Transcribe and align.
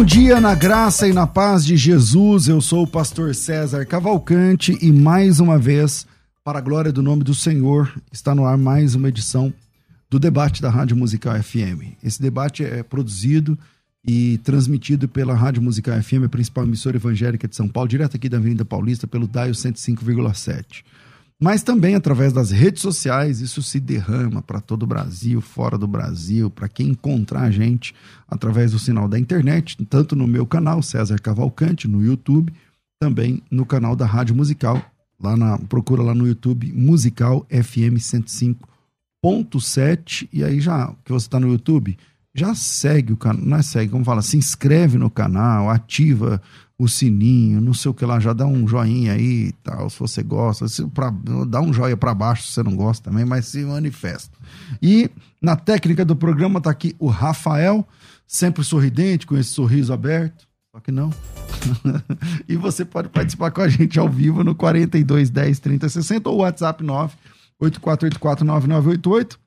Bom 0.00 0.04
dia 0.06 0.40
na 0.40 0.54
graça 0.54 1.06
e 1.06 1.12
na 1.12 1.26
paz 1.26 1.62
de 1.62 1.76
Jesus. 1.76 2.48
Eu 2.48 2.62
sou 2.62 2.84
o 2.84 2.86
pastor 2.86 3.34
César 3.34 3.84
Cavalcante 3.84 4.78
e 4.80 4.90
mais 4.90 5.40
uma 5.40 5.58
vez, 5.58 6.06
para 6.42 6.58
a 6.58 6.62
glória 6.62 6.90
do 6.90 7.02
nome 7.02 7.22
do 7.22 7.34
Senhor, 7.34 7.92
está 8.10 8.34
no 8.34 8.46
ar 8.46 8.56
mais 8.56 8.94
uma 8.94 9.10
edição 9.10 9.52
do 10.08 10.18
debate 10.18 10.62
da 10.62 10.70
Rádio 10.70 10.96
Musical 10.96 11.34
FM. 11.42 11.98
Esse 12.02 12.22
debate 12.22 12.64
é 12.64 12.82
produzido 12.82 13.58
e 14.02 14.38
transmitido 14.38 15.06
pela 15.06 15.34
Rádio 15.34 15.60
Musical 15.60 16.02
FM, 16.02 16.24
a 16.24 16.28
principal 16.30 16.64
emissora 16.64 16.96
evangélica 16.96 17.46
de 17.46 17.54
São 17.54 17.68
Paulo, 17.68 17.90
direto 17.90 18.16
aqui 18.16 18.26
da 18.26 18.38
Avenida 18.38 18.64
Paulista, 18.64 19.06
pelo 19.06 19.28
DAIO 19.28 19.52
105,7 19.52 20.82
mas 21.40 21.62
também 21.62 21.94
através 21.94 22.34
das 22.34 22.50
redes 22.50 22.82
sociais, 22.82 23.40
isso 23.40 23.62
se 23.62 23.80
derrama 23.80 24.42
para 24.42 24.60
todo 24.60 24.82
o 24.82 24.86
Brasil, 24.86 25.40
fora 25.40 25.78
do 25.78 25.86
Brasil, 25.86 26.50
para 26.50 26.68
quem 26.68 26.88
encontrar 26.88 27.44
a 27.44 27.50
gente 27.50 27.94
através 28.28 28.72
do 28.72 28.78
sinal 28.78 29.08
da 29.08 29.18
internet, 29.18 29.82
tanto 29.86 30.14
no 30.14 30.26
meu 30.26 30.44
canal, 30.44 30.82
César 30.82 31.18
Cavalcante, 31.18 31.88
no 31.88 32.04
YouTube, 32.04 32.52
também 33.00 33.42
no 33.50 33.64
canal 33.64 33.96
da 33.96 34.04
Rádio 34.04 34.36
Musical, 34.36 34.84
lá 35.18 35.34
na, 35.34 35.56
procura 35.56 36.02
lá 36.02 36.14
no 36.14 36.28
YouTube, 36.28 36.70
Musical 36.74 37.46
FM 37.48 37.96
105.7, 37.96 40.28
e 40.30 40.44
aí 40.44 40.60
já 40.60 40.94
que 41.02 41.10
você 41.10 41.26
está 41.26 41.40
no 41.40 41.50
YouTube, 41.50 41.96
já 42.40 42.54
segue 42.54 43.12
o 43.12 43.16
canal, 43.16 43.44
não 43.44 43.56
é 43.58 43.62
segue, 43.62 43.92
como 43.92 44.04
fala, 44.04 44.22
se 44.22 44.36
inscreve 44.36 44.96
no 44.96 45.10
canal, 45.10 45.68
ativa 45.68 46.40
o 46.78 46.88
sininho, 46.88 47.60
não 47.60 47.74
sei 47.74 47.90
o 47.90 47.94
que 47.94 48.06
lá, 48.06 48.18
já 48.18 48.32
dá 48.32 48.46
um 48.46 48.66
joinha 48.66 49.12
aí 49.12 49.48
e 49.48 49.52
tal, 49.62 49.90
se 49.90 50.00
você 50.00 50.22
gosta. 50.22 50.66
Se 50.66 50.86
pra, 50.86 51.12
dá 51.46 51.60
um 51.60 51.72
joia 51.72 51.94
para 51.94 52.14
baixo 52.14 52.44
se 52.44 52.54
você 52.54 52.62
não 52.62 52.74
gosta 52.74 53.10
também, 53.10 53.26
mas 53.26 53.44
se 53.46 53.62
manifesta. 53.64 54.34
E 54.80 55.10
na 55.42 55.54
técnica 55.56 56.06
do 56.06 56.16
programa 56.16 56.58
tá 56.58 56.70
aqui 56.70 56.96
o 56.98 57.08
Rafael, 57.08 57.86
sempre 58.26 58.64
sorridente, 58.64 59.26
com 59.26 59.36
esse 59.36 59.50
sorriso 59.50 59.92
aberto. 59.92 60.48
Só 60.74 60.80
que 60.80 60.90
não. 60.90 61.10
e 62.48 62.56
você 62.56 62.82
pode 62.82 63.10
participar 63.10 63.50
com 63.50 63.60
a 63.60 63.68
gente 63.68 63.98
ao 63.98 64.08
vivo 64.08 64.42
no 64.42 64.54
42 64.54 65.28
10 65.28 65.58
30 65.58 65.88
60 65.90 66.30
ou 66.30 66.38
WhatsApp 66.38 66.82
9 66.82 67.14
8484 67.60 68.46
9988. 68.46 69.34
O 69.34 69.38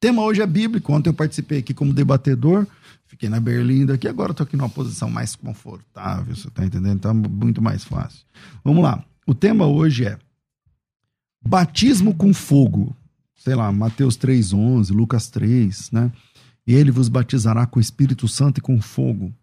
tema 0.00 0.22
hoje 0.22 0.42
é 0.42 0.46
bíblico. 0.46 0.92
Ontem 0.92 1.10
eu 1.10 1.14
participei 1.14 1.58
aqui 1.58 1.74
como 1.74 1.92
debatedor 1.92 2.66
Fiquei 3.08 3.30
na 3.30 3.40
Berlinda 3.40 3.94
aqui, 3.94 4.06
agora 4.06 4.32
estou 4.32 4.44
aqui 4.44 4.54
numa 4.54 4.68
posição 4.68 5.10
mais 5.10 5.34
confortável, 5.34 6.36
você 6.36 6.46
está 6.46 6.62
entendendo? 6.62 6.96
Então, 6.98 7.14
muito 7.14 7.60
mais 7.62 7.82
fácil. 7.82 8.24
Vamos 8.62 8.84
lá. 8.84 9.02
O 9.26 9.34
tema 9.34 9.66
hoje 9.66 10.04
é 10.04 10.18
batismo 11.42 12.14
com 12.14 12.34
fogo. 12.34 12.94
Sei 13.34 13.54
lá, 13.54 13.72
Mateus 13.72 14.18
3,11, 14.18 14.94
Lucas 14.94 15.30
3, 15.30 15.90
né? 15.90 16.12
E 16.66 16.74
ele 16.74 16.90
vos 16.90 17.08
batizará 17.08 17.66
com 17.66 17.78
o 17.78 17.80
Espírito 17.80 18.28
Santo 18.28 18.58
e 18.58 18.60
com 18.60 18.78
fogo. 18.78 19.34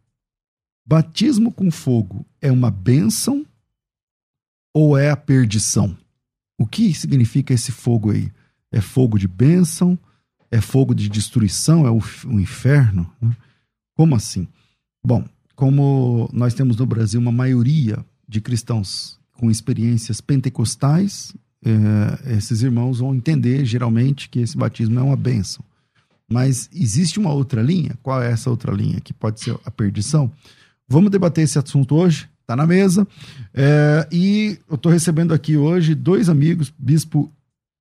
Batismo 0.86 1.52
com 1.52 1.72
fogo 1.72 2.24
é 2.40 2.52
uma 2.52 2.70
bênção 2.70 3.44
ou 4.72 4.96
é 4.96 5.10
a 5.10 5.18
perdição? 5.18 5.98
O 6.56 6.68
que 6.68 6.94
significa 6.94 7.52
esse 7.52 7.72
fogo 7.72 8.12
aí? 8.12 8.32
É 8.72 8.80
fogo 8.80 9.18
de 9.18 9.28
bênção? 9.28 9.98
É 10.52 10.62
fogo 10.62 10.94
de 10.94 11.10
destruição? 11.10 11.86
É 11.86 11.92
o, 11.92 12.02
o 12.26 12.40
inferno? 12.40 13.12
Né? 13.22 13.36
Como 13.96 14.16
assim? 14.16 14.48
Bom, 15.04 15.26
como 15.56 16.30
nós 16.34 16.54
temos 16.54 16.78
no 16.78 16.86
Brasil 16.86 17.20
uma 17.20 17.32
maioria 17.32 18.04
de 18.28 18.42
cristãos 18.42 19.20
com 19.34 19.50
experiências 19.52 20.22
pentecostais, 20.22 21.34
é, 21.64 22.36
esses 22.38 22.62
irmãos 22.62 23.00
vão 23.00 23.16
entender 23.16 23.66
geralmente 23.66 24.30
que 24.30 24.40
esse 24.40 24.58
batismo 24.58 25.00
é 25.00 25.04
uma 25.04 25.16
bênção. 25.16 25.64
Mas 26.30 26.70
existe 26.74 27.20
uma 27.20 27.32
outra 27.32 27.62
linha? 27.62 27.98
Qual 28.02 28.22
é 28.22 28.32
essa 28.32 28.50
outra 28.50 28.74
linha 28.74 29.00
que 29.00 29.14
pode 29.14 29.40
ser 29.40 29.58
a 29.64 29.72
perdição? 29.72 30.32
Vamos 30.88 31.12
debater 31.12 31.44
esse 31.44 31.58
assunto 31.58 31.96
hoje, 31.96 32.30
está 32.42 32.56
na 32.56 32.66
mesa. 32.66 33.08
É, 33.54 34.08
e 34.12 34.60
eu 34.70 34.76
estou 34.76 34.92
recebendo 34.92 35.34
aqui 35.34 35.58
hoje 35.58 35.96
dois 35.96 36.30
amigos, 36.30 36.74
Bispo 36.78 37.32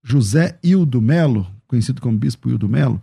José 0.02 0.58
Hildo 0.62 1.00
Melo, 1.00 1.46
conhecido 1.66 2.00
como 2.00 2.18
Bispo 2.18 2.48
Hildo 2.48 2.68
Melo, 2.68 3.00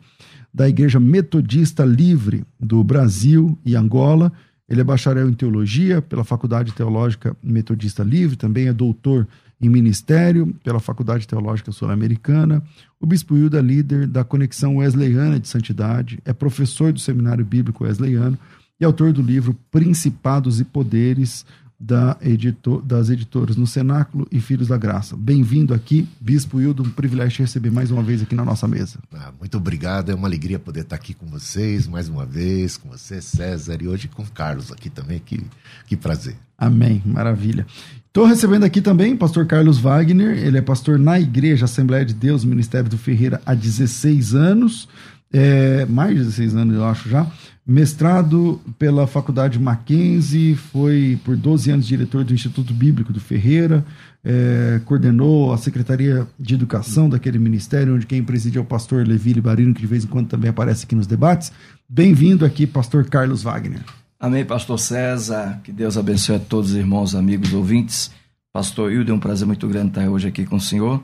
da 0.54 0.68
Igreja 0.68 1.00
Metodista 1.00 1.84
Livre 1.86 2.44
do 2.60 2.84
Brasil 2.84 3.58
e 3.66 3.76
Angola. 3.76 4.32
Ele 4.68 4.82
é 4.82 4.84
bacharel 4.84 5.30
em 5.30 5.34
teologia 5.34 6.02
pela 6.02 6.24
Faculdade 6.24 6.72
Teológica 6.72 7.36
Metodista 7.44 8.04
Livre, 8.04 8.36
também 8.36 8.68
é 8.68 8.74
doutor 8.74 9.28
em 9.62 9.70
ministério 9.70 10.56
pela 10.64 10.80
Faculdade 10.80 11.28
Teológica 11.28 11.72
Sul-Americana. 11.72 12.64
O 13.00 13.06
Bispo 13.06 13.38
Hilda 13.38 13.60
é 13.60 13.62
líder 13.62 14.08
da 14.08 14.24
Conexão 14.24 14.78
Wesleyana 14.78 15.40
de 15.40 15.48
Santidade, 15.48 16.20
é 16.26 16.34
professor 16.34 16.92
do 16.92 17.00
Seminário 17.00 17.46
Bíblico 17.46 17.84
Wesleyano 17.84 18.38
e 18.80 18.86
autor 18.86 19.14
do 19.14 19.22
livro 19.22 19.56
Principados 19.70 20.60
e 20.60 20.64
Poderes, 20.64 21.46
da 21.82 22.16
editor, 22.22 22.80
das 22.84 23.10
editoras 23.10 23.56
no 23.56 23.66
Cenáculo 23.66 24.28
e 24.32 24.40
Filhos 24.40 24.68
da 24.68 24.78
Graça. 24.78 25.18
Bem-vindo 25.18 25.74
aqui, 25.74 26.08
Bispo 26.20 26.62
Hildo, 26.62 26.84
um 26.84 26.90
privilégio 26.90 27.38
te 27.38 27.42
receber 27.42 27.72
mais 27.72 27.90
uma 27.90 28.04
vez 28.04 28.22
aqui 28.22 28.36
na 28.36 28.46
nossa 28.46 28.68
mesa. 28.68 29.00
Ah, 29.12 29.32
muito 29.40 29.58
obrigado, 29.58 30.12
é 30.12 30.16
uma 30.16 30.28
alegria 30.28 30.60
poder 30.60 30.82
estar 30.82 30.96
aqui 30.96 31.16
com 31.16 31.26
vocês 31.26 31.88
mais 31.88 32.08
uma 32.08 32.24
vez, 32.24 32.78
com 32.78 32.90
você, 32.90 33.20
César, 33.20 33.80
e 33.82 33.88
hoje 33.88 34.08
com 34.08 34.22
o 34.22 34.32
Carlos 34.32 34.72
aqui 34.72 34.92
também, 34.92 35.18
que, 35.18 35.44
que 35.88 35.98
prazer. 35.98 36.36
Amém, 36.56 37.02
maravilha. 37.04 37.66
Estou 38.06 38.26
recebendo 38.26 38.64
aqui 38.64 38.80
também 38.80 39.14
o 39.14 39.18
pastor 39.18 39.48
Carlos 39.48 39.80
Wagner, 39.80 40.38
ele 40.38 40.60
é 40.60 40.62
pastor 40.62 41.00
na 41.00 41.20
Igreja 41.20 41.66
Assembleia 41.66 42.06
de 42.06 42.14
Deus, 42.14 42.46
Ministério 42.46 42.90
do 42.90 42.98
Ferreira, 42.98 43.42
há 43.44 43.56
16 43.56 44.36
anos, 44.36 44.88
é, 45.34 45.86
mais 45.88 46.12
de 46.12 46.20
16 46.26 46.56
anos 46.56 46.76
eu 46.76 46.86
acho 46.86 47.10
já, 47.10 47.26
mestrado 47.66 48.60
pela 48.78 49.06
Faculdade 49.06 49.60
Mackenzie, 49.60 50.56
foi 50.56 51.20
por 51.24 51.36
12 51.36 51.72
anos 51.72 51.88
diretor 51.88 52.24
do 52.24 52.34
Instituto 52.34 52.74
Bíblico 52.74 53.14
do 53.14 53.20
Ferreira, 53.20 53.86
é, 54.24 54.82
coordenou 54.86 55.54
a 55.54 55.58
Secretaria 55.58 56.28
de 56.40 56.54
Educação 56.54 57.10
daquele 57.10 57.38
ministério, 57.38 57.96
onde 57.96 58.06
quem 58.06 58.24
preside 58.24 58.58
é 58.58 58.62
o 58.62 58.66
pastor 58.66 59.08
Levi 59.08 59.40
Barino, 59.40 59.74
que 59.74 59.82
de 59.82 59.88
vez 59.88 60.04
em 60.04 60.08
quando 60.08 60.28
também 60.28 60.50
aparece 60.50 60.86
aqui 60.86 60.96
nos 60.96 61.08
debates. 61.08 61.52
Bem-vindo 61.88 62.46
aqui, 62.46 62.66
pastor 62.66 63.06
Carlos 63.06 63.44
Wagner. 63.44 63.82
Amém, 64.20 64.46
pastor 64.46 64.78
César, 64.78 65.60
que 65.64 65.72
Deus 65.72 65.98
abençoe 65.98 66.36
a 66.36 66.40
todos 66.40 66.72
os 66.72 66.76
irmãos, 66.76 67.16
amigos, 67.16 67.54
ouvintes. 67.54 68.12
Pastor 68.54 68.92
Hildo, 68.92 69.12
é 69.12 69.16
um 69.16 69.20
prazer 69.20 69.48
muito 69.48 69.68
grande 69.68 69.90
estar 69.90 70.10
hoje 70.10 70.28
aqui 70.28 70.46
com 70.46 70.58
o 70.58 70.62
senhor. 70.62 71.02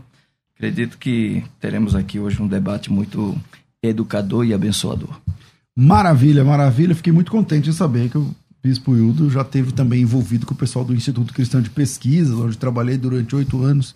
Acredito 0.56 0.98
que 0.98 1.44
teremos 1.60 1.96
aqui 1.96 2.20
hoje 2.20 2.42
um 2.42 2.48
debate 2.48 2.92
muito 2.92 3.36
educador 3.82 4.46
e 4.46 4.54
abençoador. 4.54 5.20
Maravilha, 5.80 6.44
maravilha. 6.44 6.96
Fiquei 6.96 7.14
muito 7.14 7.32
contente 7.32 7.70
em 7.70 7.74
saber 7.74 8.10
que 8.10 8.18
o 8.18 8.34
Bispo 8.64 8.96
Hildo 8.96 9.30
já 9.30 9.44
teve 9.44 9.72
também 9.72 10.02
envolvido 10.02 10.44
com 10.44 10.56
o 10.56 10.58
pessoal 10.58 10.84
do 10.84 10.92
Instituto 10.92 11.32
Cristão 11.32 11.62
de 11.62 11.70
Pesquisa, 11.70 12.36
onde 12.36 12.58
trabalhei 12.58 12.98
durante 12.98 13.36
oito 13.36 13.62
anos 13.62 13.94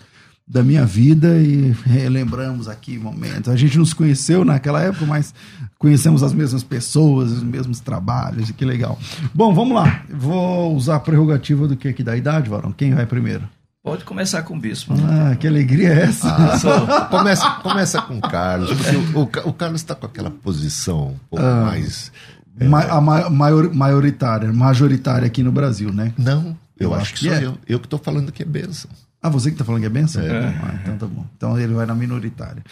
da 0.48 0.62
minha 0.62 0.86
vida 0.86 1.40
e 1.40 1.72
relembramos 1.84 2.68
aqui 2.68 3.00
momentos. 3.00 3.50
A 3.50 3.56
gente 3.56 3.80
não 3.80 3.86
se 3.86 3.96
conheceu 3.96 4.46
naquela 4.46 4.80
época, 4.80 5.08
mas 5.08 5.34
conhecemos 5.80 6.22
as 6.22 6.34
mesmas 6.34 6.62
pessoas, 6.62 7.32
os 7.32 7.42
mesmos 7.42 7.80
trabalhos, 7.80 8.50
e 8.50 8.54
que 8.54 8.64
legal. 8.64 9.00
Bom, 9.34 9.52
vamos 9.52 9.74
lá. 9.74 10.04
Vou 10.08 10.76
usar 10.76 10.98
a 10.98 11.00
prerrogativa 11.00 11.68
do 11.68 11.76
que 11.76 11.88
aqui 11.88 12.04
da 12.04 12.16
idade, 12.16 12.48
Varão. 12.48 12.72
Quem 12.72 12.94
vai 12.94 13.08
primeiro? 13.08 13.50
Pode 13.84 14.06
começar 14.06 14.44
com 14.44 14.56
o 14.56 14.60
bispo. 14.60 14.94
Ah, 14.94 15.36
que 15.36 15.48
alegria 15.48 15.90
é 15.90 16.02
essa? 16.04 16.28
Ah, 16.30 17.06
começa, 17.10 17.50
começa 17.64 18.02
com 18.02 18.18
o 18.18 18.22
Carlos, 18.22 18.72
porque 18.74 18.96
o, 18.96 19.20
o, 19.20 19.50
o 19.50 19.54
Carlos 19.54 19.82
está 19.82 19.96
com 19.96 20.06
aquela 20.06 20.30
posição 20.30 21.10
um 21.10 21.20
pouco 21.30 21.44
ah. 21.44 21.66
mais 21.66 22.12
Ma 22.60 22.84
a 22.84 23.02
ma 23.02 23.30
maior, 23.30 23.74
maioritária, 23.74 24.52
majoritária 24.52 25.26
aqui 25.26 25.42
no 25.42 25.52
Brasil, 25.52 25.92
né? 25.92 26.14
Não, 26.18 26.58
eu, 26.80 26.90
Eu 26.90 26.94
acho, 26.94 27.04
acho 27.04 27.14
que, 27.16 27.20
que 27.22 27.26
sou 27.30 27.36
é. 27.36 27.46
eu. 27.46 27.58
Eu 27.68 27.80
que 27.80 27.88
estou 27.88 28.00
falando 28.00 28.32
que 28.32 28.44
é 28.44 28.46
bênção. 28.46 28.92
Ah, 29.22 29.30
você 29.30 29.52
que 29.52 29.58
tá 29.58 29.64
falando 29.64 29.82
que 29.82 29.88
é 29.88 29.90
benção? 29.90 30.24
É. 30.24 30.48
Ah, 30.48 30.80
então 30.82 30.98
tá 30.98 31.06
bom. 31.06 31.26
Então 31.38 31.60
ele 31.60 31.74
vai 31.74 31.86
na 31.86 31.94
minoritária. 31.96 32.64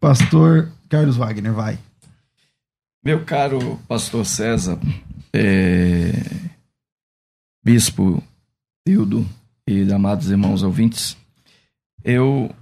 Pastor 0.00 0.68
Carlos 0.88 1.16
Wagner, 1.16 1.52
vai. 1.52 1.78
Meu 3.04 3.24
caro 3.24 3.80
pastor 3.88 4.24
César, 4.24 4.78
é, 5.32 6.12
bispo 7.64 8.22
Hildo 8.86 9.26
e 9.66 9.92
amados 9.92 10.30
irmãos 10.30 10.62
ouvintes, 10.62 11.16
eu 12.04 12.54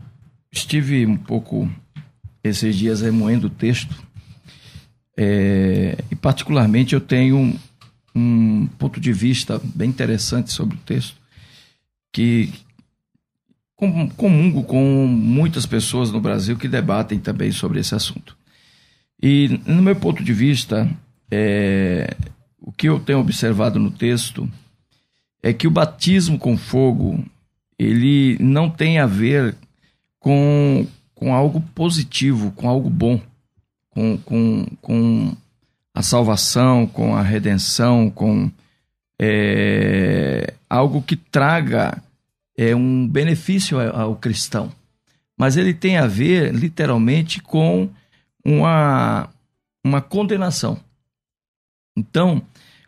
estive 0.53 1.07
um 1.07 1.17
pouco 1.17 1.71
esses 2.43 2.77
dias 2.77 3.01
remoendo 3.01 3.47
o 3.47 3.51
texto 3.51 3.95
é, 5.17 5.99
e 6.11 6.17
particularmente 6.17 6.95
eu 6.95 7.01
tenho 7.01 7.37
um, 7.37 7.59
um 8.15 8.67
ponto 8.79 8.99
de 8.99 9.13
vista 9.13 9.61
bem 9.75 9.89
interessante 9.89 10.53
sobre 10.53 10.77
o 10.77 10.81
texto 10.81 11.17
que 12.13 12.53
com- 13.77 14.09
comungo 14.11 14.63
com 14.65 15.07
muitas 15.07 15.67
pessoas 15.67 16.11
no 16.11 16.21
Brasil 16.21 16.57
que 16.57 16.69
debatem 16.69 17.19
também 17.19 17.53
sobre 17.53 17.81
esse 17.81 17.95
assunto. 17.95 18.37
E, 19.23 19.61
no 19.67 19.83
meu 19.83 19.97
ponto 19.97 20.25
de 20.25 20.33
vista, 20.33 20.89
é, 21.31 22.17
o 22.59 22.73
que 22.73 22.89
eu 22.89 22.99
tenho 22.99 23.21
observado 23.21 23.79
no 23.79 23.91
texto 23.91 24.51
é 25.43 25.53
que 25.53 25.67
o 25.67 25.71
batismo 25.71 26.39
com 26.39 26.57
fogo 26.57 27.25
ele 27.79 28.37
não 28.39 28.69
tem 28.69 28.99
a 28.99 29.07
ver 29.07 29.57
com, 30.19 30.87
com 31.15 31.35
algo 31.35 31.61
positivo, 31.75 32.53
com 32.53 32.69
algo 32.69 32.91
bom, 32.91 33.21
com, 33.89 34.19
com, 34.19 34.67
com 34.83 35.37
a 35.95 36.03
salvação, 36.03 36.87
com 36.87 37.17
a 37.17 37.23
redenção, 37.23 38.11
com 38.11 38.51
é, 39.19 40.55
algo 40.69 41.03
que 41.03 41.17
traga 41.17 42.03
é, 42.57 42.77
um 42.77 43.09
benefício 43.09 43.79
ao, 43.81 44.15
cristão. 44.17 44.71
Mas 45.37 45.57
ele 45.57 45.73
tem 45.73 45.97
a 45.97 46.07
ver, 46.07 46.55
literalmente, 46.55 47.41
com 47.41 47.89
uma, 48.45 49.29
uma 49.83 50.03
condenação. 50.03 50.79
Então, 51.97 52.43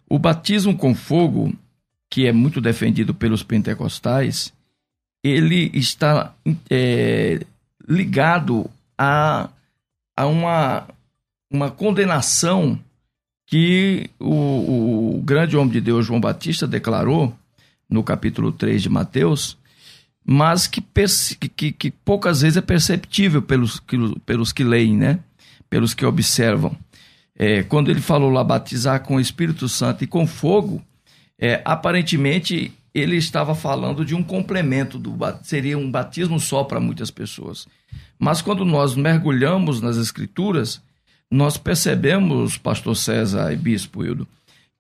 o 0.09 0.19
batismo 0.19 0.77
com 0.77 0.95
fogo, 0.95 1.55
que 2.13 2.27
é 2.27 2.33
muito 2.33 2.61
defendido 2.61 3.15
pelos 3.15 3.43
pentecostais, 3.43 4.53
ele 5.25 5.71
está 5.73 6.35
é, 6.69 7.41
ligado 7.89 8.69
a, 8.99 9.49
a 10.15 10.27
uma, 10.27 10.87
uma 11.51 11.71
condenação 11.71 12.79
que 13.47 14.11
o, 14.21 15.17
o 15.17 15.23
grande 15.25 15.57
homem 15.57 15.73
de 15.73 15.81
Deus, 15.81 16.05
João 16.05 16.21
Batista, 16.21 16.67
declarou 16.67 17.35
no 17.89 18.05
capítulo 18.05 18.53
3 18.53 18.83
de 18.83 18.91
Mateus, 18.91 19.57
mas 20.23 20.67
que, 20.67 20.83
que, 21.49 21.73
que 21.73 21.91
poucas 21.91 22.43
vezes 22.43 22.59
é 22.59 22.61
perceptível 22.61 23.41
pelos, 23.41 23.81
que- 23.81 24.21
pelos 24.27 24.53
que 24.53 24.63
leem, 24.63 24.99
né? 24.99 25.19
pelos 25.71 25.95
que 25.95 26.05
observam. 26.05 26.77
É, 27.35 27.63
quando 27.63 27.91
ele 27.91 28.03
falou 28.03 28.29
lá 28.29 28.45
batizar 28.45 29.01
com 29.03 29.17
o 29.17 29.21
Espírito 29.21 29.67
Santo 29.67 30.05
e 30.05 30.07
com 30.07 30.27
fogo, 30.27 30.83
é, 31.43 31.61
aparentemente 31.65 32.73
ele 32.95 33.17
estava 33.17 33.53
falando 33.53 34.05
de 34.05 34.15
um 34.15 34.23
complemento, 34.23 34.97
do, 34.97 35.13
seria 35.43 35.77
um 35.77 35.91
batismo 35.91 36.39
só 36.39 36.63
para 36.63 36.79
muitas 36.79 37.11
pessoas. 37.11 37.67
Mas 38.17 38.41
quando 38.41 38.65
nós 38.65 38.95
mergulhamos 38.95 39.81
nas 39.81 39.97
Escrituras, 39.97 40.81
nós 41.29 41.57
percebemos, 41.57 42.57
pastor 42.57 42.95
César 42.95 43.53
e 43.53 43.57
bispo 43.57 44.05
Hildo, 44.05 44.29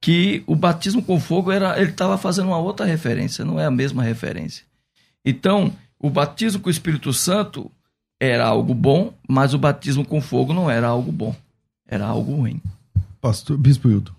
que 0.00 0.44
o 0.46 0.54
batismo 0.54 1.02
com 1.02 1.18
fogo 1.18 1.50
era 1.50 1.80
ele 1.80 1.90
estava 1.90 2.16
fazendo 2.16 2.48
uma 2.48 2.58
outra 2.58 2.86
referência, 2.86 3.44
não 3.44 3.58
é 3.58 3.64
a 3.64 3.70
mesma 3.70 4.04
referência. 4.04 4.64
Então, 5.24 5.72
o 5.98 6.08
batismo 6.08 6.60
com 6.60 6.68
o 6.68 6.72
Espírito 6.72 7.12
Santo 7.12 7.72
era 8.20 8.46
algo 8.46 8.72
bom, 8.72 9.12
mas 9.28 9.52
o 9.52 9.58
batismo 9.58 10.04
com 10.04 10.20
fogo 10.20 10.52
não 10.52 10.70
era 10.70 10.86
algo 10.86 11.10
bom, 11.10 11.34
era 11.88 12.06
algo 12.06 12.36
ruim. 12.36 12.60
Pastor 13.20 13.58
Bispo 13.58 13.90
Hildo. 13.90 14.14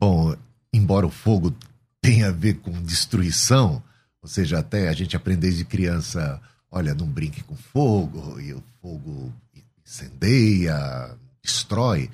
Bom, 0.00 0.34
embora 0.76 1.06
o 1.06 1.10
fogo 1.10 1.54
tenha 2.00 2.28
a 2.28 2.32
ver 2.32 2.54
com 2.54 2.70
destruição, 2.82 3.82
ou 4.22 4.28
seja, 4.28 4.58
até 4.58 4.88
a 4.88 4.92
gente 4.92 5.16
aprende 5.16 5.40
desde 5.42 5.64
criança, 5.64 6.40
olha, 6.70 6.94
não 6.94 7.06
brinque 7.06 7.42
com 7.42 7.56
fogo, 7.56 8.38
e 8.40 8.52
o 8.52 8.62
fogo 8.82 9.32
incendeia, 9.86 11.16
destrói. 11.42 12.10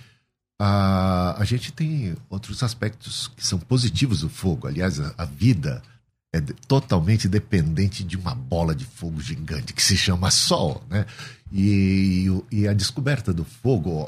A, 0.61 1.41
a 1.41 1.45
gente 1.45 1.73
tem 1.73 2.15
outros 2.29 2.63
aspectos 2.63 3.29
que 3.37 3.47
são 3.47 3.59
positivos 3.59 4.21
do 4.21 4.29
fogo. 4.29 4.67
Aliás, 4.67 5.01
a, 5.01 5.15
a 5.17 5.25
vida 5.25 5.83
é 6.33 6.41
de- 6.41 6.53
totalmente 6.53 7.27
dependente 7.29 8.05
de 8.05 8.17
uma 8.17 8.35
bola 8.35 8.75
de 8.75 8.85
fogo 8.85 9.21
gigante 9.21 9.73
que 9.73 9.83
se 9.83 9.97
chama 9.97 10.31
Sol, 10.31 10.85
né? 10.89 11.07
E, 11.51 12.29
o- 12.31 12.45
e 12.53 12.69
a 12.69 12.75
descoberta 12.75 13.33
do 13.33 13.45
fogo, 13.45 14.07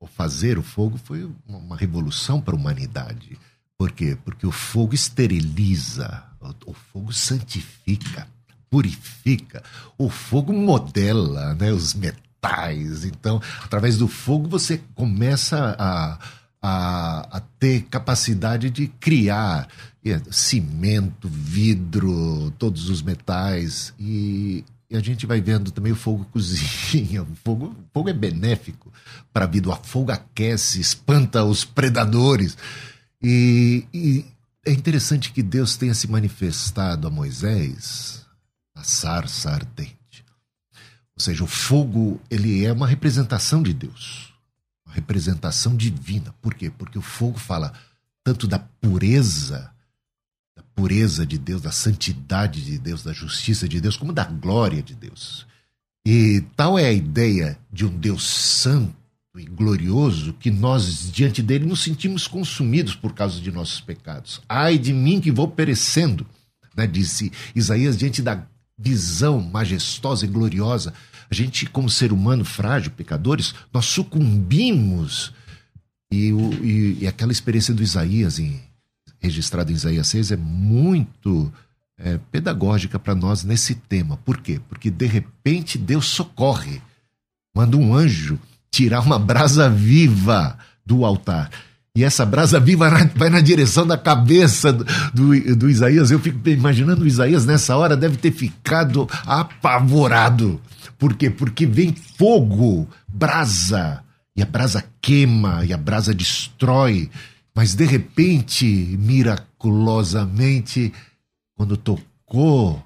o 0.00 0.06
fazer 0.06 0.58
o 0.58 0.62
fogo, 0.62 0.98
foi 0.98 1.30
uma 1.46 1.76
revolução 1.76 2.40
para 2.40 2.54
a 2.54 2.58
humanidade. 2.58 3.38
Por 3.84 3.92
quê? 3.92 4.16
Porque 4.24 4.46
o 4.46 4.50
fogo 4.50 4.94
esteriliza, 4.94 6.22
o, 6.64 6.72
fogo 6.72 7.12
santifica, 7.12 8.26
purifica, 8.70 9.62
o 9.98 10.08
fogo 10.08 10.54
modela 10.54 11.54
né, 11.54 11.70
os 11.70 11.92
metais. 11.92 13.04
Então, 13.04 13.42
através 13.62 13.98
do 13.98 14.08
fogo, 14.08 14.48
você 14.48 14.80
começa 14.94 15.76
a, 15.78 16.18
a, 16.62 17.36
a 17.36 17.40
ter 17.58 17.82
capacidade 17.82 18.70
de 18.70 18.86
criar 18.86 19.68
é, 20.02 20.18
cimento, 20.30 21.28
vidro, 21.28 22.50
todos 22.52 22.88
os 22.88 23.02
metais. 23.02 23.92
E, 24.00 24.64
e 24.88 24.96
a 24.96 25.00
gente 25.00 25.26
vai 25.26 25.42
vendo 25.42 25.70
também 25.70 25.92
o 25.92 25.96
fogo 25.96 26.24
cozinha. 26.32 27.22
O 27.22 27.36
fogo, 27.44 27.66
o 27.66 27.84
fogo 27.92 28.08
é 28.08 28.14
benéfico 28.14 28.90
para 29.30 29.44
a 29.44 29.48
vida. 29.48 29.68
O 29.68 29.74
fogo 29.74 30.10
aquece, 30.10 30.80
espanta 30.80 31.44
os 31.44 31.66
predadores. 31.66 32.56
E, 33.26 33.86
e 33.94 34.26
é 34.66 34.70
interessante 34.70 35.32
que 35.32 35.42
Deus 35.42 35.78
tenha 35.78 35.94
se 35.94 36.06
manifestado 36.06 37.06
a 37.06 37.10
Moisés 37.10 38.26
na 38.76 38.84
sarça 38.84 39.50
ardente. 39.50 40.22
Ou 41.16 41.22
seja, 41.22 41.42
o 41.42 41.46
fogo 41.46 42.20
ele 42.30 42.66
é 42.66 42.72
uma 42.72 42.86
representação 42.86 43.62
de 43.62 43.72
Deus, 43.72 44.34
uma 44.84 44.94
representação 44.94 45.74
divina. 45.74 46.34
Por 46.42 46.52
quê? 46.52 46.70
Porque 46.70 46.98
o 46.98 47.02
fogo 47.02 47.38
fala 47.38 47.72
tanto 48.22 48.46
da 48.46 48.58
pureza, 48.58 49.72
da 50.54 50.62
pureza 50.74 51.24
de 51.24 51.38
Deus, 51.38 51.62
da 51.62 51.72
santidade 51.72 52.62
de 52.62 52.78
Deus, 52.78 53.02
da 53.02 53.14
justiça 53.14 53.66
de 53.66 53.80
Deus, 53.80 53.96
como 53.96 54.12
da 54.12 54.24
glória 54.24 54.82
de 54.82 54.94
Deus. 54.94 55.46
E 56.04 56.42
tal 56.54 56.78
é 56.78 56.84
a 56.84 56.92
ideia 56.92 57.58
de 57.72 57.86
um 57.86 57.96
Deus 57.96 58.24
santo 58.24 59.03
e 59.36 59.44
glorioso 59.44 60.32
que 60.34 60.50
nós, 60.50 61.10
diante 61.10 61.42
dele, 61.42 61.66
nos 61.66 61.82
sentimos 61.82 62.28
consumidos 62.28 62.94
por 62.94 63.12
causa 63.12 63.40
de 63.40 63.50
nossos 63.50 63.80
pecados. 63.80 64.40
Ai 64.48 64.78
de 64.78 64.92
mim 64.92 65.20
que 65.20 65.32
vou 65.32 65.48
perecendo, 65.48 66.26
né? 66.76 66.86
disse 66.86 67.32
Isaías, 67.54 67.96
diante 67.96 68.22
da 68.22 68.46
visão 68.78 69.40
majestosa 69.40 70.24
e 70.24 70.28
gloriosa. 70.28 70.94
A 71.30 71.34
gente, 71.34 71.66
como 71.66 71.90
ser 71.90 72.12
humano 72.12 72.44
frágil, 72.44 72.92
pecadores, 72.92 73.54
nós 73.72 73.86
sucumbimos. 73.86 75.32
E, 76.12 76.32
o, 76.32 76.52
e, 76.64 76.98
e 77.00 77.06
aquela 77.08 77.32
experiência 77.32 77.74
do 77.74 77.82
Isaías, 77.82 78.38
em, 78.38 78.60
registrada 79.18 79.72
em 79.72 79.74
Isaías 79.74 80.06
6, 80.08 80.32
é 80.32 80.36
muito 80.36 81.52
é, 81.98 82.18
pedagógica 82.30 83.00
para 83.00 83.16
nós 83.16 83.42
nesse 83.42 83.74
tema. 83.74 84.16
Por 84.18 84.38
quê? 84.38 84.60
Porque 84.68 84.90
de 84.90 85.06
repente 85.06 85.76
Deus 85.76 86.06
socorre, 86.06 86.80
manda 87.52 87.76
um 87.76 87.94
anjo 87.94 88.38
tirar 88.74 89.00
uma 89.00 89.18
brasa 89.20 89.70
viva 89.70 90.58
do 90.84 91.04
altar. 91.04 91.48
E 91.96 92.02
essa 92.02 92.26
brasa 92.26 92.58
viva 92.58 92.90
vai 93.14 93.30
na 93.30 93.40
direção 93.40 93.86
da 93.86 93.96
cabeça 93.96 94.72
do, 94.72 94.84
do, 95.14 95.56
do 95.56 95.70
Isaías. 95.70 96.10
Eu 96.10 96.18
fico 96.18 96.48
imaginando 96.48 97.04
o 97.04 97.06
Isaías 97.06 97.46
nessa 97.46 97.76
hora 97.76 97.96
deve 97.96 98.16
ter 98.16 98.32
ficado 98.32 99.08
apavorado. 99.24 100.60
Por 100.98 101.14
quê? 101.14 101.30
Porque 101.30 101.66
vem 101.66 101.94
fogo, 101.94 102.88
brasa, 103.06 104.02
e 104.36 104.42
a 104.42 104.46
brasa 104.46 104.84
queima, 105.00 105.64
e 105.64 105.72
a 105.72 105.76
brasa 105.76 106.12
destrói. 106.12 107.08
Mas 107.54 107.76
de 107.76 107.84
repente, 107.84 108.66
miraculosamente, 108.98 110.92
quando 111.56 111.76
tocou, 111.76 112.84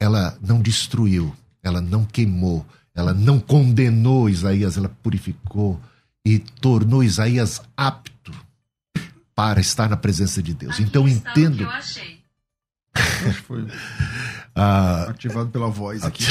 ela 0.00 0.38
não 0.40 0.60
destruiu, 0.60 1.34
ela 1.60 1.80
não 1.80 2.04
queimou, 2.04 2.64
ela 2.98 3.14
não 3.14 3.38
condenou 3.38 4.28
Isaías, 4.28 4.76
ela 4.76 4.88
purificou 4.88 5.80
e 6.26 6.40
tornou 6.40 7.04
Isaías 7.04 7.62
apto 7.76 8.32
para 9.36 9.60
estar 9.60 9.88
na 9.88 9.96
presença 9.96 10.42
de 10.42 10.52
Deus. 10.52 10.80
Então 10.80 11.08
entendo. 11.08 11.64
achei. 11.68 12.18
Acho 12.92 13.24
que 13.24 13.32
foi 13.42 13.66
ah, 14.52 15.06
ativado 15.10 15.48
pela 15.50 15.68
voz 15.68 16.02
aqui. 16.02 16.24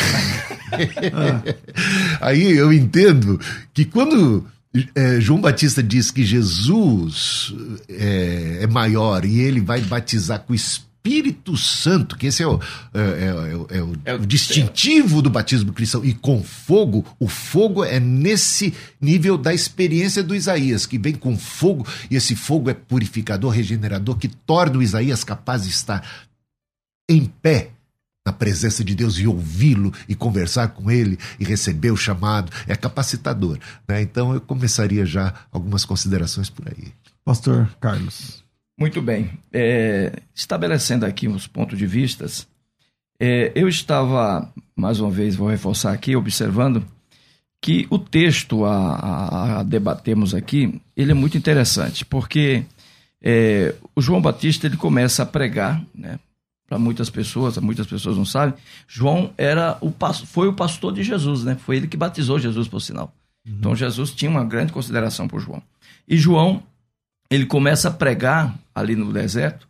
Aí 2.20 2.52
eu 2.52 2.74
entendo 2.74 3.40
que 3.74 3.86
quando 3.86 4.46
é, 4.94 5.22
João 5.22 5.40
Batista 5.40 5.82
diz 5.82 6.12
que 6.12 6.26
Jesus 6.26 7.56
é, 7.88 8.60
é, 8.64 8.68
maior 8.68 9.24
e 9.24 9.40
ele 9.40 9.62
vai 9.62 9.80
batizar 9.80 10.42
com 10.42 10.52
o 10.52 10.56
Espírito 10.56 10.87
Santo, 11.58 12.18
que 12.18 12.28
esse 12.28 12.44
é 12.44 12.48
o, 12.48 12.60
é, 12.94 13.00
é, 13.00 13.78
é 13.78 13.82
o, 13.82 13.98
é 14.06 14.14
o 14.14 14.26
distintivo 14.26 15.22
do 15.22 15.30
batismo 15.30 15.74
cristão, 15.74 16.04
e 16.04 16.14
com 16.14 16.44
fogo, 16.44 17.06
o 17.20 17.28
fogo 17.28 17.84
é 17.84 18.00
nesse 18.00 18.74
nível 19.00 19.38
da 19.38 19.54
experiência 19.54 20.24
do 20.24 20.36
Isaías, 20.36 20.86
que 20.86 20.98
vem 20.98 21.14
com 21.14 21.38
fogo, 21.38 21.86
e 22.10 22.16
esse 22.16 22.36
fogo 22.36 22.70
é 22.70 22.74
purificador, 22.74 23.52
regenerador, 23.52 24.18
que 24.18 24.28
torna 24.28 24.78
o 24.78 24.84
Isaías 24.84 25.24
capaz 25.24 25.64
de 25.64 25.70
estar 25.70 26.06
em 27.10 27.26
pé 27.26 27.72
na 28.26 28.34
presença 28.34 28.84
de 28.84 28.94
Deus 28.94 29.18
e 29.20 29.26
ouvi-lo 29.26 29.94
e 30.10 30.14
conversar 30.14 30.68
com 30.70 30.92
ele 30.92 31.18
e 31.40 31.46
receber 31.46 31.92
o 31.92 31.96
chamado 31.96 32.52
é 32.68 32.76
capacitador. 32.76 33.58
Né? 33.88 34.02
Então 34.02 34.34
eu 34.34 34.42
começaria 34.42 35.06
já 35.06 35.34
algumas 35.50 35.86
considerações 35.86 36.50
por 36.50 36.68
aí. 36.68 36.92
Pastor 37.24 37.70
Carlos. 37.80 38.44
Muito 38.78 39.02
bem. 39.02 39.32
É, 39.52 40.22
estabelecendo 40.36 41.06
aqui 41.06 41.28
uns 41.28 41.48
pontos 41.48 41.78
de 41.78 41.88
vistas, 41.88 42.48
é, 43.20 43.52
eu 43.56 43.68
estava, 43.68 44.54
mais 44.76 45.00
uma 45.00 45.10
vez, 45.10 45.36
vou 45.36 45.48
reforçar 45.48 45.92
aqui, 45.92 46.16
observando 46.16 46.86
que 47.60 47.88
o 47.90 47.98
texto 47.98 48.66
a, 48.66 48.96
a, 48.96 49.60
a 49.60 49.64
debatemos 49.64 50.36
aqui, 50.36 50.80
ele 50.96 51.12
é 51.12 51.16
muito 51.16 51.38
interessante, 51.38 52.06
porque 52.06 52.64
é, 53.22 53.74
o 53.96 54.02
João 54.02 54.22
Batista 54.22 54.68
ele 54.68 54.78
começa 54.78 55.24
a 55.24 55.26
pregar, 55.26 55.84
né, 55.94 56.20
para 56.68 56.78
muitas 56.78 57.10
pessoas, 57.10 57.58
muitas 57.58 57.88
pessoas 57.88 58.18
não 58.18 58.26
sabem, 58.26 58.54
João 58.88 59.34
era 59.38 59.78
o 59.82 59.92
foi 60.26 60.48
o 60.48 60.54
pastor 60.54 60.94
de 60.94 61.02
Jesus, 61.02 61.44
né? 61.44 61.56
Foi 61.56 61.78
ele 61.78 61.88
que 61.88 61.96
batizou 61.96 62.38
Jesus, 62.38 62.68
por 62.68 62.82
sinal. 62.82 63.14
Uhum. 63.48 63.56
Então 63.58 63.76
Jesus 63.76 64.12
tinha 64.12 64.30
uma 64.30 64.44
grande 64.44 64.74
consideração 64.74 65.28
por 65.28 65.40
João. 65.40 65.64
E 66.08 66.18
João, 66.18 66.62
ele 67.30 67.46
começa 67.46 67.90
a 67.90 67.92
pregar 67.92 68.58
ali 68.74 68.96
no 68.96 69.12
deserto, 69.12 69.68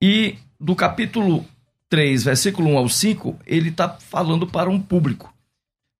e 0.00 0.36
do 0.60 0.76
capítulo 0.76 1.44
3, 1.88 2.24
versículo 2.24 2.70
1 2.70 2.78
ao 2.78 2.88
5, 2.88 3.38
ele 3.46 3.70
está 3.70 3.88
falando 3.88 4.46
para 4.46 4.70
um 4.70 4.80
público. 4.80 5.32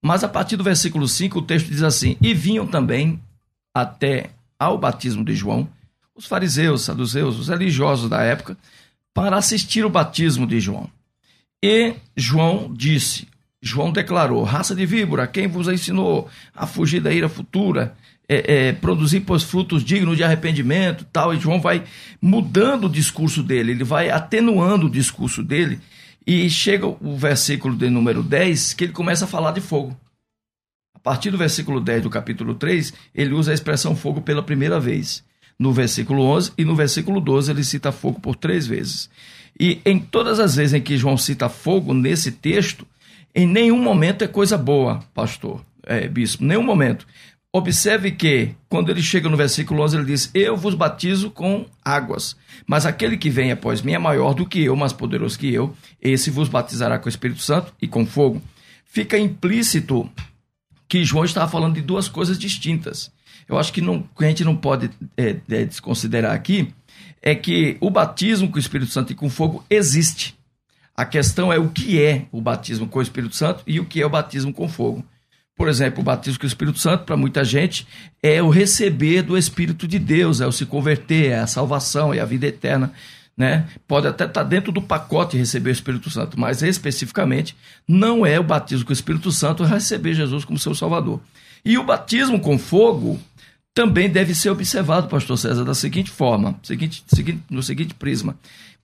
Mas 0.02 0.22
a 0.22 0.28
partir 0.28 0.56
do 0.56 0.64
versículo 0.64 1.08
5, 1.08 1.38
o 1.38 1.42
texto 1.42 1.68
diz 1.68 1.82
assim: 1.82 2.16
E 2.20 2.34
vinham 2.34 2.66
também 2.66 3.20
até 3.72 4.30
ao 4.58 4.76
batismo 4.76 5.24
de 5.24 5.34
João 5.34 5.68
os 6.14 6.26
fariseus, 6.26 6.82
saduceus, 6.82 7.38
os 7.38 7.48
religiosos 7.48 8.08
da 8.08 8.22
época, 8.22 8.56
para 9.12 9.36
assistir 9.36 9.84
o 9.84 9.90
batismo 9.90 10.46
de 10.46 10.60
João. 10.60 10.88
E 11.62 11.94
João 12.16 12.72
disse: 12.72 13.26
João 13.60 13.90
declarou: 13.90 14.42
raça 14.44 14.74
de 14.74 14.84
víbora, 14.84 15.26
quem 15.26 15.48
vos 15.48 15.68
ensinou 15.68 16.28
a 16.54 16.66
fugir 16.66 17.00
da 17.00 17.12
ira 17.12 17.28
futura, 17.28 17.96
é, 18.28 18.68
é, 18.68 18.72
produzir 18.72 19.20
pois 19.20 19.42
frutos 19.42 19.84
dignos 19.84 20.16
de 20.16 20.24
arrependimento, 20.24 21.06
tal. 21.12 21.34
E 21.34 21.40
João 21.40 21.60
vai 21.60 21.84
mudando 22.20 22.84
o 22.84 22.90
discurso 22.90 23.42
dele, 23.42 23.72
ele 23.72 23.84
vai 23.84 24.10
atenuando 24.10 24.86
o 24.86 24.90
discurso 24.90 25.42
dele. 25.42 25.80
E 26.26 26.48
chega 26.48 26.86
o 26.86 27.16
versículo 27.16 27.76
de 27.76 27.90
número 27.90 28.22
10, 28.22 28.74
que 28.74 28.84
ele 28.84 28.92
começa 28.92 29.26
a 29.26 29.28
falar 29.28 29.52
de 29.52 29.60
fogo. 29.60 29.96
A 30.94 30.98
partir 30.98 31.30
do 31.30 31.36
versículo 31.36 31.80
10 31.80 32.02
do 32.02 32.10
capítulo 32.10 32.54
3, 32.54 32.94
ele 33.14 33.34
usa 33.34 33.50
a 33.50 33.54
expressão 33.54 33.94
fogo 33.94 34.22
pela 34.22 34.42
primeira 34.42 34.80
vez 34.80 35.22
no 35.58 35.72
versículo 35.72 36.22
11 36.22 36.52
e 36.58 36.64
no 36.64 36.74
versículo 36.74 37.20
12 37.20 37.50
ele 37.50 37.64
cita 37.64 37.92
fogo 37.92 38.20
por 38.20 38.36
três 38.36 38.66
vezes. 38.66 39.08
E 39.58 39.80
em 39.84 39.98
todas 39.98 40.40
as 40.40 40.56
vezes 40.56 40.74
em 40.74 40.80
que 40.80 40.96
João 40.96 41.16
cita 41.16 41.48
fogo 41.48 41.94
nesse 41.94 42.32
texto, 42.32 42.86
em 43.34 43.46
nenhum 43.46 43.80
momento 43.80 44.22
é 44.22 44.28
coisa 44.28 44.58
boa, 44.58 45.00
pastor, 45.14 45.64
é, 45.84 46.08
bispo, 46.08 46.44
nenhum 46.44 46.62
momento. 46.62 47.06
Observe 47.56 48.10
que, 48.10 48.52
quando 48.68 48.90
ele 48.90 49.00
chega 49.00 49.28
no 49.28 49.36
versículo 49.36 49.80
11, 49.84 49.96
ele 49.96 50.06
diz: 50.06 50.28
Eu 50.34 50.56
vos 50.56 50.74
batizo 50.74 51.30
com 51.30 51.66
águas, 51.84 52.36
mas 52.66 52.84
aquele 52.84 53.16
que 53.16 53.30
vem 53.30 53.52
após 53.52 53.80
mim 53.80 53.92
é 53.92 53.98
maior 53.98 54.34
do 54.34 54.44
que 54.44 54.64
eu, 54.64 54.74
mais 54.74 54.92
poderoso 54.92 55.38
que 55.38 55.54
eu, 55.54 55.72
esse 56.02 56.30
vos 56.30 56.48
batizará 56.48 56.98
com 56.98 57.06
o 57.06 57.08
Espírito 57.08 57.40
Santo 57.40 57.72
e 57.80 57.86
com 57.86 58.04
fogo. 58.04 58.42
Fica 58.84 59.16
implícito 59.16 60.10
que 60.88 61.04
João 61.04 61.24
estava 61.24 61.48
falando 61.48 61.76
de 61.76 61.80
duas 61.80 62.08
coisas 62.08 62.40
distintas. 62.40 63.12
Eu 63.48 63.56
acho 63.56 63.72
que 63.72 63.80
não, 63.80 64.02
a 64.18 64.24
gente 64.24 64.42
não 64.42 64.56
pode 64.56 64.90
é, 65.16 65.36
é, 65.48 65.64
desconsiderar 65.64 66.34
aqui 66.34 66.74
é 67.22 67.36
que 67.36 67.76
o 67.80 67.88
batismo 67.88 68.48
com 68.48 68.56
o 68.56 68.60
Espírito 68.60 68.90
Santo 68.90 69.12
e 69.12 69.14
com 69.14 69.30
fogo 69.30 69.64
existe. 69.70 70.36
A 70.92 71.04
questão 71.04 71.52
é 71.52 71.58
o 71.58 71.68
que 71.68 72.02
é 72.02 72.26
o 72.32 72.40
batismo 72.40 72.88
com 72.88 72.98
o 72.98 73.02
Espírito 73.02 73.36
Santo 73.36 73.62
e 73.64 73.78
o 73.78 73.84
que 73.84 74.02
é 74.02 74.06
o 74.06 74.10
batismo 74.10 74.52
com 74.52 74.68
fogo. 74.68 75.04
Por 75.56 75.68
exemplo, 75.68 76.00
o 76.00 76.04
batismo 76.04 76.40
com 76.40 76.46
o 76.46 76.48
Espírito 76.48 76.78
Santo, 76.78 77.04
para 77.04 77.16
muita 77.16 77.44
gente, 77.44 77.86
é 78.22 78.42
o 78.42 78.48
receber 78.48 79.22
do 79.22 79.38
Espírito 79.38 79.86
de 79.86 79.98
Deus, 79.98 80.40
é 80.40 80.46
o 80.46 80.52
se 80.52 80.66
converter, 80.66 81.30
é 81.30 81.38
a 81.38 81.46
salvação, 81.46 82.12
é 82.12 82.18
a 82.18 82.24
vida 82.24 82.46
eterna. 82.46 82.92
Né? 83.36 83.66
Pode 83.86 84.06
até 84.06 84.24
estar 84.24 84.42
tá 84.42 84.48
dentro 84.48 84.72
do 84.72 84.82
pacote 84.82 85.36
receber 85.36 85.70
o 85.70 85.72
Espírito 85.72 86.10
Santo, 86.10 86.38
mas 86.38 86.62
especificamente 86.62 87.56
não 87.86 88.24
é 88.24 88.38
o 88.38 88.44
batismo 88.44 88.84
com 88.84 88.90
o 88.90 88.92
Espírito 88.92 89.30
Santo 89.32 89.64
receber 89.64 90.14
Jesus 90.14 90.44
como 90.44 90.58
seu 90.58 90.74
Salvador. 90.74 91.20
E 91.64 91.78
o 91.78 91.84
batismo 91.84 92.38
com 92.40 92.58
fogo 92.58 93.18
também 93.72 94.08
deve 94.08 94.34
ser 94.34 94.50
observado, 94.50 95.08
pastor 95.08 95.36
César, 95.36 95.64
da 95.64 95.74
seguinte 95.74 96.10
forma, 96.10 96.58
seguinte, 96.62 97.04
no 97.50 97.62
seguinte 97.62 97.94
prisma. 97.94 98.36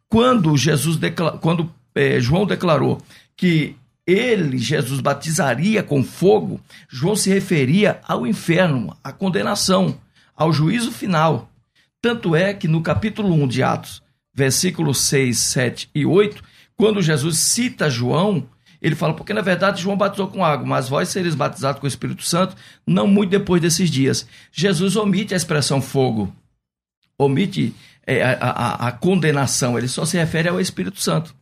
Quando 0.09 0.57
Jesus 0.57 0.97
decla, 0.97 1.39
quando 1.39 1.73
é, 1.95 2.21
João 2.21 2.45
declarou 2.45 3.01
que 3.37 3.77
ele, 4.11 4.59
Jesus, 4.59 5.01
batizaria 5.01 5.83
com 5.83 6.03
fogo, 6.03 6.61
João 6.89 7.17
se 7.17 7.31
referia 7.31 8.01
ao 8.07 8.27
inferno, 8.27 8.97
à 9.03 9.13
condenação, 9.13 9.99
ao 10.37 10.53
juízo 10.53 10.91
final. 10.91 11.51
Tanto 12.01 12.35
é 12.35 12.55
que 12.55 12.67
no 12.67 12.83
capítulo 12.83 13.33
1 13.33 13.49
de 13.49 13.63
Atos, 13.63 14.03
versículos 14.33 14.99
6, 15.01 15.39
7 15.39 15.91
e 15.95 16.07
8, 16.07 16.43
quando 16.77 17.03
Jesus 17.03 17.39
cita 17.39 17.91
João, 17.91 18.47
ele 18.81 18.95
fala, 18.95 19.13
porque 19.13 19.35
na 19.35 19.43
verdade 19.43 19.83
João 19.83 19.97
batizou 19.97 20.29
com 20.29 20.45
água, 20.45 20.67
mas 20.67 20.89
vós 20.89 21.11
sereis 21.11 21.35
batizados 21.35 21.79
com 21.79 21.87
o 21.87 21.89
Espírito 21.89 22.23
Santo 22.23 22.57
não 22.87 23.07
muito 23.07 23.31
depois 23.31 23.61
desses 23.61 23.91
dias. 23.91 24.27
Jesus 24.51 24.97
omite 24.97 25.35
a 25.35 25.37
expressão 25.37 25.83
fogo, 25.83 26.35
omite 27.19 27.75
é, 28.07 28.23
a, 28.23 28.33
a, 28.33 28.89
a, 28.89 28.93
condenação, 28.93 29.77
ele 29.77 29.89
só 29.89 30.07
se 30.07 30.17
refere 30.17 30.49
ao 30.49 30.61
Espírito 30.61 31.01
Santo. 31.01 31.35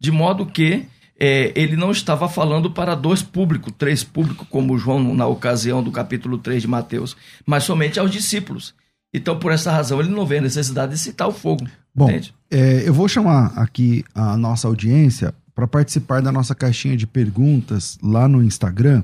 De 0.00 0.10
modo 0.10 0.46
que 0.46 0.86
é, 1.18 1.52
ele 1.56 1.74
não 1.74 1.90
estava 1.90 2.28
falando 2.28 2.70
para 2.70 2.94
dois 2.94 3.22
públicos, 3.22 3.72
três 3.76 4.04
públicos, 4.04 4.46
como 4.48 4.78
João 4.78 5.14
na 5.14 5.26
ocasião 5.26 5.82
do 5.82 5.90
capítulo 5.90 6.38
3 6.38 6.62
de 6.62 6.68
Mateus, 6.68 7.16
mas 7.44 7.64
somente 7.64 7.98
aos 7.98 8.10
discípulos. 8.10 8.72
Então, 9.12 9.38
por 9.38 9.50
essa 9.50 9.72
razão, 9.72 9.98
ele 9.98 10.10
não 10.10 10.24
vê 10.24 10.38
a 10.38 10.42
necessidade 10.42 10.92
de 10.92 10.98
citar 10.98 11.26
o 11.26 11.32
fogo. 11.32 11.66
Bom, 11.92 12.08
é, 12.50 12.88
eu 12.88 12.94
vou 12.94 13.08
chamar 13.08 13.46
aqui 13.56 14.04
a 14.14 14.36
nossa 14.36 14.68
audiência 14.68 15.34
para 15.54 15.66
participar 15.66 16.22
da 16.22 16.30
nossa 16.30 16.54
caixinha 16.54 16.96
de 16.96 17.06
perguntas 17.06 17.98
lá 18.00 18.28
no 18.28 18.40
Instagram, 18.40 19.02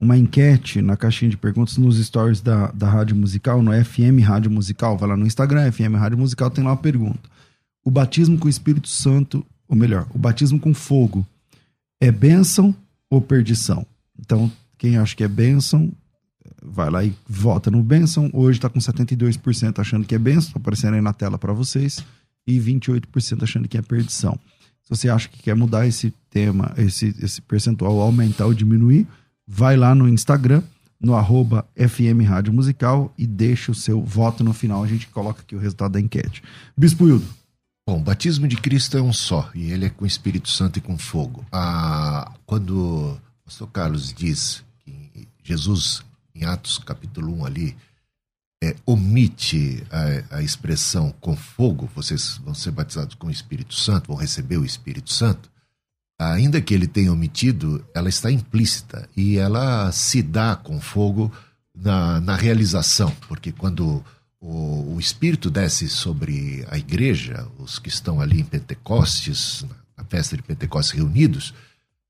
uma 0.00 0.16
enquete 0.16 0.80
na 0.80 0.96
caixinha 0.96 1.30
de 1.30 1.36
perguntas 1.36 1.76
nos 1.76 2.02
stories 2.02 2.40
da, 2.40 2.68
da 2.68 2.88
Rádio 2.88 3.14
Musical, 3.14 3.60
no 3.60 3.72
FM 3.84 4.24
Rádio 4.24 4.50
Musical. 4.50 4.96
Vai 4.96 5.10
lá 5.10 5.16
no 5.16 5.26
Instagram, 5.26 5.70
FM 5.70 5.96
Rádio 5.98 6.16
Musical, 6.16 6.48
tem 6.48 6.64
lá 6.64 6.70
uma 6.70 6.76
pergunta. 6.78 7.28
O 7.84 7.90
batismo 7.90 8.38
com 8.38 8.46
o 8.46 8.50
Espírito 8.50 8.88
Santo, 8.88 9.44
ou 9.68 9.76
melhor, 9.76 10.06
o 10.14 10.18
batismo 10.18 10.58
com 10.58 10.72
fogo, 10.72 11.26
é 12.00 12.10
bênção 12.10 12.74
ou 13.08 13.20
perdição? 13.20 13.86
Então, 14.18 14.50
quem 14.78 14.96
acha 14.96 15.14
que 15.14 15.22
é 15.22 15.28
bênção, 15.28 15.92
vai 16.62 16.90
lá 16.90 17.04
e 17.04 17.14
vota 17.28 17.70
no 17.70 17.82
bênção. 17.82 18.30
Hoje 18.32 18.58
está 18.58 18.68
com 18.68 18.78
72% 18.78 19.78
achando 19.78 20.06
que 20.06 20.14
é 20.14 20.18
bênção, 20.18 20.48
está 20.48 20.58
aparecendo 20.58 20.94
aí 20.94 21.00
na 21.00 21.12
tela 21.12 21.38
para 21.38 21.52
vocês, 21.52 22.04
e 22.46 22.58
28% 22.58 23.42
achando 23.42 23.68
que 23.68 23.76
é 23.76 23.82
perdição. 23.82 24.38
Se 24.82 24.90
você 24.90 25.08
acha 25.08 25.28
que 25.28 25.42
quer 25.42 25.54
mudar 25.54 25.86
esse 25.86 26.12
tema, 26.30 26.72
esse, 26.76 27.14
esse 27.20 27.40
percentual, 27.42 28.00
aumentar 28.00 28.46
ou 28.46 28.54
diminuir, 28.54 29.06
vai 29.46 29.76
lá 29.76 29.94
no 29.94 30.08
Instagram, 30.08 30.62
no 31.00 31.14
arroba 31.14 31.66
FM 31.76 32.26
Rádio 32.26 32.52
Musical 32.52 33.12
e 33.16 33.26
deixa 33.26 33.72
o 33.72 33.74
seu 33.74 34.02
voto 34.02 34.44
no 34.44 34.52
final. 34.52 34.82
A 34.82 34.86
gente 34.86 35.06
coloca 35.08 35.40
aqui 35.42 35.54
o 35.54 35.58
resultado 35.58 35.92
da 35.92 36.00
enquete. 36.00 36.42
Bispo 36.76 37.08
Hildo. 37.08 37.39
Bom, 37.86 37.98
o 37.98 38.02
batismo 38.02 38.46
de 38.46 38.56
Cristo 38.56 38.96
é 38.96 39.02
um 39.02 39.12
só, 39.12 39.50
e 39.54 39.72
ele 39.72 39.86
é 39.86 39.90
com 39.90 40.04
o 40.04 40.06
Espírito 40.06 40.48
Santo 40.48 40.78
e 40.78 40.82
com 40.82 40.96
fogo. 40.96 41.44
Ah, 41.50 42.32
quando 42.46 42.76
o 42.78 43.20
pastor 43.44 43.68
Carlos 43.68 44.12
diz 44.12 44.64
que 44.78 45.26
Jesus, 45.42 46.02
em 46.34 46.44
Atos 46.44 46.78
capítulo 46.78 47.32
1 47.40 47.46
ali, 47.46 47.76
é, 48.62 48.76
omite 48.84 49.82
a, 49.90 50.36
a, 50.36 50.42
expressão 50.42 51.14
com 51.20 51.34
fogo, 51.34 51.88
vocês 51.94 52.38
vão 52.44 52.54
ser 52.54 52.70
batizados 52.70 53.14
com 53.14 53.28
o 53.28 53.30
Espírito 53.30 53.74
Santo, 53.74 54.08
vão 54.08 54.16
receber 54.16 54.58
o 54.58 54.64
Espírito 54.64 55.10
Santo, 55.10 55.50
ainda 56.18 56.60
que 56.60 56.74
ele 56.74 56.86
tenha 56.86 57.12
omitido, 57.12 57.84
ela 57.94 58.10
está 58.10 58.30
implícita 58.30 59.08
e 59.16 59.38
ela 59.38 59.90
se 59.92 60.22
dá 60.22 60.54
com 60.54 60.78
fogo 60.78 61.32
na, 61.74 62.20
na 62.20 62.36
realização, 62.36 63.10
porque 63.26 63.50
quando 63.50 64.04
o, 64.40 64.94
o 64.94 65.00
Espírito 65.00 65.50
desce 65.50 65.88
sobre 65.88 66.64
a 66.68 66.78
igreja, 66.78 67.46
os 67.58 67.78
que 67.78 67.88
estão 67.88 68.20
ali 68.20 68.40
em 68.40 68.44
Pentecostes, 68.44 69.64
na 69.96 70.04
festa 70.04 70.36
de 70.36 70.42
Pentecostes 70.42 70.96
reunidos, 70.96 71.54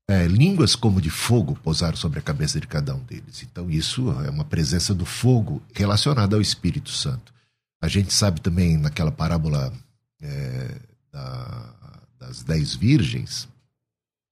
é, 0.07 0.27
línguas 0.27 0.75
como 0.75 1.01
de 1.01 1.09
fogo 1.09 1.57
pousaram 1.63 1.95
sobre 1.95 2.19
a 2.19 2.21
cabeça 2.21 2.59
de 2.59 2.67
cada 2.67 2.95
um 2.95 3.03
deles. 3.03 3.43
Então, 3.43 3.69
isso 3.69 4.11
é 4.23 4.29
uma 4.29 4.43
presença 4.43 4.93
do 4.93 5.05
fogo 5.05 5.61
relacionada 5.73 6.35
ao 6.35 6.41
Espírito 6.41 6.89
Santo. 6.89 7.33
A 7.81 7.87
gente 7.87 8.13
sabe 8.13 8.41
também 8.41 8.77
naquela 8.77 9.11
parábola 9.11 9.73
é, 10.21 10.75
da, 11.11 11.73
das 12.19 12.43
dez 12.43 12.75
virgens 12.75 13.47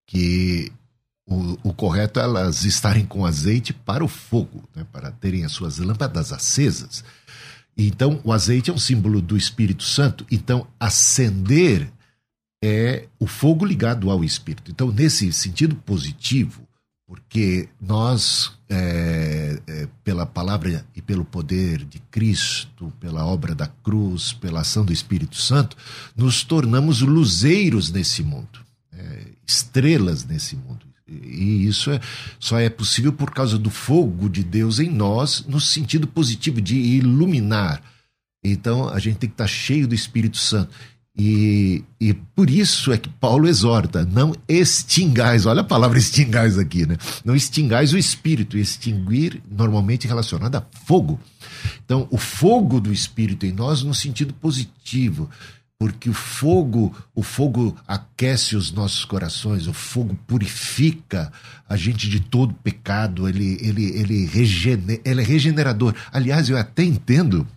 que 0.05 0.71
o, 1.25 1.57
o, 1.69 1.73
correto 1.73 2.19
é 2.19 2.23
elas 2.23 2.65
estarem 2.65 3.05
com 3.05 3.25
azeite 3.25 3.71
para 3.71 4.03
o 4.03 4.07
fogo, 4.07 4.63
né, 4.75 4.85
para 4.91 5.11
terem 5.11 5.45
as 5.45 5.51
suas 5.51 5.77
lâmpadas 5.77 6.33
acesas. 6.33 7.03
Então, 7.81 8.19
o 8.25 8.33
azeite 8.33 8.69
é 8.69 8.73
um 8.73 8.77
símbolo 8.77 9.21
do 9.21 9.37
Espírito 9.37 9.83
Santo. 9.83 10.25
Então, 10.29 10.67
acender 10.77 11.89
é 12.61 13.07
o 13.17 13.25
fogo 13.25 13.65
ligado 13.65 14.09
ao 14.09 14.21
Espírito. 14.21 14.69
Então, 14.69 14.91
nesse 14.91 15.31
sentido 15.31 15.75
positivo, 15.77 16.67
porque 17.07 17.69
nós, 17.79 18.51
é, 18.67 19.61
é, 19.65 19.87
pela 20.03 20.25
palavra 20.25 20.85
e 20.93 21.01
pelo 21.01 21.23
poder 21.23 21.85
de 21.85 21.99
Cristo, 22.11 22.91
pela 22.99 23.25
obra 23.25 23.55
da 23.55 23.67
cruz, 23.67 24.33
pela 24.33 24.59
ação 24.59 24.83
do 24.83 24.91
Espírito 24.91 25.37
Santo, 25.37 25.77
nos 26.17 26.43
tornamos 26.43 26.99
luzeiros 26.99 27.89
nesse 27.91 28.21
mundo, 28.21 28.59
é, 28.91 29.23
estrelas 29.47 30.25
nesse 30.25 30.57
mundo. 30.57 30.88
E 31.23 31.65
isso 31.67 31.91
é, 31.91 31.99
só 32.39 32.59
é 32.59 32.69
possível 32.69 33.11
por 33.11 33.31
causa 33.31 33.57
do 33.57 33.69
fogo 33.69 34.29
de 34.29 34.43
Deus 34.43 34.79
em 34.79 34.89
nós, 34.89 35.45
no 35.47 35.59
sentido 35.59 36.07
positivo 36.07 36.61
de 36.61 36.75
iluminar. 36.75 37.81
Então 38.43 38.89
a 38.89 38.99
gente 38.99 39.17
tem 39.17 39.29
que 39.29 39.33
estar 39.33 39.47
cheio 39.47 39.87
do 39.87 39.95
Espírito 39.95 40.37
Santo. 40.37 40.69
E, 41.17 41.83
e 41.99 42.13
por 42.13 42.49
isso 42.49 42.93
é 42.93 42.97
que 42.97 43.09
Paulo 43.09 43.45
exorta: 43.45 44.05
não 44.05 44.33
extingais, 44.47 45.45
olha 45.45 45.61
a 45.61 45.65
palavra 45.65 45.97
extingais 45.99 46.57
aqui, 46.57 46.85
né? 46.85 46.95
Não 47.25 47.35
extingais 47.35 47.91
o 47.91 47.97
espírito, 47.97 48.57
extinguir 48.57 49.41
normalmente 49.51 50.07
relacionado 50.07 50.55
a 50.55 50.65
fogo. 50.85 51.19
Então, 51.83 52.07
o 52.09 52.17
fogo 52.17 52.79
do 52.79 52.93
espírito 52.93 53.45
em 53.45 53.51
nós 53.51 53.83
no 53.83 53.93
sentido 53.93 54.33
positivo, 54.33 55.29
porque 55.79 56.09
o 56.09 56.13
fogo, 56.13 56.93
o 57.15 57.23
fogo 57.23 57.75
aquece 57.87 58.57
os 58.57 58.69
nossos 58.69 59.05
corações, 59.05 59.65
o 59.65 59.71
fogo 59.71 60.13
purifica 60.27 61.31
a 61.69 61.77
gente 61.77 62.09
de 62.09 62.19
todo 62.19 62.53
pecado, 62.53 63.29
ele, 63.29 63.57
ele, 63.61 63.85
ele, 63.97 64.25
regener, 64.25 64.99
ele 65.05 65.21
é 65.21 65.23
regenerador. 65.23 65.95
Aliás, 66.11 66.49
eu 66.49 66.57
até 66.57 66.83
entendo 66.83 67.47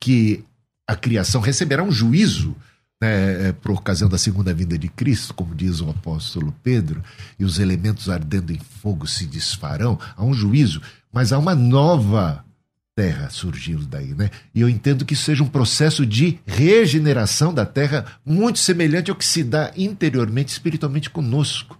que 0.00 0.44
a 0.88 0.96
criação 0.96 1.40
receberá 1.40 1.84
um 1.84 1.92
juízo 1.92 2.56
né, 3.00 3.48
é, 3.48 3.52
por 3.52 3.70
ocasião 3.70 4.08
da 4.08 4.18
segunda 4.18 4.52
vinda 4.52 4.76
de 4.76 4.88
Cristo, 4.88 5.32
como 5.32 5.54
diz 5.54 5.80
o 5.80 5.88
apóstolo 5.88 6.52
Pedro, 6.64 7.00
e 7.38 7.44
os 7.44 7.60
elementos 7.60 8.10
ardendo 8.10 8.52
em 8.52 8.58
fogo 8.58 9.06
se 9.06 9.24
desfarão, 9.24 9.96
há 10.16 10.24
um 10.24 10.34
juízo, 10.34 10.82
mas 11.12 11.32
há 11.32 11.38
uma 11.38 11.54
nova 11.54 12.44
terra 12.94 13.30
surgindo 13.30 13.86
daí, 13.86 14.14
né? 14.14 14.30
E 14.54 14.60
eu 14.60 14.68
entendo 14.68 15.04
que 15.04 15.16
seja 15.16 15.42
um 15.42 15.48
processo 15.48 16.04
de 16.04 16.38
regeneração 16.46 17.52
da 17.52 17.64
terra 17.64 18.04
muito 18.24 18.58
semelhante 18.58 19.10
ao 19.10 19.16
que 19.16 19.24
se 19.24 19.42
dá 19.42 19.72
interiormente, 19.76 20.48
espiritualmente 20.48 21.08
conosco. 21.08 21.78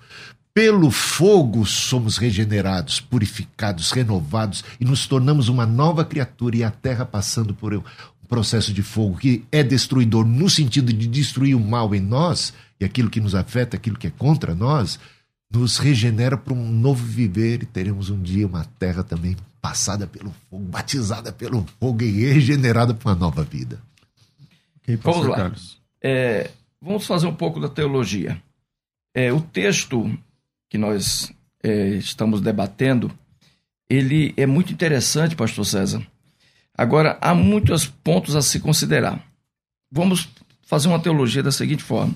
Pelo 0.55 0.91
fogo 0.91 1.65
somos 1.65 2.19
regenerados, 2.19 3.01
purificados, 3.01 3.91
renovados 3.91 4.63
e 4.79 4.85
nos 4.85 5.07
tornamos 5.07 5.49
uma 5.49 5.65
nova 5.65 6.05
criatura 6.05 6.57
e 6.57 6.65
a 6.65 6.71
terra 6.71 7.07
passando 7.07 7.55
por 7.55 7.83
processo 8.29 8.73
de 8.73 8.83
fogo 8.83 9.19
que 9.19 9.45
é 9.53 9.63
destruidor 9.63 10.27
no 10.27 10.49
sentido 10.49 10.91
de 10.91 11.07
destruir 11.07 11.55
o 11.55 11.61
mal 11.61 11.95
em 11.95 12.01
nós 12.01 12.55
e 12.81 12.85
aquilo 12.85 13.11
que 13.11 13.21
nos 13.21 13.35
afeta, 13.35 13.77
aquilo 13.77 13.99
que 13.99 14.07
é 14.07 14.11
contra 14.11 14.55
nós, 14.55 14.99
nos 15.53 15.77
regenera 15.77 16.37
para 16.39 16.55
um 16.55 16.73
novo 16.73 17.05
viver 17.05 17.63
e 17.63 17.67
teremos 17.67 18.09
um 18.09 18.21
dia 18.21 18.47
uma 18.47 18.65
terra 18.79 19.03
também 19.03 19.37
passada 19.63 20.07
pelo 20.07 20.35
fogo, 20.51 20.65
batizada 20.65 21.33
pelo 21.33 21.65
fogo 21.81 22.03
e 22.03 22.27
regenerada 22.27 22.93
para 22.93 23.13
uma 23.13 23.19
nova 23.19 23.43
vida. 23.43 23.81
Okay, 24.83 24.97
vamos 24.97 25.27
lá. 25.27 25.51
É, 26.03 26.51
vamos 26.81 27.07
fazer 27.07 27.27
um 27.27 27.35
pouco 27.35 27.59
da 27.59 27.69
teologia. 27.69 28.43
É, 29.15 29.33
o 29.33 29.41
texto 29.41 30.13
que 30.69 30.77
nós 30.77 31.33
é, 31.63 31.91
estamos 31.91 32.43
debatendo, 32.43 33.11
ele 33.89 34.35
é 34.37 34.45
muito 34.45 34.73
interessante, 34.73 35.37
pastor 35.37 35.65
César, 35.65 36.07
Agora, 36.77 37.19
há 37.21 37.35
muitos 37.35 37.87
pontos 37.87 38.35
a 38.35 38.43
se 38.43 38.59
considerar. 38.59 39.23
Vamos 39.91 40.29
fazer 40.63 40.89
uma 40.89 40.99
teologia 40.99 41.43
da 41.43 41.53
seguinte 41.53 41.83
forma. 41.83 42.15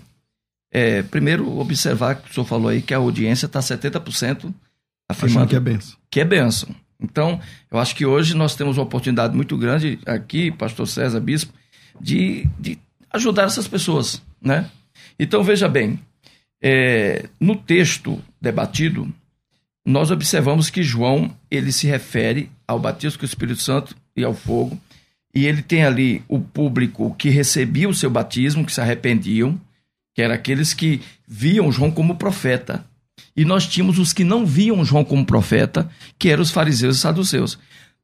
É, 0.72 1.02
primeiro, 1.02 1.59
observar 1.59 2.16
que 2.16 2.30
o 2.30 2.35
senhor 2.35 2.46
falou 2.46 2.68
aí 2.68 2.82
que 2.82 2.94
a 2.94 2.96
audiência 2.96 3.46
está 3.46 3.61
70% 3.61 4.52
afirmando 5.09 5.44
Achando 5.44 5.48
que 5.48 5.56
é 5.56 5.61
benção. 5.61 5.96
Que 6.11 6.20
é 6.20 6.24
benção. 6.24 6.74
Então, 7.00 7.40
eu 7.70 7.78
acho 7.78 7.94
que 7.94 8.06
hoje 8.06 8.35
nós 8.35 8.54
temos 8.54 8.78
uma 8.78 8.85
oportunidade 8.85 9.37
muito 9.37 9.56
grande 9.56 9.98
aqui, 10.06 10.50
pastor 10.50 10.88
César 10.88 11.20
Bispo, 11.20 11.52
de, 12.00 12.48
de 12.59 12.78
ajudar 13.11 13.44
essas 13.44 13.68
pessoas, 13.68 14.22
né? 14.40 14.70
Então, 15.18 15.42
veja 15.42 15.68
bem, 15.68 15.98
é, 16.62 17.28
no 17.38 17.54
texto 17.54 18.22
debatido, 18.40 19.12
nós 19.85 20.11
observamos 20.11 20.70
que 20.70 20.82
João 20.82 21.35
ele 21.50 21.70
se 21.70 21.87
refere 21.87 22.50
ao 22.66 22.78
batismo 22.78 23.18
com 23.18 23.24
o 23.24 23.28
Espírito 23.28 23.62
Santo 23.62 23.94
e 24.16 24.24
ao 24.24 24.35
fogo, 24.35 24.78
e 25.35 25.46
ele 25.46 25.62
tem 25.62 25.85
ali 25.85 26.24
o 26.26 26.40
público 26.40 27.14
que 27.16 27.28
recebia 27.28 27.88
o 27.88 27.94
seu 27.94 28.09
batismo, 28.09 28.64
que 28.64 28.72
se 28.72 28.80
arrependiam, 28.80 29.61
que 30.14 30.22
eram 30.22 30.35
aqueles 30.35 30.72
que 30.72 31.02
viam 31.28 31.70
João 31.70 31.90
como 31.90 32.16
profeta. 32.16 32.85
E 33.37 33.44
nós 33.44 33.66
tínhamos 33.66 33.98
os 33.98 34.12
que 34.12 34.24
não 34.24 34.44
viam 34.46 34.85
João 34.85 35.05
como 35.05 35.24
profeta, 35.24 35.88
que 36.18 36.29
eram 36.29 36.42
os 36.42 36.50
fariseus 36.50 36.96
e 36.96 37.00
saduceus. 37.00 37.59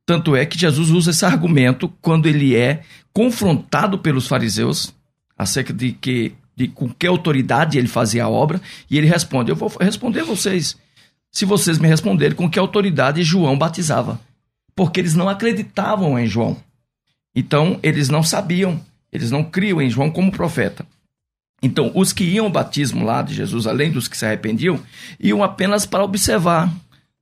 Tanto 0.04 0.34
é 0.34 0.44
que 0.44 0.58
Jesus 0.58 0.90
usa 0.90 1.10
esse 1.10 1.24
argumento 1.24 1.88
quando 2.00 2.26
ele 2.26 2.56
é 2.56 2.82
confrontado 3.12 3.98
pelos 3.98 4.26
fariseus 4.26 4.94
acerca 5.36 5.72
de 5.72 5.92
que 5.92 6.34
de 6.54 6.68
com 6.68 6.86
que 6.88 7.06
autoridade 7.06 7.78
ele 7.78 7.88
fazia 7.88 8.24
a 8.24 8.28
obra, 8.28 8.60
e 8.90 8.98
ele 8.98 9.06
responde: 9.06 9.50
Eu 9.50 9.56
vou 9.56 9.72
responder 9.80 10.20
a 10.20 10.24
vocês, 10.24 10.76
se 11.30 11.46
vocês 11.46 11.78
me 11.78 11.88
responderem 11.88 12.36
com 12.36 12.50
que 12.50 12.58
autoridade 12.58 13.22
João 13.22 13.56
batizava 13.56 14.20
porque 14.74 15.00
eles 15.00 15.14
não 15.14 15.28
acreditavam 15.28 16.18
em 16.18 16.26
João. 16.26 16.56
Então, 17.34 17.78
eles 17.82 18.08
não 18.08 18.22
sabiam, 18.22 18.80
eles 19.12 19.30
não 19.30 19.44
criam 19.44 19.80
em 19.80 19.88
João 19.88 20.10
como 20.10 20.32
profeta. 20.32 20.86
Então, 21.62 21.92
os 21.94 22.12
que 22.12 22.24
iam 22.24 22.46
ao 22.46 22.50
batismo 22.50 23.04
lá 23.04 23.22
de 23.22 23.34
Jesus, 23.34 23.66
além 23.66 23.90
dos 23.90 24.08
que 24.08 24.16
se 24.16 24.26
arrependiam, 24.26 24.82
iam 25.20 25.42
apenas 25.42 25.86
para 25.86 26.02
observar, 26.02 26.72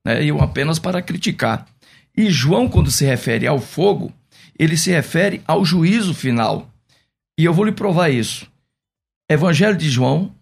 né? 0.04 0.24
iam 0.24 0.40
apenas 0.40 0.78
para 0.78 1.02
criticar. 1.02 1.66
E 2.16 2.30
João, 2.30 2.68
quando 2.68 2.90
se 2.90 3.04
refere 3.04 3.46
ao 3.46 3.60
fogo, 3.60 4.12
ele 4.58 4.76
se 4.76 4.90
refere 4.90 5.42
ao 5.46 5.64
juízo 5.64 6.14
final. 6.14 6.70
E 7.38 7.44
eu 7.44 7.52
vou 7.52 7.64
lhe 7.64 7.72
provar 7.72 8.08
isso. 8.08 8.50
Evangelho 9.28 9.76
de 9.76 9.88
João, 9.90 10.34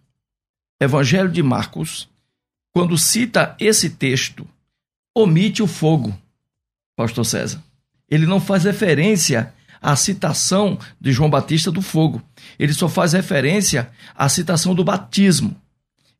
Evangelho 0.81 1.29
de 1.29 1.43
Marcos, 1.43 2.09
quando 2.73 2.97
cita 2.97 3.57
esse 3.59 3.91
texto, 3.91 4.47
omite 5.15 5.63
o 5.63 5.67
fogo 5.67 6.17
pastor 6.99 7.25
César. 7.25 7.63
Ele 8.11 8.27
não 8.27 8.41
faz 8.41 8.65
referência 8.65 9.55
à 9.81 9.95
citação 9.97 10.79
de 11.01 11.13
João 11.13 11.31
Batista 11.31 11.71
do 11.71 11.83
fogo. 11.83 12.23
Ele 12.59 12.73
só 12.73 12.89
faz 12.89 13.13
referência 13.13 13.91
à 14.15 14.29
citação 14.29 14.75
do 14.75 14.85
batismo. 14.85 15.57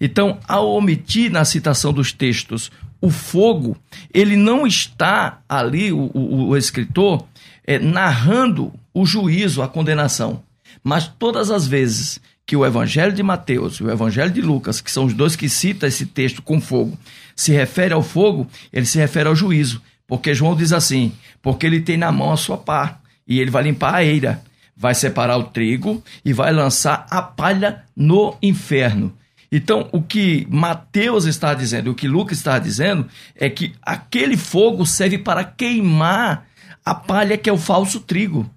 Então, 0.01 0.39
ao 0.47 0.71
omitir 0.71 1.31
na 1.31 1.45
citação 1.45 1.93
dos 1.93 2.13
textos 2.13 2.71
o 3.01 3.11
fogo, 3.11 3.77
ele 4.13 4.37
não 4.37 4.67
está 4.67 5.41
ali, 5.49 5.93
o, 5.93 6.11
o, 6.15 6.49
o 6.49 6.57
escritor, 6.57 7.27
é, 7.65 7.79
narrando 7.79 8.73
o 8.93 9.07
juízo, 9.07 9.63
a 9.63 9.69
condenação. 9.69 10.43
Mas 10.83 11.07
todas 11.07 11.51
as 11.51 11.67
vezes 11.67 12.21
que 12.47 12.57
o 12.57 12.65
Evangelho 12.65 13.13
de 13.13 13.23
Mateus 13.23 13.77
e 13.77 13.85
o 13.85 13.91
Evangelho 13.91 14.31
de 14.31 14.41
Lucas, 14.41 14.81
que 14.81 14.91
são 14.91 15.05
os 15.05 15.13
dois 15.13 15.37
que 15.37 15.49
citam 15.49 15.89
esse 15.89 16.07
texto 16.07 16.41
com 16.41 16.61
fogo, 16.61 16.99
se 17.37 17.53
refere 17.53 17.93
ao 17.93 18.03
fogo, 18.03 18.47
ele 18.73 18.87
se 18.87 18.99
refere 18.99 19.29
ao 19.29 19.37
juízo. 19.37 19.83
Porque 20.07 20.35
João 20.35 20.57
diz 20.57 20.73
assim: 20.73 21.13
porque 21.43 21.67
ele 21.67 21.81
tem 21.81 21.99
na 21.99 22.11
mão 22.11 22.33
a 22.33 22.37
sua 22.37 22.57
pá, 22.57 22.99
e 23.29 23.39
ele 23.39 23.51
vai 23.51 23.63
limpar 23.63 23.95
a 23.95 24.05
eira, 24.05 24.43
vai 24.75 24.95
separar 24.95 25.37
o 25.37 25.45
trigo 25.45 26.03
e 26.25 26.33
vai 26.33 26.53
lançar 26.53 27.07
a 27.11 27.21
palha 27.21 27.85
no 27.95 28.37
inferno. 28.41 29.13
Então, 29.51 29.89
o 29.93 30.03
que 30.03 30.47
Mateus 30.51 31.25
está 31.25 31.55
dizendo, 31.55 31.91
o 31.91 31.95
que 31.95 32.07
Lucas 32.09 32.39
está 32.39 32.59
dizendo, 32.59 33.07
é 33.35 33.49
que 33.49 33.75
aquele 33.83 34.37
fogo 34.37 34.87
serve 34.87 35.19
para 35.19 35.45
queimar 35.45 36.47
a 36.85 36.95
palha 36.95 37.37
que 37.37 37.49
é 37.49 37.53
o 37.53 37.59
falso 37.59 38.01
trigo. 38.01 38.49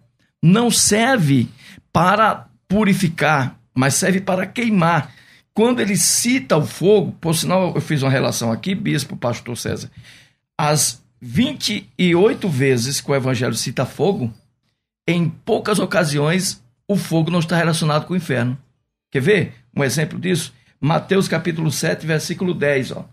Não 0.41 0.69
serve 0.69 1.47
para 1.93 2.47
purificar, 2.67 3.57
mas 3.75 3.95
serve 3.95 4.21
para 4.21 4.45
queimar. 4.45 5.13
Quando 5.53 5.81
ele 5.81 5.97
cita 5.97 6.57
o 6.57 6.65
fogo, 6.65 7.11
por 7.19 7.35
sinal, 7.35 7.73
eu 7.75 7.81
fiz 7.81 8.01
uma 8.01 8.11
relação 8.11 8.51
aqui, 8.51 8.73
bispo, 8.73 9.17
pastor 9.17 9.57
César, 9.57 9.91
as 10.57 11.01
28 11.21 12.49
vezes 12.49 12.99
que 12.99 13.11
o 13.11 13.15
evangelho 13.15 13.53
cita 13.53 13.85
fogo, 13.85 14.33
em 15.11 15.29
poucas 15.29 15.79
ocasiões 15.79 16.63
o 16.87 16.95
fogo 16.95 17.31
não 17.31 17.39
está 17.39 17.55
relacionado 17.55 18.05
com 18.05 18.13
o 18.13 18.17
inferno. 18.17 18.57
Quer 19.09 19.21
ver 19.21 19.53
um 19.75 19.83
exemplo 19.83 20.19
disso? 20.19 20.53
Mateus 20.79 21.27
capítulo 21.27 21.71
7, 21.71 22.05
versículo 22.05 22.53
10, 22.53 22.91
ó. 22.91 23.05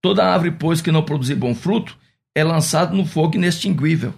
Toda 0.00 0.24
árvore, 0.24 0.50
pois, 0.50 0.82
que 0.82 0.92
não 0.92 1.02
produzir 1.02 1.34
bom 1.34 1.54
fruto, 1.54 1.96
é 2.34 2.44
lançado 2.44 2.94
no 2.94 3.06
fogo 3.06 3.36
inextinguível. 3.36 4.12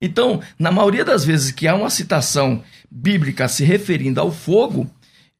Então, 0.00 0.40
na 0.58 0.70
maioria 0.70 1.04
das 1.04 1.24
vezes 1.24 1.50
que 1.50 1.66
há 1.66 1.74
uma 1.74 1.90
citação 1.90 2.62
bíblica 2.90 3.48
se 3.48 3.64
referindo 3.64 4.20
ao 4.20 4.30
fogo, 4.30 4.90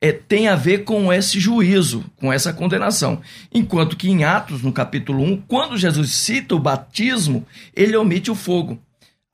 é, 0.01 0.11
tem 0.11 0.49
a 0.49 0.57
ver 0.57 0.85
com 0.85 1.13
esse 1.13 1.39
juízo, 1.39 2.05
com 2.17 2.33
essa 2.33 2.53
condenação. 2.53 3.21
Enquanto 3.53 3.97
que 3.97 4.11
em 4.11 4.25
Atos, 4.25 4.63
no 4.63 4.73
capítulo 4.73 5.23
1, 5.23 5.43
quando 5.43 5.79
Jesus 5.79 6.11
cita 6.11 6.57
o 6.57 6.61
batismo, 6.61 7.47
ele 7.75 7.97
omite 7.97 8.31
o 8.31 8.35
fogo. 8.35 8.81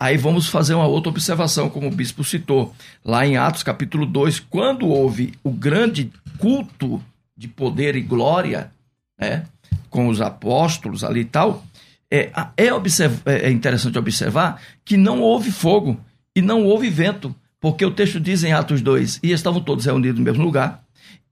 Aí 0.01 0.17
vamos 0.17 0.47
fazer 0.47 0.75
uma 0.75 0.87
outra 0.87 1.11
observação, 1.11 1.69
como 1.69 1.89
o 1.89 1.95
bispo 1.95 2.23
citou. 2.23 2.73
Lá 3.05 3.27
em 3.27 3.37
Atos, 3.37 3.65
capítulo 3.65 4.07
2, 4.07 4.39
quando 4.39 4.87
houve 4.87 5.35
o 5.43 5.51
grande 5.51 6.13
culto 6.39 7.03
de 7.37 7.49
poder 7.49 7.97
e 7.97 8.01
glória, 8.01 8.71
né, 9.19 9.45
com 9.91 10.09
os 10.09 10.21
apóstolos 10.21 11.03
ali 11.03 11.21
e 11.21 11.25
tal, 11.25 11.65
é, 12.11 12.31
é, 12.57 12.67
é, 12.67 13.47
é 13.47 13.51
interessante 13.51 13.99
observar 13.99 14.61
que 14.85 14.97
não 14.97 15.21
houve 15.21 15.51
fogo 15.51 15.99
e 16.35 16.41
não 16.41 16.65
houve 16.65 16.89
vento, 16.89 17.35
porque 17.61 17.85
o 17.85 17.91
texto 17.91 18.21
diz 18.21 18.45
em 18.45 18.53
Atos 18.53 18.81
2: 18.81 19.21
e 19.23 19.33
estavam 19.33 19.61
todos 19.61 19.85
reunidos 19.85 20.19
no 20.19 20.25
mesmo 20.25 20.45
lugar, 20.45 20.83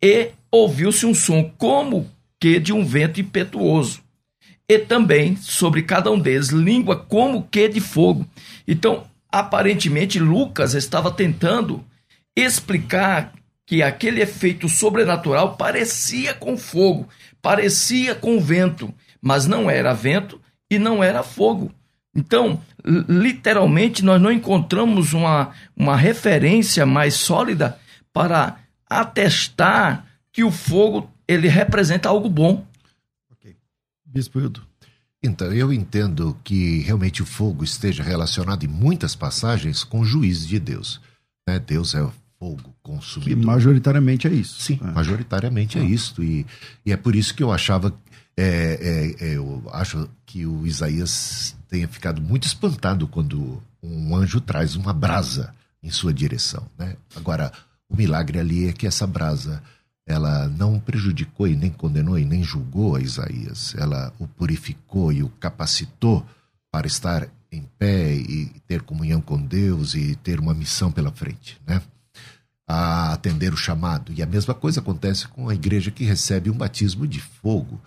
e 0.03 0.31
ouviu-se 0.51 1.07
um 1.07 1.15
som 1.15 1.51
como 1.57 2.11
que 2.41 2.59
de 2.59 2.73
um 2.73 2.85
vento 2.85 3.21
impetuoso, 3.21 4.01
e 4.69 4.79
também 4.79 5.37
sobre 5.37 5.83
cada 5.83 6.11
um 6.11 6.19
deles 6.19 6.49
língua 6.49 6.97
como 6.97 7.47
que 7.51 7.69
de 7.69 7.81
fogo. 7.81 8.27
Então, 8.67 9.07
aparentemente, 9.31 10.19
Lucas 10.19 10.75
estava 10.75 11.11
tentando 11.11 11.85
explicar 12.35 13.33
que 13.65 13.83
aquele 13.83 14.23
efeito 14.23 14.69
sobrenatural 14.69 15.57
parecia 15.57 16.35
com 16.35 16.57
fogo, 16.57 17.09
parecia 17.43 18.15
com 18.15 18.41
vento, 18.41 18.95
mas 19.21 19.47
não 19.47 19.69
era 19.69 19.93
vento 19.93 20.41
e 20.71 20.79
não 20.79 21.03
era 21.03 21.23
fogo. 21.23 21.73
Então, 22.15 22.63
literalmente, 22.85 24.05
nós 24.05 24.21
não 24.21 24.33
encontramos 24.33 25.13
uma, 25.13 25.53
uma 25.77 25.97
referência 25.97 26.87
mais 26.87 27.15
sólida 27.15 27.79
para 28.13 28.59
atestar 28.89 30.07
que 30.33 30.45
o 30.45 30.51
fogo 30.51 31.11
ele 31.29 31.49
representa 31.49 32.09
algo 32.09 32.31
bom. 32.31 32.65
Ok. 33.31 33.57
Bispo 34.05 34.39
Hildo. 34.39 34.67
Então, 35.23 35.53
eu 35.53 35.73
entendo 35.73 36.37
que 36.45 36.81
realmente 36.81 37.23
o 37.23 37.27
fogo 37.27 37.65
esteja 37.65 38.03
relacionado 38.03 38.65
em 38.65 38.69
muitas 38.69 39.15
passagens 39.15 39.83
com 39.83 40.01
o 40.01 40.05
juízo 40.05 40.47
de 40.47 40.59
Deus. 40.59 41.01
Né? 41.49 41.59
Deus 41.59 41.95
é 41.95 42.07
fogo 42.39 42.75
consumidor. 42.83 43.39
Que 43.39 43.47
majoritariamente 43.47 44.29
é 44.29 44.33
isso. 44.33 44.61
Sim, 44.61 44.79
é. 44.83 44.91
majoritariamente 44.91 45.79
é 45.79 45.83
ah. 45.83 45.85
isso. 45.85 46.23
E, 46.23 46.47
e 46.85 46.93
é 46.93 46.97
por 46.97 47.17
isso 47.17 47.35
que 47.35 47.43
eu 47.43 47.53
achava. 47.53 47.93
É, 48.37 49.15
é, 49.21 49.29
é, 49.29 49.37
eu 49.37 49.65
acho 49.73 50.09
que 50.27 50.45
o 50.45 50.67
Isaías 50.67 51.57
tenha 51.69 51.89
ficado 51.89 52.21
muito 52.21 52.47
espantado 52.47 53.09
quando 53.09 53.63
um 53.83 54.15
anjo 54.15 54.41
traz 54.41 54.77
uma 54.77 54.93
brasa 54.93 55.55
em 55.83 55.91
sua 55.91 56.13
direção. 56.13 56.69
Né? 56.79 56.97
Agora, 57.15 57.51
o 57.89 57.97
milagre 57.97 58.39
ali 58.39 58.69
é 58.69 58.73
que 58.73 58.87
essa 58.87 59.07
brasa 59.07 59.63
ela 60.07 60.49
não 60.49 60.79
prejudicou 60.79 61.49
e 61.49 61.57
nem 61.57 61.71
condenou 61.71 62.19
e 62.19 62.25
nem 62.25 62.43
julgou 62.43 62.95
a 62.95 63.01
Isaías. 63.01 63.75
Ela 63.77 64.13
o 64.19 64.27
purificou 64.27 65.13
e 65.13 65.23
o 65.23 65.29
capacitou 65.29 66.25
para 66.71 66.87
estar 66.87 67.29
em 67.51 67.63
pé 67.79 68.15
e 68.15 68.47
ter 68.67 68.83
comunhão 68.83 69.21
com 69.21 69.41
Deus 69.41 69.95
e 69.95 70.15
ter 70.17 70.39
uma 70.39 70.55
missão 70.55 70.93
pela 70.93 71.11
frente, 71.11 71.61
né? 71.67 71.83
a 72.67 73.13
atender 73.13 73.53
o 73.53 73.57
chamado. 73.57 74.13
E 74.13 74.23
a 74.23 74.27
mesma 74.27 74.53
coisa 74.53 74.81
acontece 74.81 75.29
com 75.29 75.49
a 75.49 75.55
igreja 75.55 75.91
que 75.91 76.05
recebe 76.05 76.51
um 76.51 76.57
batismo 76.57 77.07
de 77.07 77.21
fogo. 77.21 77.81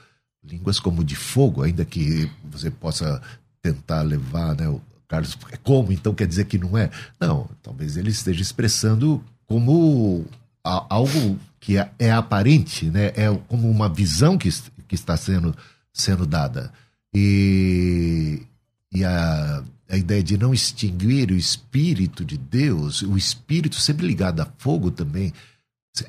Línguas 0.43 0.79
como 0.79 1.03
de 1.03 1.15
fogo, 1.15 1.63
ainda 1.63 1.83
que 1.83 2.31
você 2.45 2.71
possa 2.71 3.21
tentar 3.61 4.01
levar, 4.03 4.55
né? 4.55 4.69
O 4.69 4.81
Carlos, 5.07 5.37
é 5.51 5.57
como? 5.57 5.91
Então 5.91 6.13
quer 6.13 6.27
dizer 6.27 6.45
que 6.45 6.57
não 6.57 6.77
é? 6.77 6.89
Não, 7.19 7.49
talvez 7.61 7.97
ele 7.97 8.09
esteja 8.09 8.41
expressando 8.41 9.21
como 9.45 10.25
algo 10.63 11.37
que 11.59 11.77
é, 11.77 11.91
é 11.99 12.11
aparente, 12.11 12.85
né? 12.85 13.07
É 13.15 13.33
como 13.47 13.69
uma 13.69 13.89
visão 13.89 14.37
que, 14.37 14.49
que 14.87 14.95
está 14.95 15.17
sendo, 15.17 15.55
sendo 15.91 16.25
dada. 16.25 16.71
E, 17.13 18.43
e 18.91 19.03
a, 19.03 19.63
a 19.89 19.97
ideia 19.97 20.23
de 20.23 20.37
não 20.37 20.53
extinguir 20.53 21.31
o 21.31 21.35
Espírito 21.35 22.23
de 22.23 22.37
Deus, 22.37 23.01
o 23.01 23.17
Espírito 23.17 23.75
sempre 23.75 24.05
ligado 24.05 24.39
a 24.41 24.47
fogo 24.57 24.91
também. 24.91 25.33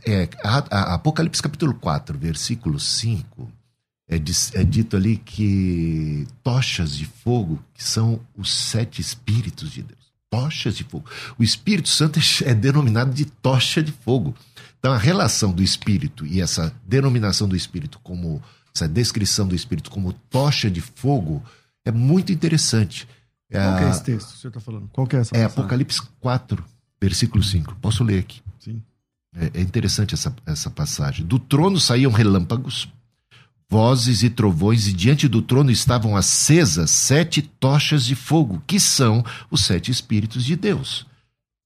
É, 0.07 0.29
a, 0.45 0.59
a 0.71 0.95
Apocalipse 0.95 1.43
capítulo 1.43 1.75
4, 1.75 2.17
versículo 2.17 2.79
5, 2.79 3.51
é, 4.09 4.17
é, 4.17 4.65
dito 4.65 4.97
ali 4.97 5.17
que 5.17 6.27
tochas 6.43 6.97
de 6.97 7.07
fogo, 7.07 7.63
que 7.73 7.83
são 7.83 8.21
os 8.37 8.53
sete 8.53 9.01
Espíritos 9.01 9.71
de 9.71 9.83
Deus. 9.83 10.00
Tochas 10.31 10.77
de 10.77 10.85
fogo. 10.85 11.05
O 11.39 11.43
Espírito 11.43 11.89
Santo 11.89 12.19
é, 12.19 12.51
é 12.51 12.55
denominado 12.55 13.13
de 13.13 13.25
tocha 13.25 13.83
de 13.83 13.93
fogo. 13.93 14.35
Então 14.79 14.93
a 14.93 14.99
relação 14.99 15.53
do 15.53 15.63
Espírito 15.63 16.27
e 16.27 16.41
essa 16.41 16.75
denominação 16.87 17.49
do 17.49 17.57
Espírito 17.57 17.99
como, 18.03 18.43
essa 18.75 18.89
descrição 18.89 19.47
do 19.47 19.55
Espírito 19.55 19.91
como 19.91 20.13
tocha 20.13 20.71
de 20.71 20.81
fogo 20.81 21.43
é 21.85 21.91
muito 21.91 22.33
interessante. 22.33 23.09
Qual 23.51 23.79
é 23.79 23.91
esse 23.91 24.05
texto 24.05 24.33
que 24.33 24.39
você 24.39 24.49
está 24.49 24.61
falando? 24.61 24.89
Qual 24.93 25.09
é 25.13 25.17
essa 25.17 25.37
É 25.37 25.45
Apocalipse 25.45 26.01
4, 26.21 26.65
versículo 27.01 27.43
5. 27.43 27.77
Posso 27.77 28.05
ler 28.05 28.21
aqui? 28.21 28.41
Sim. 28.59 28.81
É, 29.35 29.51
é 29.55 29.61
interessante 29.61 30.15
essa, 30.15 30.35
essa 30.47 30.71
passagem. 30.71 31.27
Do 31.27 31.39
trono 31.39 31.81
saíam 31.81 32.13
relâmpagos, 32.13 32.89
vozes 33.71 34.25
e 34.25 34.29
trovões, 34.29 34.89
e 34.89 34.93
diante 34.93 35.29
do 35.29 35.41
trono 35.41 35.71
estavam 35.71 36.17
acesas 36.17 36.91
sete 36.91 37.41
tochas 37.41 38.05
de 38.05 38.17
fogo, 38.17 38.61
que 38.67 38.81
são 38.81 39.25
os 39.49 39.65
sete 39.65 39.93
Espíritos 39.93 40.45
de 40.45 40.57
Deus. 40.57 41.07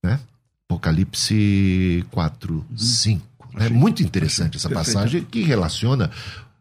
Né? 0.04 0.20
Apocalipse 0.68 2.04
4, 2.10 2.66
5. 2.76 3.48
Uhum. 3.54 3.60
É 3.60 3.70
muito 3.70 4.02
interessante 4.02 4.58
essa 4.58 4.68
passagem 4.68 5.24
que 5.24 5.42
relaciona, 5.42 6.10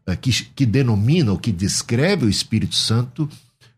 é, 0.06 0.16
que, 0.16 0.32
que 0.32 0.64
denomina 0.64 1.30
ou 1.30 1.38
que 1.38 1.52
descreve 1.52 2.24
o 2.24 2.30
Espírito 2.30 2.74
Santo 2.74 3.28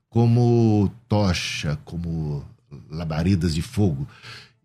como 0.09 0.91
tocha, 1.09 1.79
como 1.85 2.45
labaredas 2.89 3.55
de 3.55 3.63
fogo. 3.63 4.07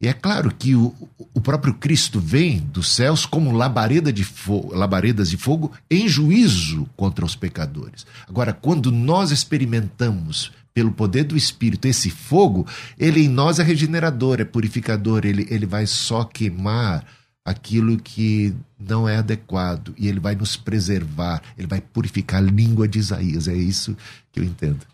E 0.02 0.08
é 0.08 0.14
claro 0.14 0.52
que 0.54 0.76
o, 0.76 0.94
o 1.34 1.40
próprio 1.40 1.76
Cristo 1.76 2.20
vem 2.20 2.60
dos 2.60 2.90
céus 2.90 3.26
como 3.26 3.52
labareda 3.52 4.12
de 4.12 4.24
fogo, 4.24 4.74
labaredas 4.74 5.30
de 5.30 5.38
fogo 5.38 5.72
em 5.90 6.08
juízo 6.08 6.90
contra 6.98 7.24
os 7.24 7.36
pecadores. 7.36 8.06
Agora, 8.28 8.52
quando 8.52 8.92
nós 8.92 9.30
experimentamos 9.30 10.52
pelo 10.74 10.92
poder 10.92 11.26
do 11.26 11.38
Espírito 11.38 11.88
esse 11.88 12.10
fogo, 12.10 12.66
ele 12.98 13.22
em 13.26 13.30
nós 13.30 13.60
é 13.60 13.64
regenerador, 13.64 14.40
é 14.40 14.46
purificador, 14.46 15.26
ele, 15.26 15.46
ele 15.50 15.66
vai 15.66 15.86
só 15.86 16.24
queimar 16.24 17.06
aquilo 17.44 17.98
que 17.98 18.56
não 18.80 19.08
é 19.08 19.18
adequado 19.18 19.94
e 19.98 20.08
ele 20.08 20.20
vai 20.20 20.34
nos 20.34 20.56
preservar, 20.56 21.42
ele 21.58 21.68
vai 21.68 21.82
purificar 21.82 22.42
a 22.42 22.46
língua 22.46 22.88
de 22.88 23.00
Isaías. 23.00 23.48
É 23.48 23.56
isso 23.56 23.96
que 24.32 24.40
eu 24.40 24.44
entendo. 24.44 24.91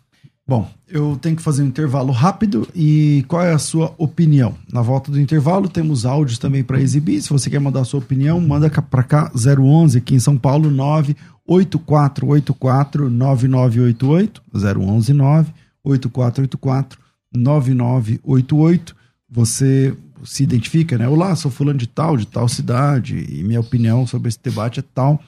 Bom, 0.48 0.72
eu 0.88 1.20
tenho 1.22 1.36
que 1.36 1.42
fazer 1.42 1.62
um 1.62 1.66
intervalo 1.66 2.14
rápido 2.14 2.66
e 2.74 3.26
qual 3.28 3.44
é 3.44 3.52
a 3.52 3.58
sua 3.58 3.94
opinião? 3.98 4.56
Na 4.72 4.82
volta 4.82 5.12
do 5.12 5.20
intervalo 5.20 5.68
temos 5.68 6.06
áudios 6.06 6.40
também 6.40 6.64
para 6.64 6.80
exibir. 6.80 7.22
Se 7.22 7.30
você 7.30 7.50
quer 7.50 7.60
mandar 7.60 7.82
a 7.82 7.86
sua 7.86 8.00
opinião, 8.00 8.40
manda 8.40 8.70
para 8.70 9.04
cá 9.04 9.30
011 9.36 9.98
aqui 9.98 10.16
em 10.16 10.20
São 10.20 10.38
Paulo 10.38 10.72
98484 10.72 13.10
9988 13.10 14.42
011 14.54 15.14
98484 15.14 16.98
9988. 17.36 18.96
Você 19.30 19.94
se 20.24 20.44
identifica, 20.44 20.98
né? 20.98 21.10
Olá, 21.10 21.36
sou 21.36 21.52
fulano 21.52 21.78
de 21.78 21.88
tal, 21.88 22.16
de 22.16 22.26
tal 22.26 22.48
cidade 22.48 23.28
e 23.30 23.44
minha 23.44 23.60
opinião 23.60 24.08
sobre 24.08 24.30
esse 24.30 24.40
debate 24.42 24.80
é 24.80 24.84
tal. 24.96 25.22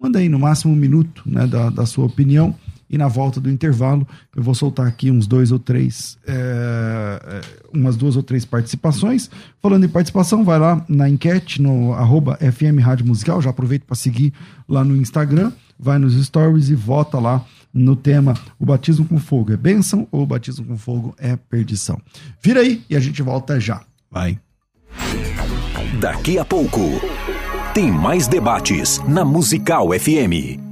Manda 0.00 0.18
aí 0.18 0.30
no 0.30 0.38
máximo 0.38 0.72
um 0.72 0.76
minuto 0.76 1.22
né, 1.26 1.46
da, 1.46 1.68
da 1.68 1.84
sua 1.84 2.06
opinião 2.06 2.54
e 2.92 2.98
na 2.98 3.08
volta 3.08 3.40
do 3.40 3.50
intervalo 3.50 4.06
eu 4.36 4.42
vou 4.42 4.54
soltar 4.54 4.86
aqui 4.86 5.10
uns 5.10 5.26
dois 5.26 5.50
ou 5.50 5.58
três, 5.58 6.18
é, 6.26 7.40
umas 7.72 7.96
duas 7.96 8.14
ou 8.14 8.22
três 8.22 8.44
participações. 8.44 9.30
Falando 9.60 9.84
em 9.84 9.88
participação, 9.88 10.44
vai 10.44 10.58
lá 10.58 10.84
na 10.88 11.08
enquete 11.08 11.60
no 11.60 11.94
arroba 11.94 12.36
FM 12.36 12.78
Rádio 12.80 13.06
Musical, 13.06 13.40
já 13.40 13.50
aproveita 13.50 13.86
para 13.86 13.96
seguir 13.96 14.32
lá 14.68 14.84
no 14.84 14.94
Instagram, 14.94 15.50
vai 15.78 15.98
nos 15.98 16.14
stories 16.22 16.68
e 16.68 16.74
vota 16.74 17.18
lá 17.18 17.44
no 17.72 17.96
tema 17.96 18.34
o 18.58 18.66
batismo 18.66 19.06
com 19.06 19.18
fogo 19.18 19.52
é 19.52 19.56
bênção 19.56 20.06
ou 20.12 20.22
o 20.22 20.26
batismo 20.26 20.66
com 20.66 20.76
fogo 20.76 21.14
é 21.18 21.36
perdição. 21.36 21.98
Vira 22.42 22.60
aí 22.60 22.82
e 22.90 22.94
a 22.94 23.00
gente 23.00 23.22
volta 23.22 23.58
já. 23.58 23.80
Vai. 24.10 24.38
Daqui 25.98 26.38
a 26.38 26.44
pouco 26.44 26.80
tem 27.72 27.90
mais 27.90 28.28
debates 28.28 29.00
na 29.08 29.24
Musical 29.24 29.88
FM. 29.98 30.71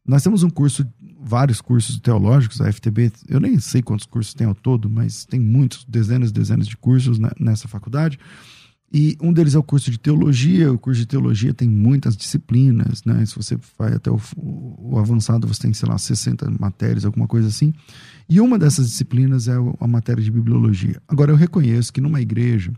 nós 0.07 0.23
temos 0.23 0.43
um 0.43 0.51
curso, 0.51 0.87
vários 1.19 1.61
cursos 1.63 1.99
teológicos, 1.99 2.61
a 2.61 2.71
FTB, 2.71 3.11
eu 3.27 3.41
nem 3.41 3.59
sei 3.59 3.83
quantos 3.83 4.07
cursos 4.07 4.35
tem 4.35 4.47
ao 4.47 4.55
todo, 4.55 4.89
mas 4.91 5.25
tem 5.25 5.41
muitos, 5.41 5.85
dezenas 5.85 6.31
e 6.31 6.33
dezenas 6.33 6.67
de 6.67 6.77
cursos 6.77 7.19
né, 7.19 7.31
nessa 7.41 7.69
faculdade, 7.69 8.19
e 8.93 9.19
um 9.21 9.33
deles 9.33 9.55
é 9.55 9.59
o 9.59 9.63
curso 9.63 9.91
de 9.91 9.99
teologia. 9.99 10.73
O 10.73 10.79
curso 10.79 11.01
de 11.01 11.07
teologia 11.07 11.53
tem 11.53 11.69
muitas 11.69 12.17
disciplinas, 12.17 13.05
né? 13.05 13.25
Se 13.27 13.37
você 13.37 13.59
vai 13.79 13.93
até 13.93 14.11
o, 14.11 14.19
o, 14.37 14.99
avançado, 14.99 15.47
você 15.47 15.63
tem, 15.63 15.75
sei 15.75 15.89
lá, 15.89 15.99
60 15.99 16.51
matérias, 16.59 17.05
alguma 17.05 17.27
coisa 17.27 17.49
assim. 17.49 17.73
E 18.29 18.41
uma 18.41 18.59
dessas 18.59 18.89
disciplinas 18.89 19.47
é 19.47 19.55
a 19.81 19.87
matéria 19.87 20.23
de 20.23 20.31
bibliologia. 20.31 21.03
Agora, 21.07 21.31
eu 21.31 21.37
reconheço 21.37 21.93
que 21.93 22.01
numa 22.01 22.21
igreja, 22.21 22.73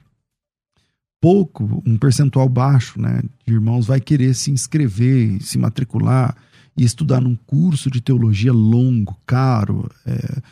pouco, 1.20 1.80
um 1.86 1.96
percentual 1.96 2.48
baixo, 2.48 3.00
né, 3.00 3.22
de 3.46 3.52
irmãos 3.52 3.86
vai 3.86 4.00
querer 4.00 4.34
se 4.34 4.50
inscrever, 4.50 5.40
se 5.40 5.58
matricular 5.58 6.36
e 6.76 6.82
estudar 6.84 7.20
num 7.20 7.36
curso 7.36 7.88
de 7.88 8.00
teologia 8.00 8.52
longo, 8.52 9.16
caro, 9.24 9.88
é, 10.04 10.42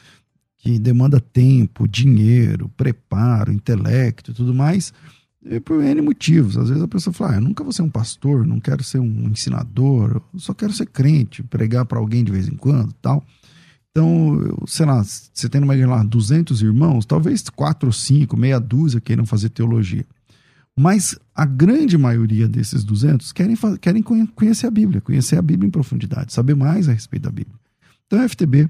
que 0.58 0.78
demanda 0.78 1.20
tempo, 1.20 1.88
dinheiro, 1.88 2.68
preparo, 2.76 3.52
intelecto 3.52 4.30
e 4.30 4.34
tudo 4.34 4.54
mais 4.54 4.92
por 5.64 5.82
N 5.82 6.00
motivos. 6.02 6.56
Às 6.56 6.68
vezes 6.68 6.82
a 6.82 6.88
pessoa 6.88 7.12
fala, 7.12 7.32
ah, 7.32 7.36
eu 7.36 7.40
nunca 7.40 7.62
vou 7.62 7.72
ser 7.72 7.82
um 7.82 7.90
pastor, 7.90 8.46
não 8.46 8.60
quero 8.60 8.82
ser 8.82 8.98
um 8.98 9.28
ensinador, 9.28 10.22
eu 10.32 10.40
só 10.40 10.52
quero 10.52 10.72
ser 10.72 10.86
crente, 10.86 11.42
pregar 11.42 11.84
para 11.86 11.98
alguém 11.98 12.24
de 12.24 12.32
vez 12.32 12.48
em 12.48 12.56
quando 12.56 12.92
tal. 12.94 13.24
Então, 13.90 14.40
eu, 14.40 14.64
sei 14.66 14.86
lá, 14.86 15.02
você 15.02 15.48
tem 15.48 15.62
igreja 15.62 15.88
lá 15.88 16.02
200 16.04 16.62
irmãos, 16.62 17.04
talvez 17.04 17.48
quatro 17.48 17.88
ou 17.88 17.92
cinco, 17.92 18.36
meia 18.36 18.60
dúzia 18.60 19.00
queiram 19.00 19.26
fazer 19.26 19.48
teologia. 19.48 20.06
Mas 20.76 21.18
a 21.34 21.44
grande 21.44 21.98
maioria 21.98 22.46
desses 22.48 22.84
200 22.84 23.32
querem, 23.32 23.56
querem 23.80 24.00
conhecer 24.02 24.68
a 24.68 24.70
Bíblia, 24.70 25.00
conhecer 25.00 25.36
a 25.36 25.42
Bíblia 25.42 25.66
em 25.66 25.70
profundidade, 25.70 26.32
saber 26.32 26.54
mais 26.54 26.88
a 26.88 26.92
respeito 26.92 27.24
da 27.24 27.30
Bíblia. 27.30 27.56
Então, 28.06 28.20
a 28.20 28.28
FTB 28.28 28.68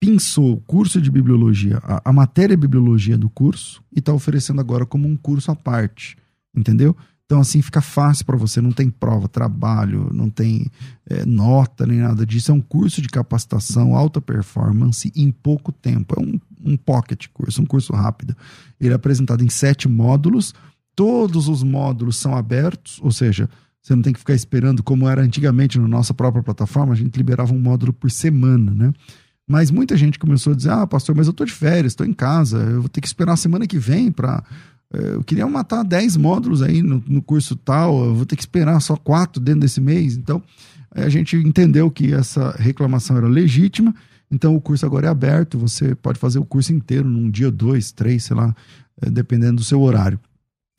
pinçou 0.00 0.52
o 0.52 0.60
curso 0.60 1.00
de 1.00 1.10
bibliologia, 1.10 1.78
a, 1.82 2.10
a 2.10 2.12
matéria 2.12 2.56
bibliologia 2.56 3.18
do 3.18 3.28
curso, 3.28 3.82
e 3.94 3.98
está 3.98 4.12
oferecendo 4.12 4.60
agora 4.60 4.86
como 4.86 5.08
um 5.08 5.16
curso 5.16 5.50
à 5.50 5.56
parte, 5.56 6.16
entendeu? 6.54 6.96
Então, 7.28 7.40
assim, 7.40 7.60
fica 7.60 7.82
fácil 7.82 8.24
para 8.24 8.38
você, 8.38 8.58
não 8.58 8.72
tem 8.72 8.88
prova, 8.88 9.28
trabalho, 9.28 10.10
não 10.14 10.30
tem 10.30 10.66
é, 11.06 11.26
nota 11.26 11.86
nem 11.86 11.98
nada 11.98 12.24
disso. 12.24 12.50
É 12.50 12.54
um 12.54 12.60
curso 12.60 13.02
de 13.02 13.08
capacitação, 13.08 13.94
alta 13.94 14.18
performance 14.18 15.12
em 15.14 15.30
pouco 15.30 15.70
tempo. 15.70 16.14
É 16.18 16.22
um, 16.22 16.40
um 16.64 16.74
pocket 16.74 17.26
curso, 17.34 17.60
um 17.60 17.66
curso 17.66 17.92
rápido. 17.92 18.34
Ele 18.80 18.94
é 18.94 18.96
apresentado 18.96 19.44
em 19.44 19.50
sete 19.50 19.86
módulos. 19.86 20.54
Todos 20.96 21.48
os 21.48 21.62
módulos 21.62 22.16
são 22.16 22.34
abertos, 22.34 22.98
ou 23.02 23.12
seja, 23.12 23.46
você 23.82 23.94
não 23.94 24.02
tem 24.02 24.14
que 24.14 24.18
ficar 24.18 24.34
esperando 24.34 24.82
como 24.82 25.06
era 25.06 25.20
antigamente 25.20 25.78
na 25.78 25.86
nossa 25.86 26.14
própria 26.14 26.42
plataforma, 26.42 26.94
a 26.94 26.96
gente 26.96 27.14
liberava 27.14 27.52
um 27.52 27.60
módulo 27.60 27.92
por 27.92 28.10
semana, 28.10 28.72
né? 28.72 28.90
Mas 29.48 29.70
muita 29.70 29.96
gente 29.96 30.18
começou 30.18 30.52
a 30.52 30.56
dizer: 30.56 30.70
ah, 30.70 30.86
pastor, 30.86 31.16
mas 31.16 31.26
eu 31.26 31.32
tô 31.32 31.44
de 31.44 31.52
férias, 31.52 31.92
estou 31.92 32.06
em 32.06 32.12
casa, 32.12 32.58
eu 32.58 32.80
vou 32.82 32.88
ter 32.88 33.00
que 33.00 33.06
esperar 33.06 33.32
a 33.32 33.36
semana 33.36 33.66
que 33.66 33.78
vem 33.78 34.12
para. 34.12 34.44
Eh, 34.92 35.14
eu 35.14 35.24
queria 35.24 35.46
matar 35.46 35.82
10 35.82 36.18
módulos 36.18 36.62
aí 36.62 36.82
no, 36.82 37.02
no, 37.06 37.22
curso 37.22 37.56
tal, 37.56 38.04
eu 38.04 38.14
vou 38.14 38.26
ter 38.26 38.36
que 38.36 38.42
esperar 38.42 38.78
só 38.80 38.94
quatro 38.94 39.40
dentro 39.40 39.62
desse 39.62 39.80
mês. 39.80 40.16
Então, 40.16 40.42
a 40.94 41.08
gente 41.08 41.34
entendeu 41.36 41.90
que 41.90 42.12
essa 42.12 42.54
reclamação 42.58 43.16
era 43.16 43.26
legítima, 43.26 43.94
então 44.30 44.54
o 44.54 44.60
curso 44.60 44.84
agora 44.84 45.06
é 45.06 45.10
aberto, 45.10 45.58
você 45.58 45.94
pode 45.94 46.18
fazer 46.18 46.38
o 46.38 46.44
curso 46.44 46.72
inteiro 46.74 47.08
num 47.08 47.30
dia, 47.30 47.50
dois, 47.50 47.90
três, 47.90 48.24
sei 48.24 48.36
lá, 48.36 48.54
eh, 49.00 49.08
dependendo 49.08 49.56
do 49.56 49.64
seu 49.64 49.80
horário. 49.80 50.20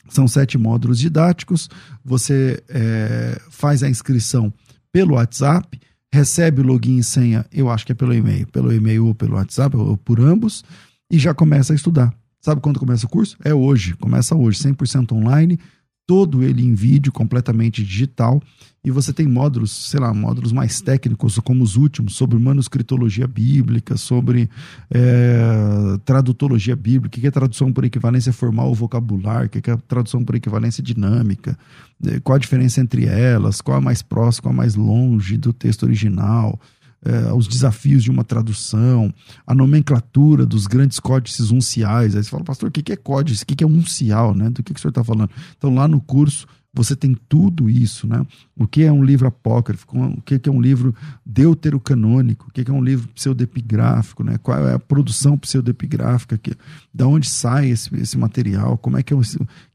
São 0.10 0.28
sete 0.28 0.58
módulos 0.58 1.00
didáticos, 1.00 1.70
você 2.04 2.64
é, 2.68 3.40
faz 3.52 3.84
a 3.84 3.90
inscrição 3.90 4.52
pelo 4.92 5.14
WhatsApp 5.16 5.80
recebe 6.14 6.62
o 6.62 6.66
login 6.66 6.98
e 6.98 7.04
senha, 7.04 7.46
eu 7.52 7.70
acho 7.70 7.86
que 7.86 7.92
é 7.92 7.96
pelo 7.96 8.14
e-mail, 8.14 8.48
pelo 8.48 8.74
e-mail 8.74 9.08
ou 9.08 9.16
pelo 9.16 9.36
WhatsApp, 9.36 9.76
ou 9.76 9.96
por 9.96 10.20
ambos, 10.20 10.64
e 11.12 11.18
já 11.20 11.34
começa 11.34 11.74
a 11.74 11.76
estudar. 11.76 12.14
Sabe 12.42 12.62
quando 12.62 12.80
começa 12.80 13.06
o 13.06 13.10
curso? 13.10 13.38
É 13.44 13.54
hoje, 13.54 13.96
começa 13.96 14.36
hoje, 14.36 14.60
100% 14.60 15.12
online, 15.12 15.60
todo 16.08 16.42
ele 16.42 16.66
em 16.66 16.74
vídeo, 16.74 17.12
completamente 17.12 17.84
digital, 17.84 18.42
e 18.84 18.92
você 18.92 19.12
tem 19.12 19.28
módulos, 19.28 19.90
sei 19.90 20.00
lá, 20.00 20.14
módulos 20.14 20.54
mais 20.54 20.80
técnicos, 20.80 21.38
como 21.40 21.64
os 21.64 21.76
últimos, 21.76 22.16
sobre 22.16 22.40
manuscritologia 22.40 23.28
bíblica, 23.28 23.98
sobre 23.98 24.50
é, 24.90 25.98
tradutologia 26.06 26.76
bíblica, 26.76 27.18
o 27.18 27.22
que 27.22 27.28
é 27.28 27.32
tradução 27.32 27.74
por 27.74 27.84
equivalência 27.84 28.32
formal 28.32 28.70
ou 28.70 28.76
vocabular, 28.76 29.46
o 29.46 29.50
que 29.50 29.70
é 29.70 29.78
tradução 29.88 30.24
por 30.24 30.36
equivalência 30.36 30.82
dinâmica, 30.82 31.58
é, 32.06 32.22
qual 32.22 32.38
a 32.38 32.40
diferença 32.40 32.80
entre 32.80 33.06
elas, 33.06 33.60
qual 33.60 33.78
é 33.78 33.82
mais 33.82 34.02
próximo, 34.02 34.44
qual 34.44 34.54
é 34.54 34.58
mais 34.58 34.76
longe 34.76 35.36
do 35.36 35.52
texto 35.52 35.84
original, 35.84 36.58
é, 37.04 37.34
os 37.34 37.48
desafios 37.48 38.04
de 38.04 38.12
uma 38.12 38.24
tradução, 38.24 39.14
a 39.46 39.54
nomenclatura 39.54 40.46
dos 40.46 40.68
grandes 40.68 41.00
códices 41.00 41.52
unciais. 41.52 42.16
Aí 42.16 42.24
você 42.24 42.30
fala, 42.30 42.44
pastor, 42.44 42.70
o 42.70 42.72
que 42.72 42.92
é 42.92 42.96
códice? 42.96 43.44
O 43.44 43.46
que 43.46 43.64
é 43.64 43.68
uncial? 43.68 44.34
Né? 44.36 44.50
Do 44.50 44.64
que, 44.64 44.74
que 44.74 44.80
o 44.80 44.82
senhor 44.82 44.92
está 44.92 45.04
falando? 45.04 45.30
Então, 45.58 45.74
lá 45.74 45.88
no 45.88 46.02
curso, 46.02 46.48
você 46.84 46.96
tem 46.96 47.14
tudo 47.28 47.70
isso, 47.70 48.08
né? 48.08 48.26
O 48.56 48.66
que 48.66 48.84
é 48.84 48.92
um 48.92 49.04
livro 49.04 49.28
apócrifo, 49.28 49.86
o 49.92 50.22
que 50.22 50.40
é 50.42 50.52
um 50.52 50.62
livro 50.62 50.96
deuterocanônico, 51.26 52.48
o 52.48 52.52
que 52.52 52.70
é 52.70 52.74
um 52.74 52.82
livro 52.82 53.10
pseudepigráfico, 53.10 54.24
né? 54.24 54.38
Qual 54.38 54.66
é 54.66 54.76
a 54.76 54.80
produção 54.80 55.38
pseudepigráfica, 55.38 56.38
que, 56.38 56.54
da 56.94 57.06
onde 57.06 57.30
sai 57.30 57.70
esse, 57.70 57.94
esse 57.98 58.18
material, 58.18 58.78
como 58.78 58.98
é 58.98 59.04
que 59.04 59.14
é 59.14 59.18
o, 59.18 59.22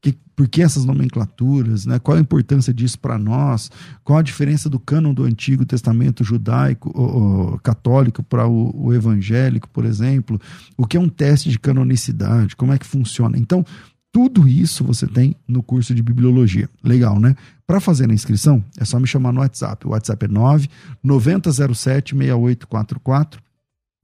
que, 0.01 0.17
por 0.35 0.47
que 0.47 0.63
essas 0.63 0.83
nomenclaturas, 0.83 1.85
né? 1.85 1.99
Qual 1.99 2.17
a 2.17 2.19
importância 2.19 2.73
disso 2.73 2.99
para 2.99 3.19
nós? 3.19 3.69
Qual 4.03 4.17
a 4.17 4.23
diferença 4.23 4.67
do 4.67 4.79
cânon 4.79 5.13
do 5.13 5.25
Antigo 5.25 5.63
Testamento 5.63 6.23
judaico, 6.23 6.91
ou, 6.93 7.59
católico 7.59 8.23
para 8.23 8.47
o, 8.47 8.87
o 8.87 8.93
evangélico, 8.93 9.69
por 9.69 9.85
exemplo? 9.85 10.41
O 10.75 10.87
que 10.87 10.97
é 10.97 10.99
um 10.99 11.07
teste 11.09 11.51
de 11.51 11.59
canonicidade? 11.59 12.55
Como 12.55 12.73
é 12.73 12.79
que 12.79 12.85
funciona? 12.85 13.37
Então, 13.37 13.63
tudo 14.15 14.47
isso 14.47 14.81
você 14.81 15.05
tem 15.05 15.35
no 15.45 15.61
curso 15.61 15.93
de 15.93 16.01
bibliologia. 16.01 16.69
Legal, 16.81 17.19
né? 17.19 17.35
Para 17.67 17.81
fazer 17.81 18.09
a 18.09 18.13
inscrição, 18.13 18.63
é 18.77 18.85
só 18.85 18.97
me 18.97 19.05
chamar 19.05 19.33
no 19.33 19.41
WhatsApp. 19.41 19.85
O 19.85 19.89
WhatsApp 19.89 20.23
é 20.23 20.27
9 20.29 20.69
9007 21.03 22.15
6844 22.15 23.41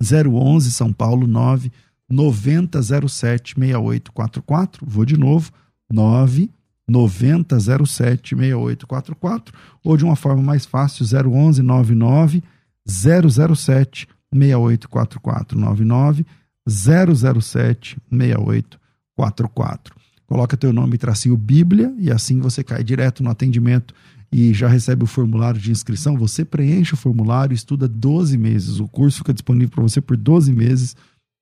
011 0.01 0.71
São 0.73 0.91
Paulo 0.91 1.25
9 1.25 1.71
9007 2.09 3.55
6844. 3.57 4.85
Vou 4.85 5.05
de 5.05 5.15
novo. 5.15 5.49
9 5.89 6.51
9007 6.89 8.35
6844 8.35 9.53
ou 9.81 9.95
de 9.95 10.03
uma 10.03 10.17
forma 10.17 10.43
mais 10.43 10.65
fácil 10.65 11.05
011 11.05 11.61
99 11.61 12.43
007 12.85 14.09
6844 14.33 15.57
99 15.57 16.25
007 16.67 17.97
6844. 18.11 20.00
Coloca 20.31 20.55
teu 20.55 20.71
nome 20.71 20.97
tracinho 20.97 21.35
Bíblia 21.35 21.93
e 21.99 22.09
assim 22.09 22.39
você 22.39 22.63
cai 22.63 22.81
direto 22.85 23.21
no 23.21 23.29
atendimento 23.29 23.93
e 24.31 24.53
já 24.53 24.69
recebe 24.69 25.03
o 25.03 25.05
formulário 25.05 25.59
de 25.59 25.71
inscrição. 25.71 26.17
Você 26.17 26.45
preenche 26.45 26.93
o 26.93 26.97
formulário, 26.97 27.53
estuda 27.53 27.85
12 27.85 28.37
meses. 28.37 28.79
O 28.79 28.87
curso 28.87 29.17
fica 29.17 29.33
disponível 29.33 29.71
para 29.71 29.83
você 29.83 29.99
por 29.99 30.15
12 30.15 30.53
meses, 30.53 30.95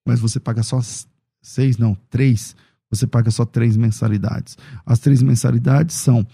mas 0.08 0.20
você 0.20 0.40
paga 0.40 0.64
só 0.64 0.80
seis, 1.40 1.78
não, 1.78 1.96
três. 2.10 2.56
Você 2.90 3.06
paga 3.06 3.30
só 3.30 3.46
três 3.46 3.78
mensalidades. 3.78 4.58
As 4.84 4.98
três 4.98 5.22
mensalidades 5.22 5.96
são 5.96 6.26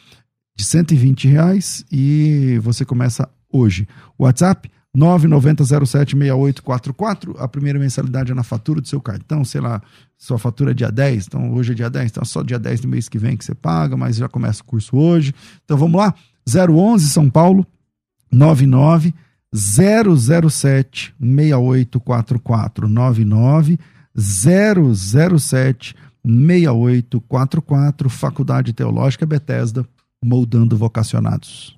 de 0.57 0.63
120 0.63 1.27
reais 1.27 1.83
e 1.91 2.57
você 2.63 2.85
começa 2.85 3.29
hoje. 3.51 3.85
WhatsApp 4.17 4.71
990076844. 4.95 7.35
A 7.37 7.47
primeira 7.47 7.77
mensalidade 7.77 8.31
é 8.31 8.35
na 8.35 8.43
fatura 8.43 8.81
do 8.81 8.87
seu 8.87 9.01
cartão, 9.01 9.43
sei 9.43 9.61
lá, 9.61 9.81
sua 10.17 10.39
fatura 10.39 10.71
é 10.71 10.73
dia 10.73 10.91
10, 10.91 11.27
então 11.27 11.53
hoje 11.53 11.73
é 11.73 11.75
dia 11.75 11.89
10, 11.89 12.11
então 12.11 12.21
é 12.21 12.25
só 12.25 12.41
dia 12.41 12.57
10 12.57 12.79
do 12.81 12.87
mês 12.87 13.09
que 13.09 13.19
vem 13.19 13.35
que 13.35 13.43
você 13.43 13.53
paga, 13.53 13.97
mas 13.97 14.15
já 14.15 14.29
começa 14.29 14.61
o 14.61 14.65
curso 14.65 14.95
hoje. 14.97 15.33
Então 15.63 15.77
vamos 15.77 15.99
lá, 15.99 16.13
011 16.47 17.09
São 17.09 17.29
Paulo, 17.29 17.67
99 18.31 19.13
007 19.53 21.13
6844 21.19 22.87
99 22.87 23.77
007 24.15 25.95
6844 26.23 28.09
Faculdade 28.09 28.73
Teológica 28.73 29.25
Bethesda, 29.25 29.85
moldando 30.23 30.75
vocacionados. 30.75 31.77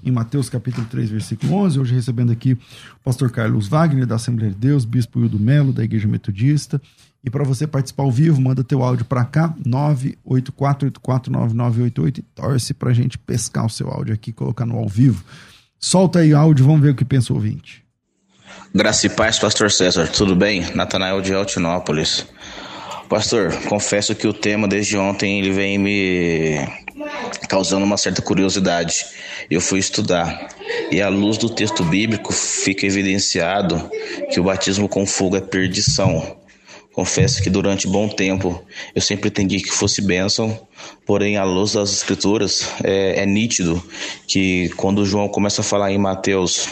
em 0.03 0.11
Mateus 0.11 0.49
capítulo 0.49 0.85
3, 0.87 1.09
versículo 1.09 1.53
11. 1.53 1.79
Hoje 1.79 1.95
recebendo 1.95 2.33
aqui 2.33 2.51
o 2.51 2.59
pastor 3.01 3.31
Carlos 3.31 3.69
Wagner, 3.69 4.05
da 4.05 4.15
Assembleia 4.15 4.51
de 4.51 4.57
Deus, 4.57 4.83
bispo 4.83 5.21
Hildo 5.21 5.39
Melo, 5.39 5.71
da 5.71 5.85
Igreja 5.85 6.09
Metodista. 6.09 6.81
E 7.23 7.29
para 7.29 7.45
você 7.45 7.65
participar 7.65 8.03
ao 8.03 8.11
vivo, 8.11 8.41
manda 8.41 8.61
teu 8.63 8.83
áudio 8.83 9.05
para 9.05 9.23
cá, 9.23 9.55
984849988 9.65 12.17
e 12.17 12.21
torce 12.21 12.73
para 12.73 12.89
a 12.89 12.93
gente 12.93 13.17
pescar 13.17 13.65
o 13.65 13.69
seu 13.69 13.89
áudio 13.89 14.13
aqui 14.13 14.33
colocar 14.33 14.65
no 14.65 14.77
ao 14.77 14.89
vivo. 14.89 15.23
Solta 15.79 16.19
aí 16.19 16.33
o 16.33 16.37
áudio, 16.37 16.65
vamos 16.65 16.81
ver 16.81 16.89
o 16.89 16.95
que 16.95 17.05
pensa 17.05 17.31
o 17.31 17.37
ouvinte. 17.37 17.81
Graça 18.75 19.07
e 19.07 19.09
paz, 19.09 19.39
pastor 19.39 19.71
César, 19.71 20.07
tudo 20.07 20.35
bem? 20.35 20.75
Natanael 20.75 21.21
de 21.21 21.33
Altinópolis. 21.33 22.27
Pastor, 23.07 23.53
confesso 23.69 24.13
que 24.15 24.27
o 24.27 24.33
tema 24.33 24.67
desde 24.67 24.97
ontem 24.97 25.39
ele 25.39 25.51
vem 25.51 25.77
me 25.77 26.57
causando 27.47 27.85
uma 27.85 27.97
certa 27.97 28.21
curiosidade. 28.21 29.05
Eu 29.49 29.61
fui 29.61 29.79
estudar 29.79 30.49
e 30.91 31.01
à 31.01 31.07
luz 31.09 31.37
do 31.37 31.49
texto 31.49 31.83
bíblico 31.83 32.33
fica 32.33 32.85
evidenciado 32.85 33.89
que 34.31 34.39
o 34.39 34.43
batismo 34.43 34.89
com 34.89 35.05
fogo 35.05 35.37
é 35.37 35.41
perdição. 35.41 36.42
Confesso 36.93 37.41
que 37.41 37.49
durante 37.49 37.87
bom 37.87 38.07
tempo 38.07 38.63
eu 38.93 39.01
sempre 39.01 39.27
entendi 39.27 39.59
que 39.59 39.71
fosse 39.71 39.99
bênção, 39.99 40.57
porém, 41.05 41.37
à 41.37 41.43
luz 41.43 41.73
das 41.73 41.91
Escrituras, 41.91 42.69
é, 42.83 43.21
é 43.21 43.25
nítido 43.25 43.83
que 44.27 44.69
quando 44.77 45.03
João 45.03 45.27
começa 45.27 45.61
a 45.61 45.63
falar 45.63 45.91
em 45.91 45.97
Mateus, 45.97 46.67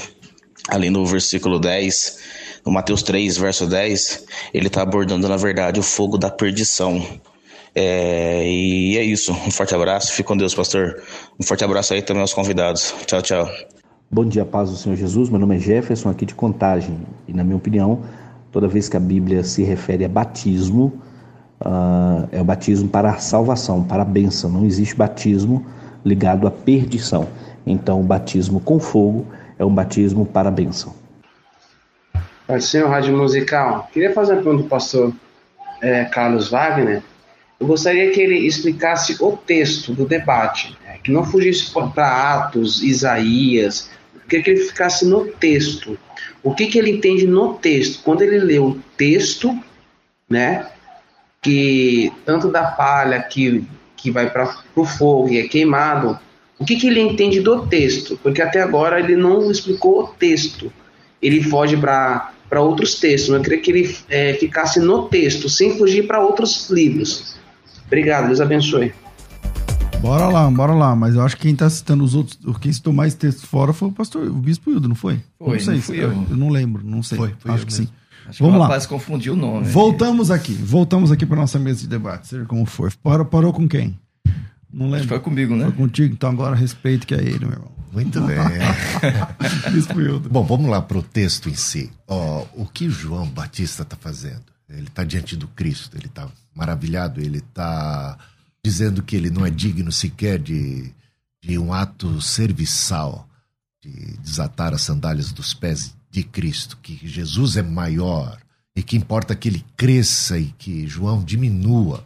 ali 0.70 0.92
no 0.92 1.04
versículo 1.08 1.60
10, 1.60 2.20
no 2.64 2.72
Mateus 2.72 3.02
3, 3.02 3.36
verso 3.36 3.66
10, 3.66 4.26
ele 4.54 4.68
está 4.68 4.84
abordando, 4.84 5.28
na 5.28 5.38
verdade, 5.38 5.80
o 5.80 5.84
fogo 5.84 6.20
da 6.20 6.30
perdição. 6.30 7.04
É, 7.74 8.44
e 8.48 8.98
é 9.00 9.04
isso. 9.04 9.32
Um 9.32 9.50
forte 9.50 9.74
abraço. 9.74 10.12
Fique 10.12 10.28
com 10.28 10.38
Deus, 10.38 10.54
pastor. 10.54 11.02
Um 11.40 11.44
forte 11.44 11.64
abraço 11.64 11.94
aí 11.96 12.02
também 12.04 12.22
aos 12.22 12.34
convidados. 12.34 12.94
Tchau, 13.08 13.22
tchau. 13.24 13.50
Bom 14.12 14.26
dia, 14.26 14.46
paz 14.46 14.70
do 14.70 14.76
Senhor 14.76 14.96
Jesus. 14.96 15.30
Meu 15.30 15.40
nome 15.40 15.56
é 15.56 15.60
Jefferson, 15.60 16.10
aqui 16.10 16.26
de 16.26 16.36
Contagem. 16.36 17.00
E, 17.28 17.34
na 17.34 17.44
minha 17.44 17.56
opinião, 17.56 18.04
toda 18.52 18.68
vez 18.68 18.90
que 18.90 18.98
a 18.98 19.00
Bíblia 19.00 19.44
se 19.44 19.64
refere 19.64 20.06
a 20.06 20.10
batismo, 20.10 21.02
uh, 21.62 22.28
é 22.32 22.42
o 22.42 22.44
batismo 22.44 22.90
para 22.90 23.12
a 23.12 23.18
salvação, 23.18 23.84
para 23.84 24.02
a 24.02 24.06
bênção. 24.06 24.50
Não 24.50 24.66
existe 24.66 24.96
batismo 24.96 25.66
ligado 26.06 26.48
à 26.48 26.52
perdição. 26.52 27.28
Então, 27.66 28.02
o 28.02 28.04
batismo 28.04 28.60
com 28.60 28.80
fogo 28.80 29.26
é 29.58 29.66
um 29.66 29.74
batismo 29.74 30.26
para 30.26 30.50
a 30.50 30.52
bênção. 30.52 30.94
Senhor, 32.60 32.90
Rádio 32.90 33.16
Musical. 33.16 33.88
Queria 33.94 34.14
fazer 34.14 34.34
uma 34.34 34.42
pergunta 34.42 34.64
do 34.64 34.70
pastor 34.70 35.14
é, 35.82 36.04
Carlos 36.06 36.50
Wagner. 36.50 37.02
Eu 37.60 37.68
gostaria 37.68 38.12
que 38.12 38.20
ele 38.20 38.40
explicasse 38.40 39.16
o 39.22 39.38
texto 39.38 39.94
do 39.94 40.06
debate, 40.06 40.76
né? 40.84 40.98
que 41.02 41.12
não 41.12 41.24
fugisse 41.24 41.72
para 41.94 42.34
Atos, 42.34 42.82
Isaías, 42.82 43.90
queria 44.32 44.44
que 44.44 44.50
ele 44.52 44.62
ficasse 44.62 45.06
no 45.06 45.26
texto. 45.26 45.98
O 46.44 46.54
que, 46.54 46.68
que 46.68 46.78
ele 46.78 46.92
entende 46.92 47.28
no 47.28 47.56
texto? 47.56 48.02
Quando 48.04 48.22
ele 48.22 48.40
lê 48.40 48.60
o 48.60 48.80
texto, 48.98 49.58
né, 50.30 50.68
que 51.42 52.12
tanto 52.26 52.50
da 52.50 52.64
palha 52.64 53.22
que, 53.22 53.64
que 53.96 54.10
vai 54.10 54.30
para 54.30 54.56
o 54.76 54.86
fogo 54.86 55.30
e 55.30 55.40
é 55.40 55.48
queimado, 55.48 56.20
o 56.60 56.66
que, 56.66 56.76
que 56.76 56.88
ele 56.88 57.00
entende 57.00 57.40
do 57.40 57.66
texto? 57.66 58.20
Porque 58.22 58.42
até 58.42 58.62
agora 58.62 59.00
ele 59.00 59.16
não 59.16 59.50
explicou 59.50 60.04
o 60.04 60.08
texto. 60.08 60.72
Ele 61.22 61.42
foge 61.42 61.76
para 61.76 62.32
outros 62.60 63.00
textos. 63.00 63.34
Eu 63.34 63.42
queria 63.42 63.60
que 63.60 63.72
ele 63.72 63.98
é, 64.08 64.34
ficasse 64.36 64.80
no 64.80 65.08
texto, 65.08 65.50
sem 65.50 65.78
fugir 65.78 66.06
para 66.06 66.24
outros 66.24 66.70
livros. 66.70 67.36
Obrigado, 67.88 68.28
Deus 68.28 68.40
abençoe. 68.40 68.94
Bora 70.02 70.28
lá, 70.28 70.50
bora 70.50 70.74
lá. 70.74 70.96
Mas 70.96 71.16
eu 71.16 71.22
acho 71.22 71.36
que 71.38 71.44
quem 71.44 71.56
tá 71.56 71.70
citando 71.70 72.04
os 72.04 72.16
outros, 72.16 72.38
quem 72.60 72.72
citou 72.74 72.92
mais 72.92 73.14
texto 73.14 73.46
fora 73.46 73.72
foi 73.72 73.90
o 73.90 73.92
pastor, 73.92 74.28
o 74.28 74.34
bispo 74.34 74.72
Hildo, 74.72 74.88
não 74.88 74.96
foi? 74.96 75.22
Foi, 75.38 75.58
não 75.58 75.64
sei, 75.66 75.76
não 75.76 75.82
fui 75.82 75.98
eu. 76.04 76.12
eu 76.12 76.38
não 76.38 76.50
lembro, 76.50 76.84
não 76.86 77.04
sei. 77.04 77.18
Foi, 77.18 77.36
foi 77.40 77.52
acho 77.52 77.64
eu 77.64 77.68
que 77.68 77.74
mesmo. 77.74 77.88
sim. 77.88 77.94
Acho 78.28 78.40
Vamos 78.44 78.54
que 78.54 78.58
o 78.58 78.60
lá. 78.62 78.66
rapaz 78.68 78.86
confundiu 78.86 79.34
o 79.34 79.36
nome. 79.36 79.68
Voltamos 79.68 80.32
aqui, 80.32 80.54
voltamos 80.54 81.12
aqui 81.12 81.26
para 81.26 81.38
nossa 81.38 81.58
mesa 81.60 81.82
de 81.82 81.88
debate, 81.88 82.28
seja 82.28 82.46
como 82.46 82.66
for. 82.66 82.92
Parou, 83.04 83.26
parou 83.26 83.54
com 83.54 83.68
quem? 83.68 83.98
Não 84.74 84.86
Acho 84.86 84.92
lembro. 84.94 85.02
que 85.02 85.08
foi 85.08 85.20
comigo, 85.20 85.56
né? 85.56 85.66
Foi 85.66 85.74
contigo, 85.74 86.14
então 86.14 86.30
agora 86.30 86.56
respeito 86.56 87.06
que 87.06 87.14
é 87.14 87.20
ele, 87.20 87.40
meu 87.46 87.52
irmão. 87.52 87.72
Muito 87.92 88.22
bem. 88.24 88.38
Bispo 89.72 90.00
Hildo. 90.00 90.30
Bom, 90.30 90.44
vamos 90.46 90.70
lá 90.70 90.82
para 90.82 90.98
o 90.98 91.04
texto 91.04 91.50
em 91.50 91.56
si. 91.56 91.92
Ó, 92.08 92.46
o 92.56 92.66
que 92.66 92.90
João 92.90 93.28
Batista 93.28 93.84
está 93.84 93.98
fazendo? 94.00 94.44
Ele 94.70 94.88
está 94.88 95.04
diante 95.04 95.36
do 95.36 95.48
Cristo, 95.50 95.98
ele 95.98 96.06
está 96.06 96.28
maravilhado, 96.56 97.20
ele 97.20 97.40
está 97.40 98.18
dizendo 98.64 99.02
que 99.04 99.16
ele 99.16 99.30
não 99.30 99.46
é 99.46 99.50
digno 99.50 99.92
sequer 99.92 100.40
de, 100.40 100.94
de 101.42 101.58
um 101.58 101.74
ato 101.74 102.22
serviçal, 102.22 103.28
de 103.82 104.18
desatar 104.18 104.74
as 104.74 104.82
sandálias 104.82 105.32
dos 105.32 105.54
pés 105.54 105.96
de 106.10 106.24
Cristo, 106.24 106.78
que 106.78 107.00
Jesus 107.08 107.58
é 107.58 107.64
maior 107.64 108.40
e 108.76 108.84
que 108.84 108.96
importa 108.96 109.36
que 109.36 109.50
ele 109.50 109.66
cresça 109.76 110.38
e 110.38 110.48
que 110.58 110.88
João 110.88 111.24
diminua. 111.24 112.06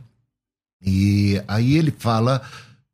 E 0.81 1.41
aí 1.47 1.75
ele 1.75 1.91
fala 1.91 2.41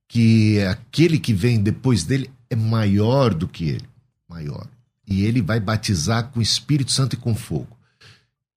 que 0.08 0.62
aquele 0.64 1.20
que 1.20 1.34
vem 1.34 1.62
depois 1.62 2.04
dele 2.04 2.30
é 2.50 2.56
maior 2.56 3.34
do 3.34 3.48
que 3.48 3.66
ele, 3.66 3.88
maior. 4.28 4.68
E 5.08 5.24
ele 5.24 5.42
vai 5.42 5.60
batizar 5.60 6.30
com 6.30 6.42
Espírito 6.42 6.92
Santo 6.92 7.14
e 7.14 7.18
com 7.18 7.36
fogo. 7.36 7.78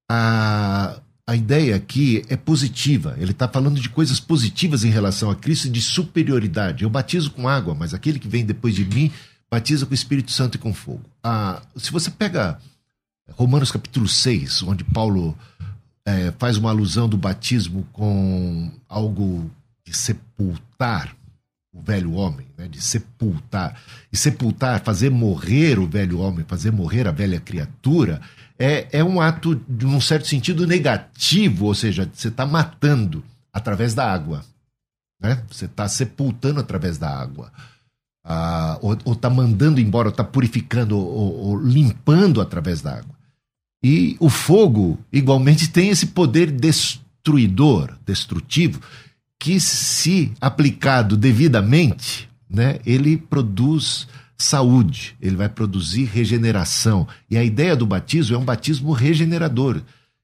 A, 0.08 1.00
a 1.26 1.34
ideia 1.34 1.74
aqui 1.74 2.22
é 2.28 2.36
positiva. 2.36 3.16
Ele 3.18 3.30
está 3.30 3.48
falando 3.48 3.80
de 3.80 3.88
coisas 3.88 4.20
positivas 4.20 4.84
em 4.84 4.90
relação 4.90 5.30
a 5.30 5.34
Cristo, 5.34 5.70
de 5.70 5.80
superioridade. 5.80 6.84
Eu 6.84 6.90
batizo 6.90 7.30
com 7.30 7.48
água, 7.48 7.74
mas 7.74 7.94
aquele 7.94 8.18
que 8.18 8.28
vem 8.28 8.44
depois 8.44 8.74
de 8.74 8.84
mim 8.84 9.10
batiza 9.50 9.86
com 9.86 9.92
o 9.92 9.94
Espírito 9.94 10.32
Santo 10.32 10.56
e 10.56 10.58
com 10.58 10.74
fogo. 10.74 11.02
Ah, 11.22 11.62
se 11.76 11.90
você 11.90 12.10
pega 12.10 12.58
Romanos 13.32 13.72
capítulo 13.72 14.06
6, 14.06 14.62
onde 14.64 14.84
Paulo 14.84 15.36
é, 16.04 16.32
faz 16.38 16.56
uma 16.58 16.70
alusão 16.70 17.08
do 17.08 17.16
batismo 17.16 17.86
com 17.92 18.70
algo 18.88 19.50
de 19.86 19.96
sepultar 19.96 21.16
o 21.72 21.80
velho 21.80 22.12
homem, 22.12 22.46
né? 22.56 22.68
de 22.68 22.80
sepultar. 22.80 23.80
E 24.12 24.16
sepultar, 24.16 24.80
fazer 24.84 25.10
morrer 25.10 25.78
o 25.78 25.88
velho 25.88 26.20
homem, 26.20 26.44
fazer 26.46 26.70
morrer 26.70 27.08
a 27.08 27.12
velha 27.12 27.40
criatura, 27.40 28.20
é, 28.58 28.88
é 28.92 29.04
um 29.04 29.20
ato, 29.20 29.60
de 29.68 29.86
um 29.86 30.00
certo 30.00 30.26
sentido, 30.26 30.66
negativo, 30.66 31.66
ou 31.66 31.74
seja, 31.74 32.08
você 32.12 32.28
está 32.28 32.46
matando 32.46 33.24
através 33.52 33.94
da 33.94 34.10
água. 34.10 34.44
Né? 35.20 35.42
Você 35.50 35.64
está 35.64 35.88
sepultando 35.88 36.60
através 36.60 36.98
da 36.98 37.10
água. 37.10 37.52
Ah, 38.24 38.78
ou 38.80 39.12
está 39.12 39.28
mandando 39.28 39.80
embora, 39.80 40.08
ou 40.08 40.10
está 40.10 40.24
purificando, 40.24 40.96
ou, 40.96 41.46
ou 41.46 41.58
limpando 41.58 42.40
através 42.40 42.80
da 42.80 42.98
água. 42.98 43.14
E 43.82 44.16
o 44.18 44.30
fogo, 44.30 44.98
igualmente, 45.12 45.68
tem 45.68 45.90
esse 45.90 46.06
poder 46.06 46.50
destruidor, 46.50 47.94
destrutivo, 48.06 48.80
que, 49.38 49.60
se 49.60 50.32
aplicado 50.40 51.18
devidamente, 51.18 52.30
né, 52.48 52.78
ele 52.86 53.18
produz 53.18 54.08
saúde, 54.36 55.16
ele 55.20 55.36
vai 55.36 55.48
produzir 55.48 56.04
regeneração. 56.04 57.06
E 57.30 57.36
a 57.36 57.44
ideia 57.44 57.76
do 57.76 57.86
batismo 57.86 58.36
é 58.36 58.38
um 58.38 58.44
batismo 58.44 58.92
regenerador. 58.92 59.80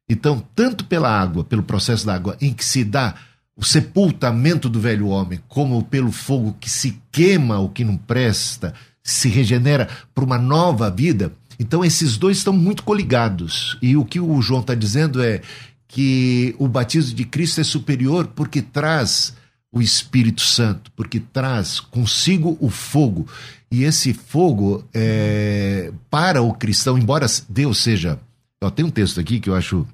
Então, 0.08 0.42
tanto 0.54 0.84
pela 0.84 1.10
água, 1.10 1.44
pelo 1.44 1.62
processo 1.62 2.04
da 2.04 2.14
água, 2.14 2.36
em 2.40 2.52
que 2.52 2.64
se 2.64 2.82
dá 2.84 3.14
o 3.56 3.64
sepultamento 3.64 4.68
do 4.68 4.80
velho 4.80 5.08
homem, 5.08 5.40
como 5.46 5.84
pelo 5.84 6.10
fogo 6.10 6.56
que 6.58 6.68
se 6.70 7.00
queima 7.12 7.58
o 7.58 7.68
que 7.68 7.84
não 7.84 7.96
presta, 7.96 8.74
se 9.02 9.28
regenera 9.28 9.88
para 10.14 10.24
uma 10.24 10.38
nova 10.38 10.90
vida, 10.90 11.32
então 11.58 11.84
esses 11.84 12.16
dois 12.16 12.38
estão 12.38 12.54
muito 12.54 12.82
coligados. 12.82 13.76
E 13.82 13.96
o 13.96 14.04
que 14.04 14.18
o 14.18 14.40
João 14.40 14.62
está 14.62 14.74
dizendo 14.74 15.22
é 15.22 15.42
que 15.86 16.54
o 16.58 16.66
batismo 16.66 17.14
de 17.14 17.24
Cristo 17.24 17.60
é 17.60 17.64
superior 17.64 18.28
porque 18.28 18.62
traz 18.62 19.34
o 19.72 19.80
Espírito 19.80 20.42
Santo, 20.42 20.90
porque 20.92 21.20
traz 21.20 21.80
consigo 21.80 22.56
o 22.60 22.68
fogo. 22.68 23.26
E 23.70 23.84
esse 23.84 24.12
fogo, 24.12 24.84
é, 24.92 25.92
para 26.10 26.42
o 26.42 26.52
cristão, 26.52 26.98
embora 26.98 27.26
Deus 27.48 27.78
seja. 27.78 28.18
Ó, 28.62 28.68
tem 28.68 28.84
um 28.84 28.90
texto 28.90 29.20
aqui 29.20 29.38
que 29.38 29.48
eu 29.48 29.54
acho 29.54 29.86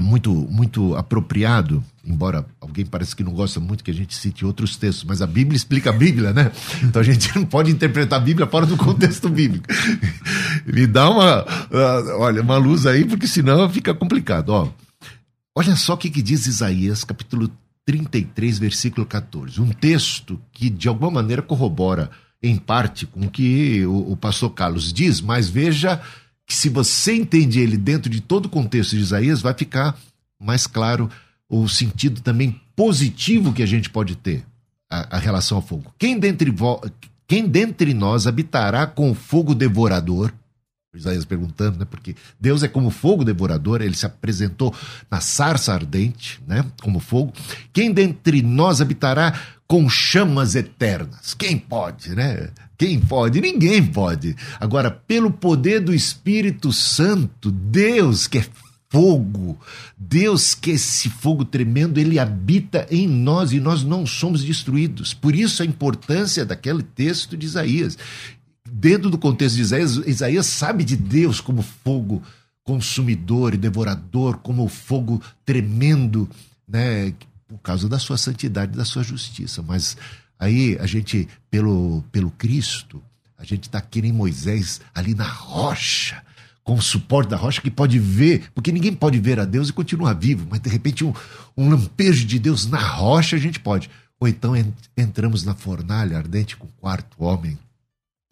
muito 0.00 0.32
muito 0.32 0.96
apropriado, 0.96 1.84
embora 2.04 2.46
alguém 2.60 2.84
pareça 2.84 3.14
que 3.14 3.22
não 3.22 3.32
gosta 3.32 3.60
muito 3.60 3.84
que 3.84 3.90
a 3.90 3.94
gente 3.94 4.14
cite 4.14 4.44
outros 4.44 4.76
textos, 4.76 5.04
mas 5.04 5.20
a 5.20 5.26
Bíblia 5.26 5.56
explica 5.56 5.90
a 5.90 5.92
Bíblia, 5.92 6.32
né? 6.32 6.50
Então 6.82 7.00
a 7.00 7.04
gente 7.04 7.30
não 7.36 7.44
pode 7.44 7.70
interpretar 7.70 8.18
a 8.18 8.24
Bíblia 8.24 8.46
fora 8.46 8.64
do 8.64 8.76
contexto 8.76 9.28
bíblico. 9.28 9.66
Me 10.66 10.86
dá 10.86 11.10
uma, 11.10 11.42
uh, 11.42 12.18
olha, 12.18 12.40
uma 12.40 12.56
luz 12.56 12.86
aí, 12.86 13.04
porque 13.04 13.26
senão 13.26 13.68
fica 13.68 13.94
complicado. 13.94 14.48
Ó, 14.48 14.68
olha 15.54 15.76
só 15.76 15.94
o 15.94 15.98
que, 15.98 16.10
que 16.10 16.22
diz 16.22 16.46
Isaías, 16.46 17.04
capítulo 17.04 17.50
33, 17.86 18.58
versículo 18.58 19.06
14. 19.06 19.60
Um 19.60 19.70
texto 19.70 20.40
que 20.52 20.70
de 20.70 20.88
alguma 20.88 21.10
maneira 21.10 21.42
corrobora 21.42 22.10
em 22.42 22.56
parte 22.56 23.06
com 23.06 23.26
o 23.26 23.30
que 23.30 23.84
o, 23.86 24.12
o 24.12 24.16
pastor 24.16 24.50
Carlos 24.50 24.92
diz, 24.92 25.20
mas 25.20 25.48
veja 25.48 26.00
que 26.46 26.54
se 26.54 26.68
você 26.68 27.14
entende 27.14 27.60
ele 27.60 27.76
dentro 27.76 28.10
de 28.10 28.20
todo 28.20 28.46
o 28.46 28.50
contexto 28.50 28.96
de 28.96 29.02
Isaías, 29.02 29.40
vai 29.40 29.54
ficar 29.54 29.96
mais 30.40 30.66
claro 30.66 31.08
o 31.48 31.68
sentido 31.68 32.20
também 32.20 32.60
positivo 32.74 33.52
que 33.52 33.62
a 33.62 33.66
gente 33.66 33.90
pode 33.90 34.16
ter 34.16 34.44
a, 34.90 35.16
a 35.16 35.18
relação 35.18 35.58
ao 35.58 35.62
fogo. 35.62 35.94
Quem 35.98 36.18
dentre, 36.18 36.52
quem 37.28 37.46
dentre 37.46 37.94
nós 37.94 38.26
habitará 38.26 38.86
com 38.86 39.10
o 39.10 39.14
fogo 39.14 39.54
devorador? 39.54 40.32
Isaías 40.94 41.24
perguntando, 41.24 41.78
né? 41.78 41.86
Porque 41.86 42.14
Deus 42.38 42.62
é 42.62 42.68
como 42.68 42.90
fogo 42.90 43.24
devorador, 43.24 43.80
ele 43.80 43.94
se 43.94 44.04
apresentou 44.04 44.74
na 45.10 45.20
sarça 45.20 45.72
ardente, 45.72 46.38
né? 46.46 46.64
Como 46.82 47.00
fogo. 47.00 47.32
Quem 47.72 47.90
dentre 47.90 48.42
nós 48.42 48.80
habitará 48.80 49.40
com 49.66 49.88
chamas 49.88 50.54
eternas? 50.54 51.32
Quem 51.32 51.56
pode, 51.58 52.14
né? 52.14 52.50
Quem 52.76 53.00
pode? 53.00 53.40
Ninguém 53.40 53.82
pode. 53.86 54.36
Agora, 54.60 54.90
pelo 54.90 55.30
poder 55.30 55.80
do 55.80 55.94
Espírito 55.94 56.72
Santo, 56.72 57.50
Deus 57.50 58.26
que 58.26 58.38
é 58.38 58.46
fogo, 58.90 59.58
Deus 59.96 60.54
que 60.54 60.72
é 60.72 60.74
esse 60.74 61.08
fogo 61.08 61.46
tremendo, 61.46 61.98
ele 61.98 62.18
habita 62.18 62.86
em 62.90 63.08
nós 63.08 63.50
e 63.52 63.58
nós 63.58 63.82
não 63.82 64.04
somos 64.04 64.44
destruídos. 64.44 65.14
Por 65.14 65.34
isso 65.34 65.62
a 65.62 65.66
importância 65.66 66.44
daquele 66.44 66.82
texto 66.82 67.34
de 67.34 67.46
Isaías. 67.46 67.96
Dentro 68.82 69.08
do 69.08 69.16
contexto 69.16 69.54
de 69.54 69.62
Isaías, 69.62 69.96
Isaías 70.06 70.46
sabe 70.46 70.82
de 70.82 70.96
Deus 70.96 71.40
como 71.40 71.62
fogo 71.62 72.20
consumidor 72.64 73.54
e 73.54 73.56
devorador, 73.56 74.38
como 74.38 74.68
fogo 74.68 75.22
tremendo, 75.44 76.28
né, 76.66 77.14
por 77.46 77.58
causa 77.58 77.88
da 77.88 77.98
sua 77.98 78.16
santidade, 78.16 78.76
da 78.76 78.84
sua 78.84 79.02
justiça, 79.02 79.62
mas 79.62 79.96
Aí 80.42 80.76
a 80.80 80.86
gente, 80.86 81.28
pelo, 81.48 82.02
pelo 82.10 82.28
Cristo, 82.32 83.00
a 83.38 83.44
gente 83.44 83.68
está 83.68 83.78
aqui 83.78 84.00
em 84.00 84.10
Moisés, 84.10 84.80
ali 84.92 85.14
na 85.14 85.22
rocha, 85.22 86.20
com 86.64 86.74
o 86.74 86.82
suporte 86.82 87.30
da 87.30 87.36
rocha, 87.36 87.62
que 87.62 87.70
pode 87.70 87.96
ver, 88.00 88.50
porque 88.52 88.72
ninguém 88.72 88.92
pode 88.92 89.20
ver 89.20 89.38
a 89.38 89.44
Deus 89.44 89.68
e 89.68 89.72
continuar 89.72 90.14
vivo, 90.14 90.44
mas 90.50 90.58
de 90.58 90.68
repente 90.68 91.04
um, 91.04 91.14
um 91.56 91.70
lampejo 91.70 92.26
de 92.26 92.40
Deus 92.40 92.66
na 92.66 92.80
rocha 92.80 93.36
a 93.36 93.38
gente 93.38 93.60
pode. 93.60 93.88
Ou 94.18 94.26
então 94.26 94.52
entramos 94.96 95.44
na 95.44 95.54
fornalha 95.54 96.18
ardente 96.18 96.56
com 96.56 96.66
o 96.66 96.72
quarto 96.80 97.22
homem 97.22 97.56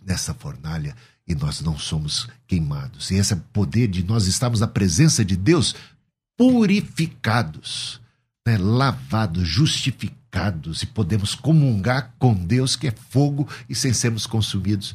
nessa 0.04 0.34
fornalha 0.34 0.94
e 1.26 1.34
nós 1.34 1.60
não 1.60 1.78
somos 1.78 2.28
queimados. 2.46 3.10
E 3.10 3.14
esse 3.14 3.32
é 3.32 3.36
o 3.36 3.40
poder 3.52 3.88
de 3.88 4.02
nós 4.02 4.26
estarmos 4.26 4.60
na 4.60 4.66
presença 4.66 5.24
de 5.24 5.36
Deus 5.36 5.74
purificados, 6.36 8.00
né? 8.46 8.58
lavados, 8.58 9.46
justificados 9.46 10.82
e 10.82 10.86
podemos 10.86 11.34
comungar 11.34 12.14
com 12.18 12.34
Deus 12.34 12.76
que 12.76 12.88
é 12.88 12.94
fogo 13.10 13.48
e 13.68 13.74
sem 13.74 13.92
sermos 13.92 14.26
consumidos. 14.26 14.94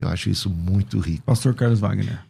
Eu 0.00 0.08
acho 0.08 0.28
isso 0.28 0.50
muito 0.50 0.98
rico. 0.98 1.22
Pastor 1.24 1.54
Carlos 1.54 1.80
Wagner. 1.80 2.20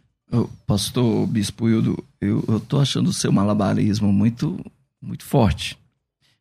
pastor 0.67 1.25
Bispo 1.27 1.67
Hildo, 1.67 2.01
eu, 2.21 2.45
eu 2.47 2.59
tô 2.59 2.79
achando 2.79 3.07
o 3.07 3.13
seu 3.13 3.31
malabarismo 3.31 4.13
muito, 4.13 4.63
muito 5.01 5.23
forte. 5.23 5.77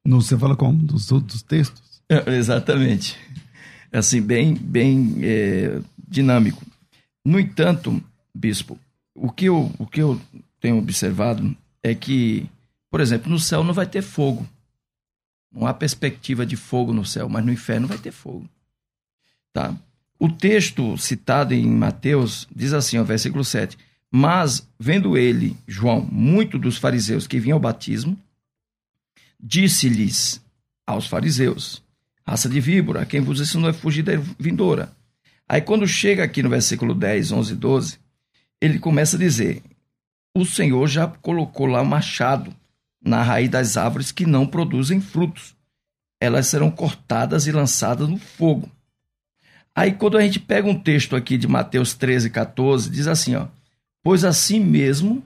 No, 0.04 0.20
você 0.20 0.36
fala 0.36 0.54
como? 0.54 0.82
Dos, 0.82 1.06
dos 1.06 1.42
textos? 1.42 2.02
É, 2.08 2.36
exatamente. 2.36 3.16
Assim, 3.92 4.22
bem, 4.22 4.54
bem 4.54 5.16
é, 5.22 5.80
dinâmico. 6.08 6.64
No 7.24 7.38
entanto, 7.38 8.02
Bispo, 8.34 8.78
o 9.14 9.30
que, 9.30 9.44
eu, 9.44 9.70
o 9.78 9.86
que 9.86 10.00
eu 10.00 10.20
tenho 10.58 10.78
observado 10.78 11.54
é 11.82 11.94
que, 11.94 12.48
por 12.90 13.00
exemplo, 13.00 13.30
no 13.30 13.38
céu 13.38 13.62
não 13.62 13.74
vai 13.74 13.86
ter 13.86 14.02
fogo. 14.02 14.48
Não 15.52 15.66
há 15.66 15.74
perspectiva 15.74 16.46
de 16.46 16.56
fogo 16.56 16.94
no 16.94 17.04
céu, 17.04 17.28
mas 17.28 17.44
no 17.44 17.52
inferno 17.52 17.86
vai 17.86 17.98
ter 17.98 18.12
fogo. 18.12 18.48
Tá? 19.52 19.76
O 20.18 20.30
texto 20.30 20.96
citado 20.96 21.52
em 21.52 21.66
Mateus 21.66 22.48
diz 22.54 22.72
assim, 22.72 22.96
ó, 22.96 23.04
versículo 23.04 23.44
7. 23.44 23.76
Mas, 24.10 24.66
vendo 24.78 25.16
ele, 25.16 25.56
João, 25.66 26.00
muito 26.10 26.58
dos 26.58 26.78
fariseus 26.78 27.26
que 27.26 27.40
vinham 27.40 27.56
ao 27.56 27.60
batismo, 27.60 28.18
disse-lhes 29.38 30.40
aos 30.86 31.06
fariseus: 31.06 31.82
raça 32.26 32.48
de 32.48 32.60
víbora, 32.60 33.06
quem 33.06 33.20
vos 33.20 33.40
ensinou 33.40 33.70
a 33.70 33.72
fugir 33.74 34.02
da 34.02 34.12
vindoura. 34.38 34.92
Aí, 35.48 35.60
quando 35.60 35.86
chega 35.86 36.24
aqui 36.24 36.42
no 36.42 36.48
versículo 36.48 36.94
10, 36.94 37.32
11 37.32 37.52
e 37.52 37.56
12, 37.56 37.98
ele 38.60 38.78
começa 38.78 39.16
a 39.16 39.18
dizer: 39.18 39.62
O 40.34 40.44
Senhor 40.44 40.86
já 40.86 41.06
colocou 41.06 41.66
lá 41.66 41.82
o 41.82 41.86
machado 41.86 42.54
na 43.04 43.22
raiz 43.22 43.50
das 43.50 43.76
árvores 43.76 44.12
que 44.12 44.24
não 44.24 44.46
produzem 44.46 45.00
frutos. 45.00 45.54
Elas 46.20 46.46
serão 46.46 46.70
cortadas 46.70 47.46
e 47.46 47.52
lançadas 47.52 48.08
no 48.08 48.16
fogo. 48.16 48.70
Aí, 49.74 49.92
quando 49.92 50.16
a 50.16 50.22
gente 50.22 50.38
pega 50.38 50.68
um 50.68 50.78
texto 50.78 51.16
aqui 51.16 51.36
de 51.36 51.48
Mateus 51.48 51.94
13, 51.94 52.30
14, 52.30 52.88
diz 52.90 53.06
assim: 53.06 53.34
ó, 53.34 53.48
Pois 54.02 54.24
assim 54.24 54.60
mesmo 54.60 55.22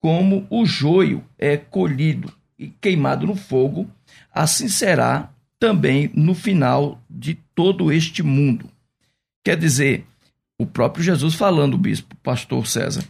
como 0.00 0.46
o 0.50 0.64
joio 0.64 1.24
é 1.38 1.56
colhido 1.56 2.32
e 2.58 2.68
queimado 2.68 3.26
no 3.26 3.34
fogo, 3.34 3.90
assim 4.32 4.68
será 4.68 5.30
também 5.58 6.10
no 6.14 6.34
final 6.34 7.00
de 7.08 7.34
todo 7.54 7.92
este 7.92 8.22
mundo. 8.22 8.68
Quer 9.44 9.56
dizer, 9.56 10.04
o 10.58 10.66
próprio 10.66 11.04
Jesus 11.04 11.34
falando, 11.34 11.78
bispo, 11.78 12.14
pastor 12.22 12.66
César, 12.66 13.04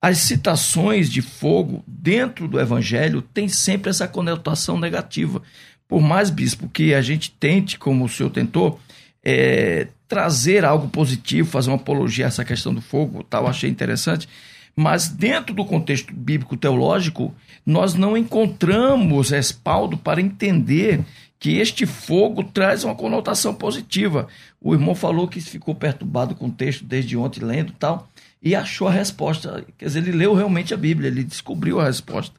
as 0.00 0.18
citações 0.18 1.10
de 1.10 1.22
fogo 1.22 1.84
dentro 1.86 2.48
do 2.48 2.58
evangelho 2.58 3.22
têm 3.22 3.48
sempre 3.48 3.90
essa 3.90 4.08
conotação 4.08 4.78
negativa. 4.78 5.40
Por 5.86 6.00
mais, 6.00 6.30
bispo, 6.30 6.68
que 6.68 6.94
a 6.94 7.00
gente 7.00 7.30
tente, 7.30 7.78
como 7.78 8.04
o 8.04 8.08
senhor 8.08 8.30
tentou, 8.30 8.80
é, 9.22 9.86
trazer 10.08 10.64
algo 10.64 10.88
positivo, 10.88 11.48
fazer 11.48 11.70
uma 11.70 11.76
apologia 11.76 12.24
a 12.24 12.28
essa 12.28 12.44
questão 12.44 12.74
do 12.74 12.80
fogo, 12.80 13.22
tal, 13.22 13.46
achei 13.46 13.70
interessante, 13.70 14.28
mas 14.74 15.08
dentro 15.08 15.54
do 15.54 15.64
contexto 15.64 16.12
bíblico 16.12 16.56
teológico, 16.56 17.34
nós 17.64 17.94
não 17.94 18.16
encontramos 18.16 19.30
respaldo 19.30 19.96
para 19.96 20.20
entender 20.20 21.00
que 21.42 21.58
este 21.58 21.86
fogo 21.86 22.44
traz 22.44 22.84
uma 22.84 22.94
conotação 22.94 23.52
positiva. 23.52 24.28
O 24.60 24.74
irmão 24.74 24.94
falou 24.94 25.26
que 25.26 25.40
ficou 25.40 25.74
perturbado 25.74 26.36
com 26.36 26.46
o 26.46 26.52
texto 26.52 26.84
desde 26.84 27.16
ontem 27.16 27.44
lendo 27.44 27.72
tal 27.72 28.08
e 28.40 28.54
achou 28.54 28.86
a 28.86 28.92
resposta. 28.92 29.66
Quer 29.76 29.86
dizer, 29.86 30.06
ele 30.06 30.12
leu 30.12 30.34
realmente 30.34 30.72
a 30.72 30.76
Bíblia, 30.76 31.08
ele 31.08 31.24
descobriu 31.24 31.80
a 31.80 31.86
resposta. 31.86 32.36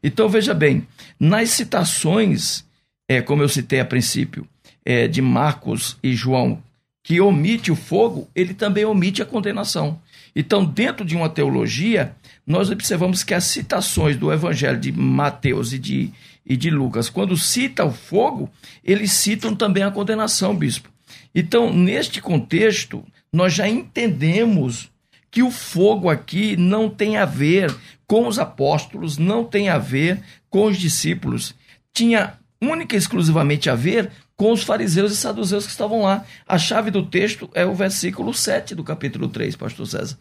Então 0.00 0.28
veja 0.28 0.54
bem, 0.54 0.86
nas 1.18 1.50
citações, 1.50 2.64
é, 3.08 3.20
como 3.20 3.42
eu 3.42 3.48
citei 3.48 3.80
a 3.80 3.84
princípio, 3.84 4.46
é, 4.84 5.08
de 5.08 5.20
Marcos 5.20 5.96
e 6.00 6.12
João, 6.14 6.62
que 7.02 7.20
omite 7.20 7.72
o 7.72 7.76
fogo, 7.76 8.28
ele 8.36 8.54
também 8.54 8.84
omite 8.84 9.20
a 9.20 9.26
condenação. 9.26 10.00
Então, 10.34 10.64
dentro 10.64 11.04
de 11.04 11.16
uma 11.16 11.28
teologia, 11.28 12.14
nós 12.46 12.70
observamos 12.70 13.24
que 13.24 13.34
as 13.34 13.44
citações 13.44 14.16
do 14.16 14.32
Evangelho 14.32 14.78
de 14.78 14.92
Mateus 14.92 15.72
e 15.72 15.78
de, 15.78 16.12
e 16.46 16.56
de 16.56 16.70
Lucas, 16.70 17.08
quando 17.08 17.36
cita 17.36 17.84
o 17.84 17.92
fogo, 17.92 18.50
eles 18.82 19.12
citam 19.12 19.54
também 19.54 19.82
a 19.82 19.90
condenação, 19.90 20.54
bispo. 20.54 20.90
Então, 21.34 21.72
neste 21.72 22.20
contexto, 22.20 23.04
nós 23.32 23.54
já 23.54 23.68
entendemos 23.68 24.90
que 25.30 25.42
o 25.42 25.50
fogo 25.50 26.08
aqui 26.08 26.56
não 26.56 26.88
tem 26.88 27.16
a 27.16 27.24
ver 27.24 27.74
com 28.06 28.28
os 28.28 28.38
apóstolos, 28.38 29.18
não 29.18 29.44
tem 29.44 29.68
a 29.68 29.78
ver 29.78 30.22
com 30.48 30.66
os 30.66 30.76
discípulos. 30.76 31.54
Tinha 31.92 32.34
única 32.62 32.94
e 32.94 32.98
exclusivamente 32.98 33.68
a 33.68 33.74
ver 33.74 34.10
com 34.36 34.52
os 34.52 34.62
fariseus 34.62 35.12
e 35.12 35.16
saduceus 35.16 35.64
que 35.64 35.72
estavam 35.72 36.02
lá. 36.02 36.24
A 36.46 36.58
chave 36.58 36.90
do 36.90 37.04
texto 37.04 37.50
é 37.54 37.64
o 37.64 37.74
versículo 37.74 38.32
7 38.32 38.74
do 38.74 38.84
capítulo 38.84 39.28
3, 39.28 39.56
pastor 39.56 39.86
César. 39.86 40.18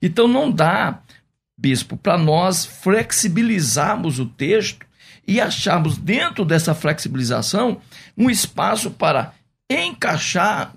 Então 0.00 0.26
não 0.26 0.50
dá, 0.50 1.00
bispo, 1.56 1.96
para 1.96 2.18
nós 2.18 2.64
flexibilizarmos 2.64 4.18
o 4.18 4.26
texto 4.26 4.86
e 5.26 5.40
acharmos 5.40 5.98
dentro 5.98 6.44
dessa 6.44 6.74
flexibilização 6.74 7.80
um 8.16 8.30
espaço 8.30 8.90
para 8.90 9.32
encaixar 9.68 10.72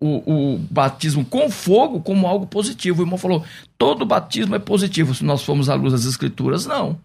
o, 0.00 0.54
o, 0.54 0.58
batismo 0.58 1.24
com 1.24 1.50
fogo 1.50 2.00
como 2.00 2.26
algo 2.26 2.46
positivo. 2.46 3.00
O 3.00 3.04
irmão 3.04 3.18
falou: 3.18 3.44
todo 3.76 4.06
batismo 4.06 4.54
é 4.54 4.58
positivo 4.58 5.14
se 5.14 5.24
nós 5.24 5.42
formos 5.42 5.68
à 5.68 5.74
luz 5.74 5.92
das 5.92 6.06
Escrituras. 6.06 6.64
Não. 6.64 6.98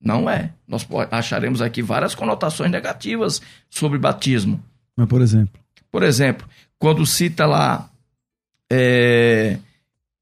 Não 0.00 0.28
é. 0.28 0.52
Nós 0.68 0.86
acharemos 1.10 1.62
aqui 1.62 1.80
várias 1.80 2.14
conotações 2.14 2.70
negativas 2.70 3.40
sobre 3.70 3.98
batismo. 3.98 4.62
Mas, 4.94 5.08
por 5.08 5.22
exemplo? 5.22 5.58
Por 5.90 6.02
exemplo, 6.02 6.46
quando 6.78 7.06
cita 7.06 7.46
lá 7.46 7.88
é, 8.70 9.58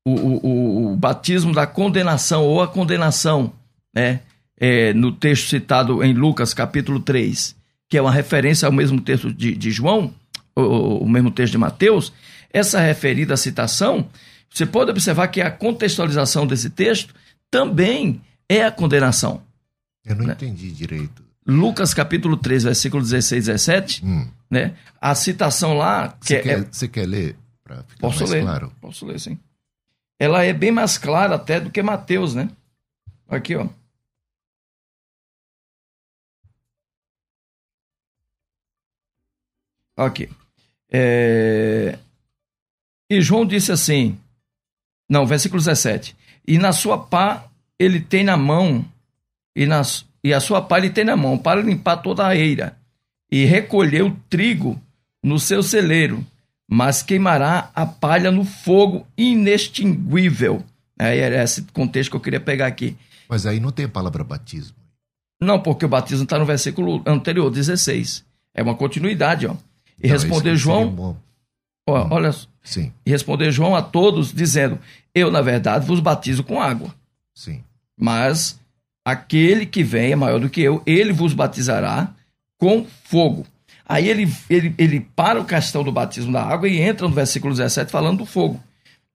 o, 0.04 0.12
o, 0.12 0.92
o, 0.92 0.96
batismo 0.96 1.52
da 1.52 1.66
condenação 1.66 2.44
ou 2.44 2.62
a 2.62 2.68
condenação, 2.68 3.52
né? 3.92 4.20
É, 4.58 4.92
no 4.94 5.10
texto 5.12 5.48
citado 5.48 6.02
em 6.02 6.12
Lucas, 6.12 6.54
capítulo 6.54 7.00
3, 7.00 7.56
que 7.88 7.98
é 7.98 8.02
uma 8.02 8.12
referência 8.12 8.66
ao 8.66 8.72
mesmo 8.72 9.00
texto 9.00 9.32
de, 9.32 9.54
de 9.54 9.70
João, 9.70 10.14
o, 10.54 11.08
mesmo 11.08 11.30
texto 11.30 11.52
de 11.52 11.58
Mateus, 11.58 12.12
essa 12.52 12.78
referida 12.78 13.36
citação, 13.36 14.08
você 14.48 14.64
pode 14.64 14.90
observar 14.90 15.28
que 15.28 15.40
a 15.40 15.50
contextualização 15.50 16.46
desse 16.46 16.70
texto 16.70 17.14
também 17.50 18.20
é 18.48 18.64
a 18.64 18.70
condenação. 18.70 19.42
Eu 20.04 20.14
não 20.14 20.26
né? 20.26 20.34
entendi 20.34 20.70
direito. 20.70 21.24
Lucas 21.46 21.92
capítulo 21.92 22.36
3, 22.36 22.64
versículo 22.64 23.02
16 23.02 23.48
e 23.48 23.52
17, 23.52 24.04
hum. 24.04 24.28
né? 24.50 24.74
A 25.00 25.14
citação 25.14 25.74
lá... 25.74 26.08
Que 26.20 26.26
você, 26.26 26.34
é, 26.36 26.40
quer, 26.40 26.64
você 26.70 26.88
quer 26.88 27.06
ler 27.06 27.36
para 27.62 27.82
ficar 27.82 28.00
posso 28.00 28.18
mais 28.20 28.30
ler, 28.30 28.42
claro? 28.42 28.72
Posso 28.80 29.06
ler, 29.06 29.18
sim. 29.18 29.38
Ela 30.18 30.44
é 30.44 30.52
bem 30.52 30.70
mais 30.70 30.96
clara 30.96 31.34
até 31.34 31.60
do 31.60 31.70
que 31.70 31.82
Mateus, 31.82 32.34
né? 32.34 32.48
Aqui, 33.28 33.56
ó. 33.56 33.66
Aqui. 39.96 40.28
É... 40.90 41.98
E 43.10 43.20
João 43.20 43.44
disse 43.46 43.70
assim, 43.70 44.18
não, 45.08 45.26
versículo 45.26 45.60
17. 45.60 46.16
E 46.46 46.58
na 46.58 46.72
sua 46.72 46.98
pá 46.98 47.48
ele 47.78 48.00
tem 48.00 48.24
na 48.24 48.36
mão 48.36 48.84
e, 49.54 49.66
nas, 49.66 50.04
e 50.22 50.32
a 50.32 50.40
sua 50.40 50.60
palha 50.60 50.90
tem 50.90 51.04
na 51.04 51.16
mão 51.16 51.38
para 51.38 51.62
limpar 51.62 51.98
toda 51.98 52.26
a 52.26 52.34
eira, 52.34 52.76
e 53.30 53.44
recolher 53.44 54.02
o 54.02 54.16
trigo 54.28 54.80
no 55.22 55.38
seu 55.38 55.62
celeiro, 55.62 56.24
mas 56.68 57.02
queimará 57.02 57.70
a 57.74 57.86
palha 57.86 58.30
no 58.30 58.44
fogo 58.44 59.06
inextinguível. 59.16 60.62
Aí 60.98 61.18
era 61.18 61.42
esse 61.42 61.62
contexto 61.72 62.10
que 62.10 62.16
eu 62.16 62.20
queria 62.20 62.40
pegar 62.40 62.66
aqui. 62.66 62.96
Mas 63.28 63.46
aí 63.46 63.58
não 63.58 63.72
tem 63.72 63.86
a 63.86 63.88
palavra 63.88 64.22
batismo. 64.22 64.76
Não, 65.40 65.60
porque 65.60 65.84
o 65.84 65.88
batismo 65.88 66.24
está 66.24 66.38
no 66.38 66.44
versículo 66.44 67.02
anterior, 67.06 67.50
16. 67.50 68.24
É 68.54 68.62
uma 68.62 68.74
continuidade, 68.74 69.46
ó. 69.46 69.56
E 70.02 70.08
não, 70.08 70.14
responder 70.14 70.56
João. 70.56 70.88
Um 70.88 71.16
ó, 71.88 72.08
olha. 72.10 72.34
Sim. 72.62 72.92
E 73.04 73.10
responder 73.10 73.50
João 73.50 73.74
a 73.74 73.82
todos, 73.82 74.32
dizendo: 74.32 74.78
Eu, 75.14 75.30
na 75.30 75.40
verdade, 75.40 75.86
vos 75.86 76.00
batizo 76.00 76.42
com 76.44 76.60
água. 76.60 76.94
Sim. 77.34 77.62
Mas 77.98 78.58
aquele 79.04 79.66
que 79.66 79.82
vem 79.82 80.12
é 80.12 80.16
maior 80.16 80.40
do 80.40 80.48
que 80.48 80.62
eu, 80.62 80.82
ele 80.86 81.12
vos 81.12 81.34
batizará 81.34 82.12
com 82.58 82.86
fogo. 83.04 83.46
Aí 83.86 84.08
ele, 84.08 84.32
ele, 84.48 84.74
ele 84.78 85.00
para 85.14 85.40
o 85.40 85.44
questão 85.44 85.84
do 85.84 85.92
batismo 85.92 86.32
da 86.32 86.42
água 86.42 86.68
e 86.68 86.80
entra 86.80 87.06
no 87.06 87.14
versículo 87.14 87.52
17 87.52 87.90
falando 87.90 88.18
do 88.18 88.26
fogo. 88.26 88.60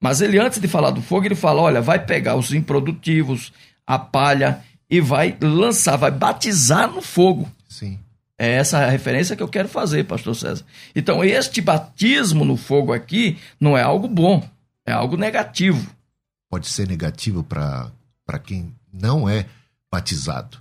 Mas 0.02 0.22
ele, 0.22 0.40
antes 0.40 0.60
de 0.60 0.68
falar 0.68 0.92
do 0.92 1.02
fogo, 1.02 1.26
ele 1.26 1.36
fala: 1.36 1.62
olha, 1.62 1.82
vai 1.82 2.00
pegar 2.00 2.36
os 2.36 2.54
improdutivos, 2.54 3.52
a 3.86 3.98
palha, 3.98 4.62
e 4.90 5.02
vai 5.02 5.36
lançar, 5.42 5.98
vai 5.98 6.12
batizar 6.12 6.90
no 6.90 7.02
fogo. 7.02 7.50
Sim. 7.68 8.00
É 8.40 8.54
essa 8.54 8.78
a 8.78 8.90
referência 8.90 9.36
que 9.36 9.44
eu 9.44 9.50
quero 9.50 9.68
fazer, 9.68 10.06
pastor 10.06 10.34
César. 10.34 10.64
Então, 10.96 11.22
este 11.22 11.60
batismo 11.60 12.46
no 12.46 12.56
fogo 12.56 12.94
aqui 12.94 13.38
não 13.60 13.78
é 13.78 13.82
algo 13.82 14.08
bom, 14.08 14.50
é 14.86 14.94
algo 14.94 15.18
negativo. 15.18 15.94
Pode 16.50 16.70
ser 16.70 16.88
negativo 16.88 17.44
para 17.44 17.92
quem 18.42 18.74
não 18.94 19.28
é 19.28 19.46
batizado. 19.92 20.58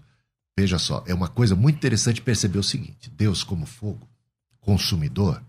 Veja 0.59 0.77
só, 0.77 1.05
é 1.07 1.15
uma 1.15 1.29
coisa 1.29 1.55
muito 1.55 1.77
interessante 1.77 2.21
perceber 2.21 2.59
o 2.59 2.65
seguinte: 2.65 3.09
Deus, 3.17 3.45
como 3.45 3.65
fogo, 3.65 4.09
consumidor, 4.61 5.41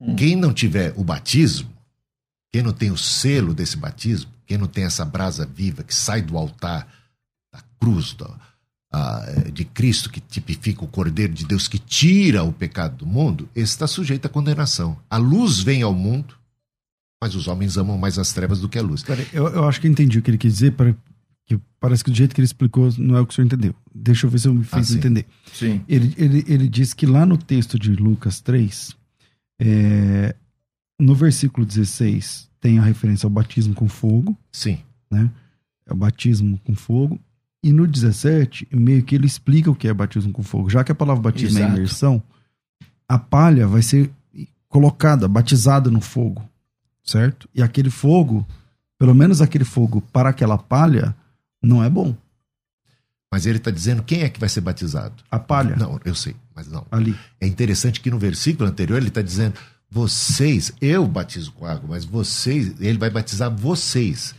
hum. 0.00 0.14
quem 0.14 0.36
não 0.36 0.54
tiver 0.54 0.94
o 0.96 1.02
batismo, 1.02 1.74
quem 2.52 2.62
não 2.62 2.72
tem 2.72 2.92
o 2.92 2.96
selo 2.96 3.52
desse 3.52 3.76
batismo, 3.76 4.30
quem 4.46 4.56
não 4.56 4.68
tem 4.68 4.84
essa 4.84 5.04
brasa 5.04 5.44
viva 5.44 5.82
que 5.82 5.92
sai 5.92 6.22
do 6.22 6.38
altar, 6.38 6.86
da 7.52 7.60
cruz, 7.80 8.14
da, 8.14 8.30
a, 8.94 9.50
de 9.52 9.64
Cristo, 9.64 10.08
que 10.08 10.20
tipifica 10.20 10.84
o 10.84 10.88
Cordeiro 10.88 11.32
de 11.32 11.44
Deus 11.44 11.66
que 11.66 11.78
tira 11.78 12.44
o 12.44 12.52
pecado 12.52 12.98
do 12.98 13.06
mundo, 13.06 13.48
esse 13.54 13.72
está 13.72 13.86
sujeito 13.86 14.26
à 14.26 14.28
condenação. 14.28 14.96
A 15.10 15.16
luz 15.16 15.58
vem 15.60 15.82
ao 15.82 15.92
mundo, 15.92 16.34
mas 17.20 17.34
os 17.34 17.48
homens 17.48 17.76
amam 17.76 17.98
mais 17.98 18.18
as 18.18 18.32
trevas 18.32 18.60
do 18.60 18.68
que 18.68 18.78
a 18.78 18.82
luz. 18.82 19.04
Eu, 19.32 19.48
eu 19.48 19.68
acho 19.68 19.80
que 19.80 19.88
entendi 19.88 20.18
o 20.18 20.22
que 20.22 20.30
ele 20.30 20.38
quis 20.38 20.54
dizer, 20.54 20.72
para 20.72 20.94
que 21.44 21.58
parece 21.80 22.04
que 22.04 22.10
do 22.10 22.16
jeito 22.16 22.34
que 22.34 22.40
ele 22.40 22.46
explicou 22.46 22.88
não 22.96 23.16
é 23.16 23.20
o 23.20 23.26
que 23.26 23.32
o 23.32 23.34
senhor 23.34 23.46
entendeu. 23.46 23.74
Deixa 23.92 24.26
eu 24.26 24.30
ver 24.30 24.38
se 24.38 24.48
eu 24.48 24.54
me 24.54 24.64
fiz 24.64 24.92
ah, 24.92 24.96
entender. 24.96 25.26
Sim. 25.52 25.82
Ele, 25.88 26.14
ele, 26.16 26.44
ele 26.46 26.68
diz 26.68 26.94
que 26.94 27.04
lá 27.04 27.26
no 27.26 27.36
texto 27.36 27.78
de 27.78 27.90
Lucas 27.90 28.40
3, 28.40 28.94
é, 29.60 30.36
no 31.00 31.14
versículo 31.14 31.66
16, 31.66 32.48
tem 32.60 32.78
a 32.78 32.82
referência 32.82 33.26
ao 33.26 33.30
batismo 33.30 33.74
com 33.74 33.88
fogo. 33.88 34.36
Sim. 34.52 34.78
Né? 35.10 35.30
É 35.86 35.92
o 35.92 35.96
batismo 35.96 36.60
com 36.64 36.74
fogo. 36.74 37.20
E 37.64 37.72
no 37.72 37.86
17, 37.86 38.68
meio 38.70 39.02
que 39.02 39.14
ele 39.14 39.26
explica 39.26 39.70
o 39.70 39.74
que 39.74 39.88
é 39.88 39.94
batismo 39.94 40.30
com 40.34 40.42
fogo. 40.42 40.68
Já 40.68 40.84
que 40.84 40.92
a 40.92 40.94
palavra 40.94 41.22
batismo 41.22 41.58
é 41.58 41.62
Exato. 41.62 41.72
é 41.72 41.76
imersão, 41.78 42.22
a 43.08 43.18
palha 43.18 43.66
vai 43.66 43.80
ser 43.80 44.10
colocada, 44.68 45.26
batizada 45.26 45.90
no 45.90 46.02
fogo, 46.02 46.46
certo? 47.02 47.48
E 47.54 47.62
aquele 47.62 47.88
fogo, 47.88 48.46
pelo 48.98 49.14
menos 49.14 49.40
aquele 49.40 49.64
fogo 49.64 50.02
para 50.12 50.28
aquela 50.28 50.58
palha, 50.58 51.16
não 51.62 51.82
é 51.82 51.88
bom. 51.88 52.14
Mas 53.32 53.46
ele 53.46 53.56
está 53.56 53.70
dizendo 53.70 54.02
quem 54.02 54.20
é 54.20 54.28
que 54.28 54.38
vai 54.38 54.50
ser 54.50 54.60
batizado? 54.60 55.14
A 55.30 55.38
palha. 55.38 55.74
Não, 55.74 55.98
eu 56.04 56.14
sei, 56.14 56.36
mas 56.54 56.68
não. 56.68 56.86
Ali. 56.90 57.18
É 57.40 57.46
interessante 57.46 57.98
que 57.98 58.10
no 58.10 58.18
versículo 58.18 58.68
anterior 58.68 58.98
ele 58.98 59.08
está 59.08 59.22
dizendo: 59.22 59.54
vocês, 59.90 60.70
eu 60.82 61.06
batizo 61.06 61.50
com 61.52 61.64
água, 61.64 61.88
mas 61.88 62.04
vocês, 62.04 62.74
ele 62.78 62.98
vai 62.98 63.08
batizar 63.08 63.50
vocês. 63.50 64.34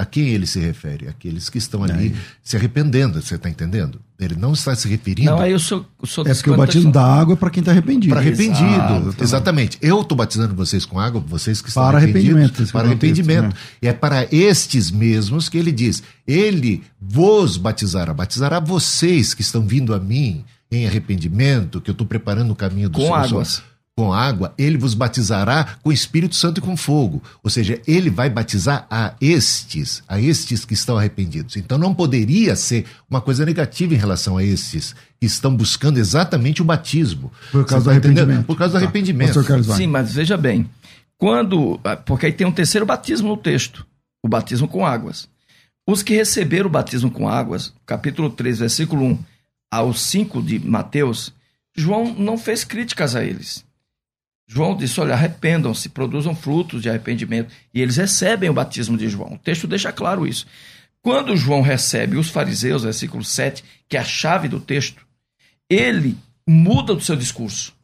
A 0.00 0.04
quem 0.04 0.28
ele 0.28 0.46
se 0.46 0.60
refere? 0.60 1.08
Aqueles 1.08 1.48
que 1.50 1.58
estão 1.58 1.82
ali 1.82 2.14
se 2.40 2.56
arrependendo, 2.56 3.20
você 3.20 3.34
está 3.34 3.50
entendendo? 3.50 4.00
Ele 4.16 4.36
não 4.36 4.52
está 4.52 4.72
se 4.76 4.86
referindo 4.86 5.28
Não, 5.32 5.40
aí 5.40 5.50
eu 5.50 5.58
sou, 5.58 5.84
eu 6.00 6.06
sou 6.06 6.24
É 6.24 6.32
porque 6.32 6.50
o 6.50 6.56
batismo 6.56 6.92
da 6.92 7.04
água 7.04 7.32
é 7.34 7.36
para 7.36 7.50
quem 7.50 7.60
está 7.60 7.72
arrependido. 7.72 8.10
para 8.14 8.20
arrependido. 8.20 8.64
Exato. 9.08 9.24
Exatamente. 9.24 9.76
Eu 9.82 10.00
estou 10.00 10.16
batizando 10.16 10.54
vocês 10.54 10.84
com 10.84 11.00
água, 11.00 11.20
vocês 11.26 11.60
que 11.60 11.68
estão 11.68 11.82
Para 11.82 11.98
arrependidos, 11.98 12.36
arrependimento, 12.36 12.72
para 12.72 12.84
é 12.86 12.90
arrependimento. 12.90 13.42
né? 13.48 13.52
E 13.82 13.88
é 13.88 13.92
para 13.92 14.28
estes 14.32 14.92
mesmos 14.92 15.48
que 15.48 15.58
ele 15.58 15.72
diz: 15.72 16.00
Ele 16.24 16.84
vos 17.00 17.56
batizará, 17.56 18.14
batizará 18.14 18.60
vocês 18.60 19.34
que 19.34 19.42
estão 19.42 19.62
vindo 19.66 19.92
a 19.92 19.98
mim 19.98 20.44
em 20.70 20.86
arrependimento, 20.86 21.80
que 21.80 21.90
eu 21.90 21.92
estou 21.92 22.06
preparando 22.06 22.52
o 22.52 22.56
caminho 22.56 22.88
do 22.88 22.98
Com 22.98 23.02
Senhor. 23.06 23.16
águas. 23.16 23.62
Com 23.98 24.12
água, 24.12 24.54
ele 24.56 24.78
vos 24.78 24.94
batizará 24.94 25.76
com 25.82 25.90
Espírito 25.90 26.36
Santo 26.36 26.58
e 26.58 26.60
com 26.60 26.76
fogo. 26.76 27.20
Ou 27.42 27.50
seja, 27.50 27.82
ele 27.84 28.08
vai 28.10 28.30
batizar 28.30 28.86
a 28.88 29.14
estes, 29.20 30.04
a 30.06 30.20
estes 30.20 30.64
que 30.64 30.72
estão 30.72 30.96
arrependidos. 30.96 31.56
Então 31.56 31.76
não 31.76 31.92
poderia 31.92 32.54
ser 32.54 32.86
uma 33.10 33.20
coisa 33.20 33.44
negativa 33.44 33.92
em 33.92 33.96
relação 33.96 34.36
a 34.36 34.44
estes 34.44 34.94
que 35.18 35.26
estão 35.26 35.52
buscando 35.52 35.98
exatamente 35.98 36.62
o 36.62 36.64
batismo. 36.64 37.32
Por 37.50 37.66
causa 37.66 37.86
Você 37.86 37.98
do 37.98 38.02
tá 38.02 38.06
entendendo? 38.06 38.18
arrependimento. 38.30 38.46
Por 38.46 38.56
causa 38.56 38.74
do 38.74 38.78
Tá. 38.78 38.84
arrependimento. 38.84 39.32
Sim, 39.76 39.88
mas 39.88 40.12
veja 40.14 40.36
bem. 40.36 40.70
Quando. 41.16 41.80
ah, 41.82 41.96
Porque 41.96 42.26
aí 42.26 42.32
tem 42.32 42.46
um 42.46 42.52
terceiro 42.52 42.86
batismo 42.86 43.26
no 43.30 43.36
texto: 43.36 43.84
o 44.22 44.28
batismo 44.28 44.68
com 44.68 44.86
águas. 44.86 45.28
Os 45.84 46.04
que 46.04 46.14
receberam 46.14 46.68
o 46.68 46.70
batismo 46.72 47.10
com 47.10 47.28
águas, 47.28 47.72
capítulo 47.84 48.30
3, 48.30 48.60
versículo 48.60 49.04
1 49.04 49.18
ao 49.72 49.92
5 49.92 50.40
de 50.40 50.60
Mateus, 50.60 51.32
João 51.76 52.14
não 52.16 52.38
fez 52.38 52.62
críticas 52.62 53.16
a 53.16 53.24
eles. 53.24 53.66
João 54.48 54.74
disse: 54.74 54.98
olha, 54.98 55.12
arrependam-se, 55.12 55.90
produzam 55.90 56.34
frutos 56.34 56.80
de 56.80 56.88
arrependimento. 56.88 57.52
E 57.72 57.82
eles 57.82 57.98
recebem 57.98 58.48
o 58.48 58.54
batismo 58.54 58.96
de 58.96 59.08
João. 59.08 59.34
O 59.34 59.38
texto 59.38 59.66
deixa 59.66 59.92
claro 59.92 60.26
isso. 60.26 60.46
Quando 61.02 61.36
João 61.36 61.60
recebe 61.60 62.16
os 62.16 62.30
fariseus, 62.30 62.82
versículo 62.82 63.22
7, 63.22 63.62
que 63.88 63.96
é 63.96 64.00
a 64.00 64.04
chave 64.04 64.48
do 64.48 64.58
texto, 64.58 65.06
ele 65.70 66.16
muda 66.46 66.94
o 66.94 67.00
seu 67.00 67.14
discurso. 67.14 67.74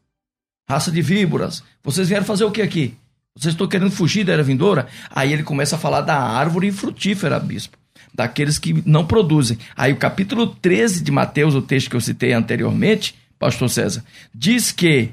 Raça 0.69 0.91
de 0.91 1.03
víboras, 1.03 1.63
vocês 1.83 2.09
vieram 2.09 2.25
fazer 2.25 2.45
o 2.45 2.51
que 2.51 2.63
aqui? 2.63 2.97
Vocês 3.37 3.53
estão 3.53 3.69
querendo 3.69 3.91
fugir 3.91 4.25
da 4.25 4.33
era 4.33 4.43
vindoura? 4.43 4.87
Aí 5.11 5.33
ele 5.33 5.43
começa 5.43 5.77
a 5.77 5.79
falar 5.79 6.01
da 6.01 6.19
árvore 6.19 6.73
frutífera, 6.73 7.39
bispo. 7.39 7.77
Daqueles 8.15 8.59
que 8.59 8.83
não 8.89 9.05
produzem. 9.05 9.59
Aí 9.77 9.93
o 9.93 9.97
capítulo 9.97 10.47
13 10.47 11.03
de 11.03 11.11
Mateus, 11.11 11.55
o 11.55 11.61
texto 11.61 11.91
que 11.91 11.97
eu 11.97 12.01
citei 12.01 12.33
anteriormente, 12.33 13.15
pastor 13.39 13.69
César, 13.69 14.05
diz 14.35 14.73
que 14.73 15.11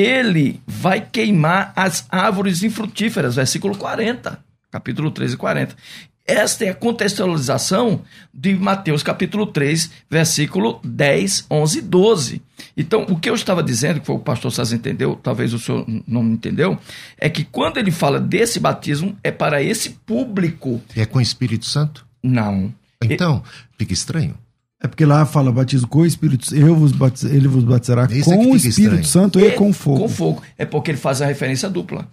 ele 0.00 0.60
vai 0.66 1.00
queimar 1.00 1.72
as 1.76 2.06
árvores 2.08 2.62
infrutíferas, 2.62 3.36
versículo 3.36 3.76
40. 3.76 4.38
Capítulo 4.70 5.10
13 5.10 5.34
e 5.34 5.36
40. 5.36 5.76
Esta 6.26 6.64
é 6.64 6.68
a 6.68 6.74
contextualização 6.74 8.02
de 8.32 8.54
Mateus 8.54 9.02
capítulo 9.02 9.46
3, 9.46 9.90
versículo 10.08 10.78
10, 10.84 11.46
11 11.50 11.78
e 11.78 11.82
12. 11.82 12.42
Então, 12.76 13.04
o 13.08 13.18
que 13.18 13.28
eu 13.28 13.34
estava 13.34 13.64
dizendo, 13.64 13.98
que 13.98 14.06
foi 14.06 14.14
o 14.14 14.20
pastor 14.20 14.52
César 14.52 14.76
entendeu, 14.76 15.18
talvez 15.20 15.52
o 15.52 15.58
senhor 15.58 15.84
não 16.06 16.22
entendeu, 16.22 16.78
é 17.18 17.28
que 17.28 17.42
quando 17.42 17.78
ele 17.78 17.90
fala 17.90 18.20
desse 18.20 18.60
batismo, 18.60 19.16
é 19.24 19.32
para 19.32 19.60
esse 19.60 19.90
público. 19.90 20.80
É 20.94 21.04
com 21.04 21.18
o 21.18 21.22
Espírito 21.22 21.66
Santo? 21.66 22.06
Não. 22.22 22.72
Então, 23.02 23.42
fica 23.76 23.92
estranho. 23.92 24.36
É 24.82 24.88
porque 24.88 25.04
lá 25.04 25.26
fala 25.26 25.52
batismo 25.52 25.86
com 25.86 26.00
o 26.00 26.06
Espírito 26.06 26.46
Santo. 26.46 26.60
Eu 26.60 26.74
vos 26.74 26.92
batiz... 26.92 27.24
Ele 27.24 27.46
vos 27.46 27.64
batizará 27.64 28.08
Isso 28.10 28.32
é 28.32 28.36
com 28.36 28.50
o 28.50 28.56
Espírito 28.56 28.78
estranho. 28.78 29.04
Santo 29.04 29.38
e 29.38 29.50
com 29.52 29.72
fogo. 29.72 30.00
Com 30.00 30.08
fogo. 30.08 30.42
É 30.56 30.64
porque 30.64 30.90
ele 30.90 30.98
faz 30.98 31.20
a 31.20 31.26
referência 31.26 31.68
dupla. 31.68 32.08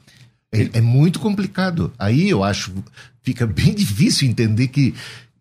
É, 0.54 0.70
é 0.74 0.82
muito 0.82 1.20
complicado. 1.20 1.94
Aí 1.98 2.30
eu 2.30 2.44
acho 2.44 2.74
fica 3.24 3.48
bem 3.48 3.74
difícil 3.76 4.28
entender 4.28 4.68
que, 4.68 4.94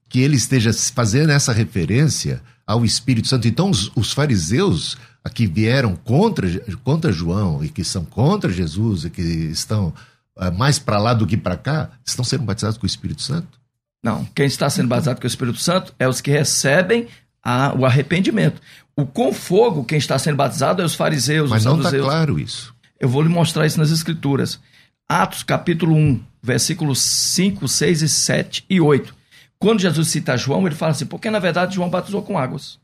que 0.09 0.20
ele 0.20 0.37
esteja 0.37 0.72
fazendo 0.72 1.31
essa 1.31 1.53
referência 1.53 2.41
ao 2.64 2.85
Espírito 2.85 3.29
Santo. 3.29 3.49
Então, 3.49 3.70
os, 3.70 3.91
os 3.97 4.12
fariseus 4.12 4.97
que 5.35 5.47
vieram 5.47 5.97
contra, 5.97 6.49
contra 6.85 7.11
João 7.11 7.64
e 7.64 7.68
que 7.68 7.83
são 7.83 8.05
contra 8.05 8.53
Jesus 8.53 9.05
e 9.05 9.11
que 9.11 9.22
estão 9.22 9.93
ah, 10.37 10.53
mais 10.53 10.79
para 10.79 10.99
lá 10.99 11.14
do 11.14 11.27
que 11.27 11.37
para 11.37 11.57
cá, 11.57 11.91
estão 12.05 12.24
sendo 12.24 12.45
batizados 12.45 12.79
com 12.79 12.85
o 12.85 12.87
Espírito 12.87 13.22
Santo? 13.22 13.59
Não. 14.07 14.24
Quem 14.26 14.46
está 14.46 14.70
sendo 14.70 14.86
batizado 14.86 15.20
com 15.20 15.26
o 15.26 15.26
Espírito 15.26 15.59
Santo 15.59 15.92
é 15.98 16.07
os 16.07 16.20
que 16.20 16.30
recebem 16.30 17.09
a- 17.42 17.74
o 17.76 17.84
arrependimento. 17.84 18.62
O 18.94 19.04
com 19.04 19.32
fogo, 19.32 19.82
quem 19.84 19.98
está 19.98 20.16
sendo 20.16 20.36
batizado 20.36 20.80
é 20.80 20.84
os 20.84 20.94
fariseus, 20.94 21.50
Mas 21.50 21.66
os 21.66 21.72
não 21.72 21.78
está 21.78 21.90
claro 21.98 22.38
isso. 22.38 22.72
Eu 23.00 23.09
vou 23.09 23.20
lhe 23.20 23.28
mostrar 23.28 23.66
isso 23.66 23.80
nas 23.80 23.90
Escrituras. 23.90 24.61
Atos 25.09 25.42
capítulo 25.42 25.92
1, 25.96 26.22
versículos 26.40 27.00
5, 27.00 27.66
6 27.66 28.00
e 28.02 28.09
7 28.09 28.64
e 28.70 28.80
8. 28.80 29.12
Quando 29.59 29.80
Jesus 29.80 30.07
cita 30.07 30.36
João, 30.36 30.64
ele 30.66 30.76
fala 30.76 30.92
assim, 30.92 31.04
porque 31.07 31.28
na 31.28 31.40
verdade 31.40 31.74
João 31.74 31.90
batizou 31.90 32.22
com 32.22 32.38
águas. 32.38 32.78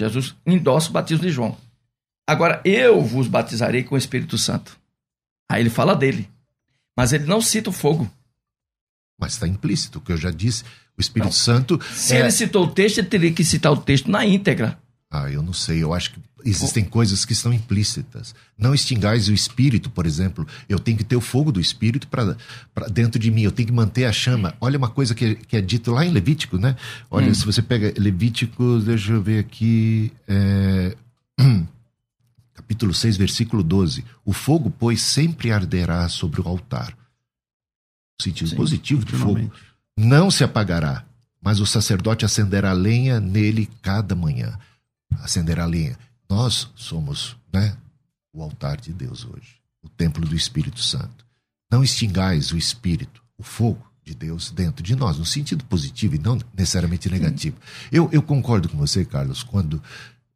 Jesus 0.00 0.34
endossa 0.44 0.90
o 0.90 0.92
batismo 0.92 1.24
de 1.24 1.30
João. 1.30 1.56
Agora, 2.28 2.60
eu 2.64 3.00
vos 3.00 3.28
batizarei 3.28 3.84
com 3.84 3.94
o 3.94 3.98
Espírito 3.98 4.36
Santo. 4.36 4.76
Aí 5.48 5.62
ele 5.62 5.70
fala 5.70 5.94
dele. 5.94 6.28
Mas 6.96 7.12
ele 7.12 7.26
não 7.26 7.40
cita 7.40 7.70
o 7.70 7.72
fogo. 7.72 8.10
Mas 9.22 9.34
está 9.34 9.46
implícito, 9.46 10.00
o 10.00 10.02
que 10.02 10.10
eu 10.10 10.16
já 10.16 10.32
disse. 10.32 10.64
O 10.98 11.00
Espírito 11.00 11.26
Não. 11.26 11.32
Santo. 11.32 11.80
Se 11.94 12.16
é- 12.16 12.18
ele 12.18 12.30
citou 12.32 12.64
o 12.64 12.68
texto, 12.68 12.98
ele 12.98 13.06
teria 13.06 13.32
que 13.32 13.44
citar 13.44 13.70
o 13.70 13.76
texto 13.76 14.10
na 14.10 14.26
íntegra. 14.26 14.76
Ah, 15.08 15.30
eu 15.30 15.44
não 15.44 15.52
sei. 15.52 15.80
Eu 15.80 15.94
acho 15.94 16.10
que 16.12 16.18
existem 16.44 16.82
coisas 16.84 17.24
que 17.24 17.32
estão 17.32 17.52
implícitas. 17.52 18.34
Não 18.58 18.74
extingais 18.74 19.28
o 19.28 19.32
espírito, 19.32 19.90
por 19.90 20.06
exemplo. 20.06 20.44
Eu 20.68 20.76
tenho 20.80 20.98
que 20.98 21.04
ter 21.04 21.14
o 21.14 21.20
fogo 21.20 21.52
do 21.52 21.60
espírito 21.60 22.08
para 22.08 22.34
dentro 22.90 23.16
de 23.16 23.30
mim. 23.30 23.42
Eu 23.42 23.52
tenho 23.52 23.68
que 23.68 23.72
manter 23.72 24.06
a 24.06 24.12
chama. 24.12 24.54
Olha 24.60 24.76
uma 24.76 24.88
coisa 24.90 25.14
que, 25.14 25.36
que 25.36 25.56
é 25.56 25.60
dito 25.60 25.92
lá 25.92 26.04
em 26.04 26.10
Levítico, 26.10 26.58
né? 26.58 26.74
Olha, 27.08 27.32
se 27.32 27.46
você 27.46 27.62
pega 27.62 27.94
Levítico, 27.96 28.80
deixa 28.80 29.12
eu 29.12 29.22
ver 29.22 29.38
aqui. 29.38 30.10
é, 30.26 30.96
Capítulo 32.54 32.92
6, 32.92 33.16
versículo 33.16 33.62
12. 33.62 34.04
O 34.24 34.32
fogo, 34.32 34.68
pois, 34.68 35.00
sempre 35.00 35.52
arderá 35.52 36.08
sobre 36.08 36.40
o 36.40 36.48
altar. 36.48 36.96
Sentido 38.22 38.50
Sim, 38.50 38.56
positivo 38.56 39.04
do 39.04 39.16
fogo 39.16 39.50
não 39.96 40.30
se 40.30 40.42
apagará, 40.42 41.04
mas 41.40 41.60
o 41.60 41.66
sacerdote 41.66 42.24
acenderá 42.24 42.72
lenha 42.72 43.20
nele 43.20 43.68
cada 43.82 44.14
manhã. 44.14 44.58
Acenderá 45.20 45.66
lenha. 45.66 45.98
Nós 46.28 46.70
somos, 46.74 47.36
né, 47.52 47.76
o 48.32 48.42
altar 48.42 48.80
de 48.80 48.92
Deus 48.92 49.24
hoje, 49.24 49.56
o 49.82 49.88
templo 49.88 50.26
do 50.26 50.34
Espírito 50.34 50.80
Santo. 50.80 51.26
Não 51.70 51.82
extingais 51.82 52.52
o 52.52 52.56
espírito, 52.56 53.22
o 53.36 53.42
fogo 53.42 53.84
de 54.04 54.14
Deus 54.14 54.50
dentro 54.50 54.82
de 54.82 54.96
nós, 54.96 55.18
no 55.18 55.24
sentido 55.24 55.64
positivo 55.64 56.14
e 56.14 56.18
não 56.18 56.38
necessariamente 56.56 57.10
negativo. 57.10 57.56
Eu, 57.90 58.08
eu 58.12 58.22
concordo 58.22 58.68
com 58.68 58.76
você, 58.76 59.04
Carlos, 59.04 59.42
quando 59.42 59.82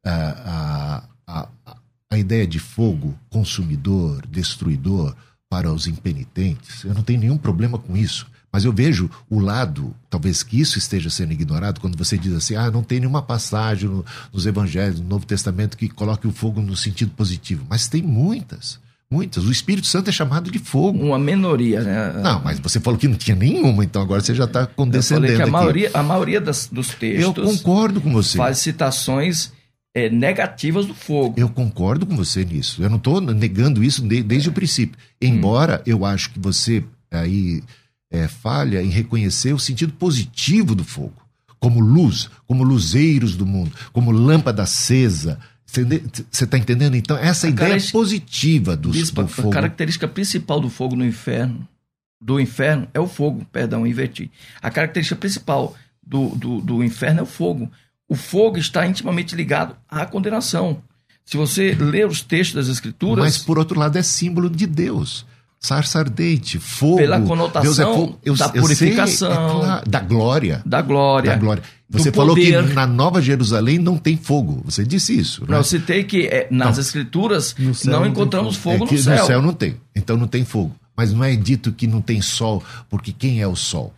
ah, 0.05 1.03
a, 1.26 1.41
a, 1.41 1.49
a, 1.66 1.76
a 2.11 2.18
ideia 2.18 2.47
de 2.47 2.59
fogo 2.59 3.18
consumidor, 3.28 4.26
destruidor 4.26 5.16
para 5.49 5.72
os 5.72 5.86
impenitentes, 5.86 6.84
eu 6.84 6.92
não 6.94 7.03
tenho 7.03 7.20
nenhum 7.20 7.36
problema 7.38 7.78
com 7.78 7.97
isso. 7.97 8.26
Mas 8.53 8.64
eu 8.64 8.72
vejo 8.72 9.11
o 9.28 9.38
lado, 9.38 9.94
talvez 10.09 10.42
que 10.42 10.59
isso 10.59 10.78
esteja 10.78 11.11
sendo 11.11 11.32
ignorado, 11.32 11.80
quando 11.80 11.97
você 11.97 12.16
diz 12.16 12.32
assim: 12.32 12.55
ah, 12.57 12.70
não 12.70 12.82
tem 12.82 13.01
nenhuma 13.01 13.20
passagem 13.22 13.88
no- 13.88 14.05
nos 14.32 14.47
evangelhos, 14.47 14.99
no 15.01 15.07
Novo 15.07 15.26
Testamento, 15.26 15.76
que 15.76 15.88
coloque 15.88 16.26
o 16.26 16.32
fogo 16.32 16.61
no 16.62 16.74
sentido 16.76 17.11
positivo. 17.11 17.66
Mas 17.68 17.86
tem 17.86 18.01
muitas, 18.03 18.78
muitas. 19.11 19.44
O 19.44 19.53
Espírito 19.53 19.86
Santo 19.86 20.09
é 20.09 20.12
chamado 20.12 20.51
de 20.51 20.59
fogo. 20.59 20.99
Uma 21.05 21.18
minoria, 21.18 21.82
né? 21.82 22.12
Não, 22.22 22.42
mas 22.42 22.59
você 22.59 22.80
falou 22.80 22.99
que 22.99 23.07
não 23.09 23.16
tinha 23.16 23.36
nenhuma, 23.36 23.84
então 23.84 24.01
agora 24.01 24.22
você 24.22 24.34
já 24.34 24.44
está 24.44 24.61
Eu 24.62 24.68
condescendendo. 24.68 25.26
falei 25.26 25.36
que 25.36 25.42
a 25.42 25.44
aqui. 25.44 25.53
maioria, 25.53 25.90
a 25.92 26.03
maioria 26.03 26.40
das- 26.40 26.66
dos 26.72 26.90
Eu 26.92 26.99
textos 26.99 27.44
concordo 27.59 28.01
com 28.01 28.11
você. 28.11 28.38
faz 28.38 28.59
citações 28.59 29.53
é, 29.97 30.11
negativas 30.11 30.84
do 30.84 30.92
fogo. 30.94 31.34
Eu 31.38 31.49
concordo 31.49 32.05
com 32.05 32.14
você 32.14 32.44
nisso. 32.44 32.82
Eu 32.82 32.90
não 32.90 32.99
estou 32.99 33.18
negando 33.20 33.82
isso 33.82 34.07
de- 34.07 34.22
desde 34.22 34.51
o 34.51 34.53
princípio. 34.53 34.99
Embora 35.18 35.82
eu 35.86 36.05
acho 36.05 36.30
que 36.32 36.38
você 36.38 36.84
aí 37.11 37.62
é, 38.11 38.28
falha 38.28 38.82
em 38.82 38.90
reconhecer 38.90 39.55
o 39.55 39.59
sentido 39.59 39.94
positivo 39.94 40.74
do 40.74 40.84
fogo, 40.84 41.14
como 41.59 41.80
luz, 41.80 42.28
como 42.47 42.62
luzeiros 42.62 43.34
do 43.36 43.47
mundo, 43.47 43.72
como 43.92 44.11
lâmpada 44.11 44.62
acesa. 44.64 45.38
Você 45.64 46.44
está 46.44 46.59
entendendo? 46.59 46.94
Então, 46.94 47.16
essa 47.16 47.47
A 47.47 47.51
ideia 47.51 47.76
positiva 47.90 48.76
do, 48.76 48.90
Bispo, 48.90 49.22
do 49.22 49.24
a 49.24 49.28
fogo. 49.28 49.51
característica 49.51 50.07
principal 50.07 50.61
do 50.61 50.68
fogo 50.70 50.94
no 50.94 51.05
inferno, 51.05 51.66
do 52.20 52.38
inferno, 52.38 52.86
é 52.94 53.01
o 53.01 53.09
fogo, 53.09 53.44
perdão, 53.51 53.86
inverti. 53.86 54.30
A 54.62 54.70
característica 54.70 55.16
principal 55.18 55.74
do, 56.07 56.28
do, 56.36 56.61
do 56.61 56.84
inferno 56.84 57.20
é 57.20 57.22
o 57.22 57.26
fogo. 57.26 57.70
O 58.09 58.14
fogo 58.14 58.59
está 58.59 58.86
intimamente 58.86 59.34
ligado 59.34 59.76
à 59.88 60.07
condenação. 60.07 60.78
Se 61.24 61.36
você 61.36 61.74
ler 61.74 62.07
os 62.07 62.20
textos 62.20 62.54
das 62.54 62.68
escrituras, 62.68 63.24
Mas, 63.24 63.38
por 63.38 63.59
outro 63.59 63.78
lado, 63.78 63.96
é 63.98 64.02
símbolo 64.02 64.48
de 64.48 64.66
Deus. 64.66 65.26
Sarça 65.59 65.98
ardente, 65.98 66.59
fogo. 66.61 66.98
Pela 66.98 67.20
conotação 67.20 67.62
Deus 67.62 67.78
é 67.80 67.84
fogo. 67.84 68.18
Eu, 68.24 68.34
da 68.36 68.44
eu 68.46 68.52
sei, 68.52 68.61
purificação. 68.61 69.32
é 69.32 69.34
claro, 69.61 69.90
da 69.90 70.00
glória. 70.00 70.62
da 70.64 70.82
glória, 70.82 71.30
Da 71.32 71.36
glória. 71.38 71.62
Você 71.88 72.12
falou 72.12 72.36
que 72.36 72.52
na 72.74 72.86
Nova 72.86 73.20
Jerusalém 73.22 73.78
não 73.78 73.96
tem 73.96 74.16
fogo. 74.16 74.61
Você 74.64 74.84
disse 74.84 75.18
isso. 75.18 75.40
Não, 75.42 75.52
né? 75.54 75.59
eu 75.59 75.64
citei 75.64 76.04
que 76.04 76.26
é, 76.26 76.46
nas 76.50 76.76
Não. 76.76 76.80
escrituras 76.82 77.54
No 77.59 77.74
céu 77.74 77.92
não 77.94 78.00
não 78.00 78.07
encontramos 78.07 78.54
fogo. 78.57 78.78
fogo, 78.78 78.84
É 78.84 78.88
que 78.88 78.94
no 79.09 79.26
céu. 79.26 79.42
não 79.42 79.52
tem. 79.52 79.76
Então 79.94 80.16
não 80.16 80.28
tem 80.28 80.44
fogo. 80.44 80.74
Mas 80.96 81.12
não 81.12 81.24
é 81.24 81.34
dito 81.34 81.72
que 81.72 81.86
não 81.86 82.00
tem 82.00 82.20
sol, 82.22 82.62
porque 82.88 83.12
quem 83.12 83.40
é 83.40 83.46
o 83.48 83.57
sol? 83.57 83.92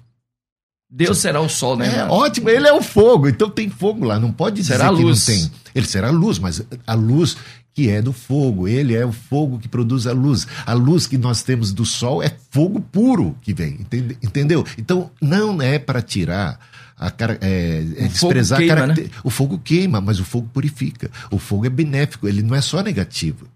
Deus 0.91 1.19
será 1.19 1.41
o 1.41 1.49
sol, 1.49 1.77
né? 1.77 1.99
É 1.99 2.05
ótimo, 2.05 2.49
ele 2.49 2.67
é 2.67 2.73
o 2.73 2.83
fogo, 2.83 3.29
então 3.29 3.51
tem 3.51 3.69
fogo 3.69 4.05
lá, 4.07 4.19
não 4.19 4.33
pode 4.33 4.57
dizer 4.57 4.75
será 4.75 4.89
que 4.89 5.03
luz. 5.03 5.27
não 5.29 5.35
tem. 5.35 5.51
Ele 5.75 5.87
será 5.87 6.11
luz, 6.11 6.39
mas 6.39 6.63
a 6.87 6.95
luz 6.95 7.37
que 7.75 7.89
é 7.91 8.03
do 8.03 8.13
fogo, 8.13 8.67
ele 8.67 8.95
é 8.95 9.05
o 9.07 9.13
fogo 9.13 9.59
que 9.59 9.69
produz 9.69 10.07
a 10.07 10.13
luz. 10.13 10.47
A 10.67 10.73
luz 10.73 11.07
que 11.07 11.17
nós 11.19 11.43
temos 11.43 11.73
do 11.73 11.85
sol 11.85 12.23
é 12.23 12.33
fogo 12.51 12.81
puro 12.81 13.37
que 13.41 13.53
vem, 13.55 13.75
entende- 13.81 14.17
entendeu? 14.23 14.65
Então 14.77 15.11
não 15.21 15.61
é 15.63 15.79
para 15.79 16.03
tirar 16.03 16.59
a 16.97 17.11
cara, 17.11 17.39
é, 17.41 17.85
é 17.99 18.05
O 18.07 18.09
desprezar 18.09 18.59
queima, 18.59 18.73
a 18.73 18.77
caracter... 18.79 19.11
O 19.23 19.31
fogo 19.31 19.59
queima, 19.63 20.01
mas 20.01 20.19
o 20.19 20.25
fogo 20.25 20.49
purifica. 20.53 21.09
O 21.31 21.39
fogo 21.39 21.67
é 21.67 21.71
benéfico, 21.71 22.27
ele 22.27 22.43
não 22.43 22.55
é 22.57 22.61
só 22.61 22.83
negativo. 22.83 23.47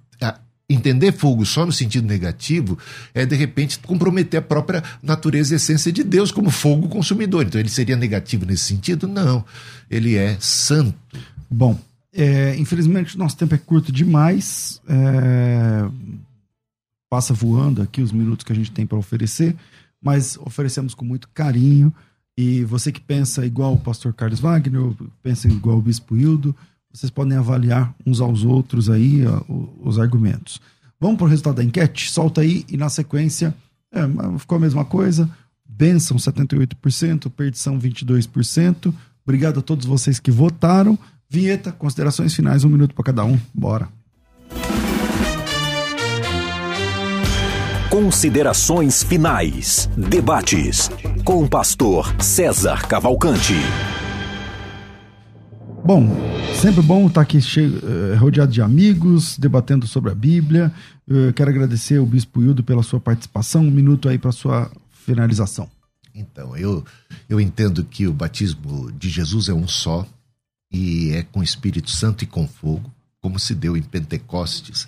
Entender 0.73 1.13
fogo 1.13 1.45
só 1.45 1.67
no 1.67 1.73
sentido 1.73 2.07
negativo 2.07 2.79
é, 3.15 3.27
de 3.27 3.37
repente, 3.37 3.79
comprometer 3.79 4.39
a 4.39 4.43
própria 4.43 4.83
natureza 5.03 5.55
e 5.55 5.57
essência 5.57 5.93
de 5.93 6.03
Deus 6.03 6.31
como 6.31 6.51
fogo 6.51 6.89
consumidor. 6.89 7.45
Então, 7.45 7.61
ele 7.61 7.69
seria 7.69 7.97
negativo 7.97 8.47
nesse 8.47 8.65
sentido? 8.65 9.07
Não. 9.07 9.45
Ele 9.91 10.17
é 10.17 10.37
santo. 10.41 10.95
Bom, 11.51 11.79
é, 12.15 12.55
infelizmente 12.57 13.17
nosso 13.17 13.37
tempo 13.37 13.55
é 13.55 13.59
curto 13.59 13.91
demais. 13.91 14.81
é, 14.89 15.89
passa 17.13 17.35
voando 17.35 17.83
aqui 17.83 18.01
os 18.01 18.11
minutos 18.11 18.43
que 18.43 18.53
a 18.53 18.57
gente 18.57 18.71
tem 18.71 18.87
para 18.87 18.97
oferecer, 18.97 19.55
mas 20.01 20.39
oferecemos 20.39 20.95
com 20.95 21.05
muito 21.05 21.29
carinho. 21.35 21.93
E 22.35 22.65
você 22.65 22.91
que 22.91 23.03
pensa 23.03 23.45
igual 23.45 23.75
o 23.75 23.79
pastor 23.79 24.15
Carlos 24.15 24.41
Wagner, 24.41 24.81
pensa 25.23 25.47
igual 25.47 25.77
o 25.77 25.83
Bispo 25.83 26.17
Hildo, 26.17 26.57
vocês 26.93 27.11
podem 27.11 27.39
avaliar 27.39 27.95
uns 28.07 28.21
aos 28.21 28.45
outros 28.45 28.91
aí 28.91 29.23
os 29.81 29.99
argumentos. 29.99 30.61
Vamos 31.01 31.17
para 31.17 31.25
o 31.27 31.29
resultado 31.29 31.57
da 31.57 31.65
enquete? 31.65 32.11
Solta 32.11 32.43
aí 32.43 32.65
e 32.69 32.77
na 32.77 32.89
sequência 32.89 33.55
é, 33.93 34.39
ficou 34.39 34.57
a 34.57 34.61
mesma 34.61 34.85
coisa. 34.85 35.29
Benção 35.69 36.17
78%, 36.17 37.31
perdição 37.31 37.79
22%. 37.79 38.93
Obrigado 39.25 39.61
a 39.61 39.63
todos 39.63 39.87
vocês 39.87 40.21
que 40.21 40.31
votaram. 40.31 40.99
Vinheta, 41.29 41.73
considerações 41.73 42.35
finais, 42.35 42.63
um 42.63 42.69
minuto 42.69 42.95
para 42.95 43.05
cada 43.05 43.25
um. 43.25 43.39
Bora. 43.55 43.89
Considerações 47.89 49.03
finais. 49.03 49.89
Debates 49.97 50.91
com 51.25 51.45
o 51.45 51.49
pastor 51.49 52.15
César 52.23 52.87
Cavalcante. 52.87 53.55
Bom, 55.85 56.09
sempre 56.55 56.81
bom 56.81 57.09
estar 57.09 57.23
aqui 57.23 57.41
cheio, 57.41 57.81
eh, 57.83 58.15
rodeado 58.15 58.53
de 58.53 58.63
amigos, 58.63 59.37
debatendo 59.37 59.85
sobre 59.85 60.13
a 60.13 60.15
Bíblia. 60.15 60.73
Eh, 61.11 61.33
quero 61.33 61.51
agradecer 61.51 61.97
ao 61.97 62.07
Bispo 62.07 62.41
Hildo 62.41 62.63
pela 62.63 62.85
sua 62.85 63.01
participação. 63.01 63.67
Um 63.67 63.71
minuto 63.71 64.09
aí 64.09 64.17
para 64.17 64.31
sua 64.31 64.71
finalização. 65.05 65.69
Então, 66.15 66.57
eu, 66.57 66.85
eu 67.29 67.41
entendo 67.41 67.83
que 67.83 68.07
o 68.07 68.13
batismo 68.13 68.93
de 68.93 69.11
Jesus 69.11 69.49
é 69.49 69.53
um 69.53 69.67
só 69.67 70.07
e 70.73 71.11
é 71.11 71.25
com 71.25 71.43
Espírito 71.43 71.91
Santo 71.91 72.23
e 72.23 72.29
com 72.29 72.47
fogo, 72.47 72.89
como 73.21 73.41
se 73.41 73.53
deu 73.53 73.77
em 73.77 73.83
Pentecostes, 73.83 74.87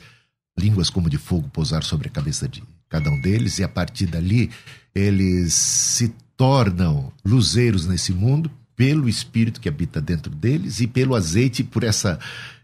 línguas 0.56 0.90
como 0.90 1.10
de 1.10 1.18
fogo 1.18 1.48
pousar 1.48 1.82
sobre 1.82 2.06
a 2.06 2.10
cabeça 2.10 2.48
de 2.48 2.62
cada 2.88 3.10
um 3.10 3.20
deles, 3.20 3.58
e 3.58 3.64
a 3.64 3.68
partir 3.68 4.06
dali 4.06 4.48
eles 4.94 5.54
se 5.54 6.14
tornam 6.36 7.12
luzeiros 7.24 7.84
nesse 7.84 8.12
mundo 8.12 8.48
pelo 8.76 9.08
Espírito 9.08 9.60
que 9.60 9.68
habita 9.68 10.00
dentro 10.00 10.34
deles 10.34 10.80
e 10.80 10.86
pelo 10.86 11.14
azeite, 11.14 11.62
por 11.62 11.84
essa 11.84 12.18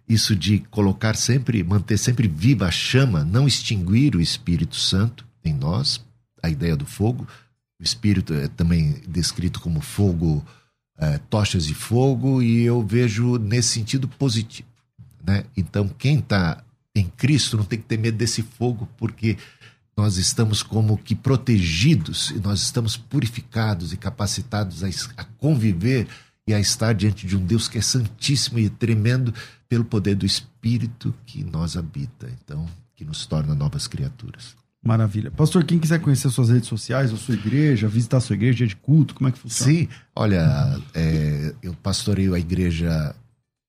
isso 0.08 0.34
de 0.34 0.58
colocar 0.70 1.14
sempre, 1.14 1.62
manter 1.62 1.96
sempre 1.96 2.26
viva 2.26 2.66
a 2.66 2.70
chama, 2.70 3.24
não 3.24 3.46
extinguir 3.46 4.16
o 4.16 4.20
Espírito 4.20 4.74
Santo 4.74 5.24
em 5.44 5.54
nós, 5.54 6.04
a 6.42 6.50
ideia 6.50 6.76
do 6.76 6.84
fogo. 6.84 7.28
O 7.80 7.82
Espírito 7.82 8.34
é 8.34 8.48
também 8.48 8.96
descrito 9.06 9.60
como 9.60 9.80
fogo, 9.80 10.44
é, 10.98 11.18
tochas 11.30 11.64
de 11.64 11.74
fogo, 11.74 12.42
e 12.42 12.62
eu 12.62 12.84
vejo 12.84 13.36
nesse 13.38 13.68
sentido 13.68 14.08
positivo. 14.08 14.68
Né? 15.24 15.44
Então, 15.56 15.88
quem 15.88 16.18
está 16.18 16.62
em 16.94 17.06
Cristo 17.06 17.56
não 17.56 17.64
tem 17.64 17.78
que 17.78 17.86
ter 17.86 17.98
medo 17.98 18.18
desse 18.18 18.42
fogo, 18.42 18.88
porque 18.96 19.38
nós 20.00 20.16
estamos 20.16 20.62
como 20.62 20.96
que 20.96 21.14
protegidos, 21.14 22.30
e 22.30 22.40
nós 22.40 22.62
estamos 22.62 22.96
purificados 22.96 23.92
e 23.92 23.98
capacitados 23.98 24.82
a, 24.82 24.88
a 25.18 25.24
conviver 25.24 26.08
e 26.48 26.54
a 26.54 26.58
estar 26.58 26.94
diante 26.94 27.26
de 27.26 27.36
um 27.36 27.44
Deus 27.44 27.68
que 27.68 27.76
é 27.76 27.82
santíssimo 27.82 28.58
e 28.58 28.70
tremendo 28.70 29.34
pelo 29.68 29.84
poder 29.84 30.14
do 30.14 30.24
Espírito 30.24 31.14
que 31.26 31.44
nós 31.44 31.76
habita, 31.76 32.32
então, 32.42 32.66
que 32.96 33.04
nos 33.04 33.26
torna 33.26 33.54
novas 33.54 33.86
criaturas. 33.86 34.56
Maravilha. 34.82 35.30
Pastor, 35.30 35.64
quem 35.64 35.78
quiser 35.78 36.00
conhecer 36.00 36.30
suas 36.30 36.48
redes 36.48 36.68
sociais, 36.68 37.12
ou 37.12 37.18
sua 37.18 37.34
igreja, 37.34 37.86
visitar 37.86 38.16
a 38.16 38.20
sua 38.20 38.34
igreja, 38.34 38.56
dia 38.56 38.66
de 38.68 38.76
culto, 38.76 39.14
como 39.14 39.28
é 39.28 39.32
que 39.32 39.38
funciona? 39.38 39.70
Sim, 39.70 39.88
olha, 40.16 40.80
é, 40.94 41.54
eu 41.62 41.74
pastoreio 41.74 42.34
a 42.34 42.38
igreja 42.38 43.14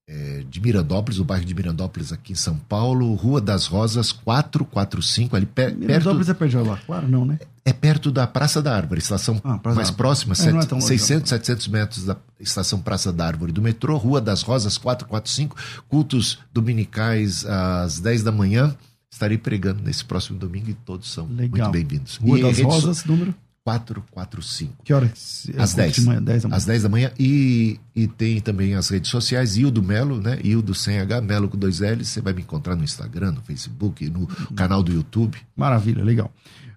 é, 0.07 0.43
de 0.49 0.59
Mirandópolis, 0.59 1.19
o 1.19 1.23
bairro 1.25 1.45
de 1.45 1.53
Mirandópolis 1.55 2.11
aqui 2.11 2.33
em 2.33 2.35
São 2.35 2.57
Paulo, 2.57 3.13
Rua 3.15 3.39
das 3.39 3.65
Rosas 3.65 4.11
445, 4.11 5.35
ali 5.35 5.45
pe- 5.45 5.53
perto, 5.65 5.77
Mirandópolis 5.79 6.29
é 6.29 6.33
perto 6.33 6.51
de 6.79 6.85
Claro, 6.85 7.07
não, 7.07 7.25
né? 7.25 7.39
é 7.63 7.71
perto 7.71 8.11
da 8.11 8.25
Praça 8.27 8.61
da 8.61 8.75
Árvore, 8.75 8.99
estação 8.99 9.39
Ah, 9.43 9.59
mais 9.63 9.89
da 9.89 9.95
próxima, 9.95 10.33
É, 10.33 10.33
é 10.33 10.35
set- 10.61 10.71
longe, 10.71 10.85
600, 10.87 11.29
700 11.29 11.67
metros 11.67 12.03
da 12.05 12.17
estação 12.39 12.79
Praça 12.81 13.13
da 13.13 13.25
Árvore 13.25 13.51
do 13.51 13.61
metrô, 13.61 13.95
Rua 13.97 14.19
das 14.19 14.41
Rosas 14.41 14.77
445, 14.77 15.55
cultos 15.87 16.39
dominicais 16.53 17.45
às 17.45 17.99
10 17.99 18.23
da 18.23 18.31
manhã. 18.31 18.75
Estarei 19.13 19.37
pregando 19.37 19.83
nesse 19.83 20.05
próximo 20.05 20.39
domingo 20.39 20.69
e 20.69 20.73
todos 20.73 21.11
são 21.11 21.27
Legal. 21.27 21.67
muito 21.67 21.71
bem-vindos. 21.71 22.15
Rua 22.15 22.39
E 22.39 22.41
das 22.43 22.57
redes 22.57 22.73
so- 22.75 22.79
Rosas, 22.87 23.05
número? 23.05 23.35
445. 23.63 24.83
Que 24.83 24.93
hora? 24.93 25.07
que 25.07 25.17
se- 25.19 25.51
é 25.55 25.61
Às 25.61 25.71
culto 25.73 25.83
10. 25.83 25.95
de 25.95 26.01
manhã, 26.01 26.21
10 26.23 26.43
da 26.43 26.49
manhã. 26.49 26.57
Às 26.57 26.65
10 26.65 26.83
da 26.83 26.89
manhã. 26.89 27.11
E, 27.19 27.79
e 27.95 28.07
tem 28.07 28.39
também 28.41 28.75
as 28.75 28.89
redes 28.89 29.09
sociais, 29.09 29.57
Ildo 29.57 29.81
Melo, 29.83 30.19
né? 30.19 30.39
Ildo 30.43 30.73
sem 30.73 30.99
H, 30.99 31.21
Melo 31.21 31.47
com 31.49 31.57
dois 31.57 31.79
L's. 31.79 32.07
Você 32.07 32.21
vai 32.21 32.33
me 32.33 32.41
encontrar 32.41 32.75
no 32.75 32.83
Instagram, 32.83 33.31
no 33.33 33.41
Facebook, 33.41 34.09
no 34.09 34.27
canal 34.55 34.81
do 34.81 34.91
YouTube. 34.91 35.37
Maravilha, 35.55 36.03
legal. 36.03 36.31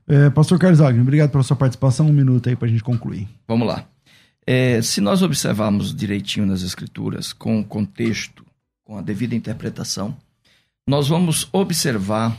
É, 0.07 0.29
Pastor 0.31 0.59
Carlos 0.59 0.81
Wagner, 0.81 1.01
obrigado 1.03 1.31
pela 1.31 1.43
sua 1.43 1.57
participação. 1.57 2.07
Um 2.07 2.13
minuto 2.13 2.49
aí 2.49 2.57
para 2.57 2.69
a 2.69 2.71
gente 2.71 2.83
concluir. 2.85 3.27
Vamos 3.49 3.67
lá. 3.67 3.87
É, 4.47 4.83
se 4.83 5.01
nós 5.01 5.23
observarmos 5.23 5.95
direitinho 5.95 6.45
nas 6.45 6.63
Escrituras, 6.63 7.33
com 7.33 7.61
o 7.61 7.65
contexto, 7.65 8.45
com 8.85 8.99
a 8.99 9.01
devida 9.01 9.35
interpretação, 9.35 10.15
nós 10.87 11.09
vamos 11.09 11.49
observar, 11.51 12.37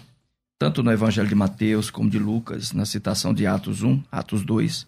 tanto 0.58 0.82
no 0.82 0.92
Evangelho 0.92 1.28
de 1.28 1.36
Mateus 1.36 1.90
como 1.90 2.10
de 2.10 2.20
Lucas, 2.20 2.72
na 2.72 2.86
citação 2.86 3.34
de 3.34 3.46
Atos 3.46 3.84
1, 3.84 4.04
Atos 4.12 4.44
2, 4.44 4.88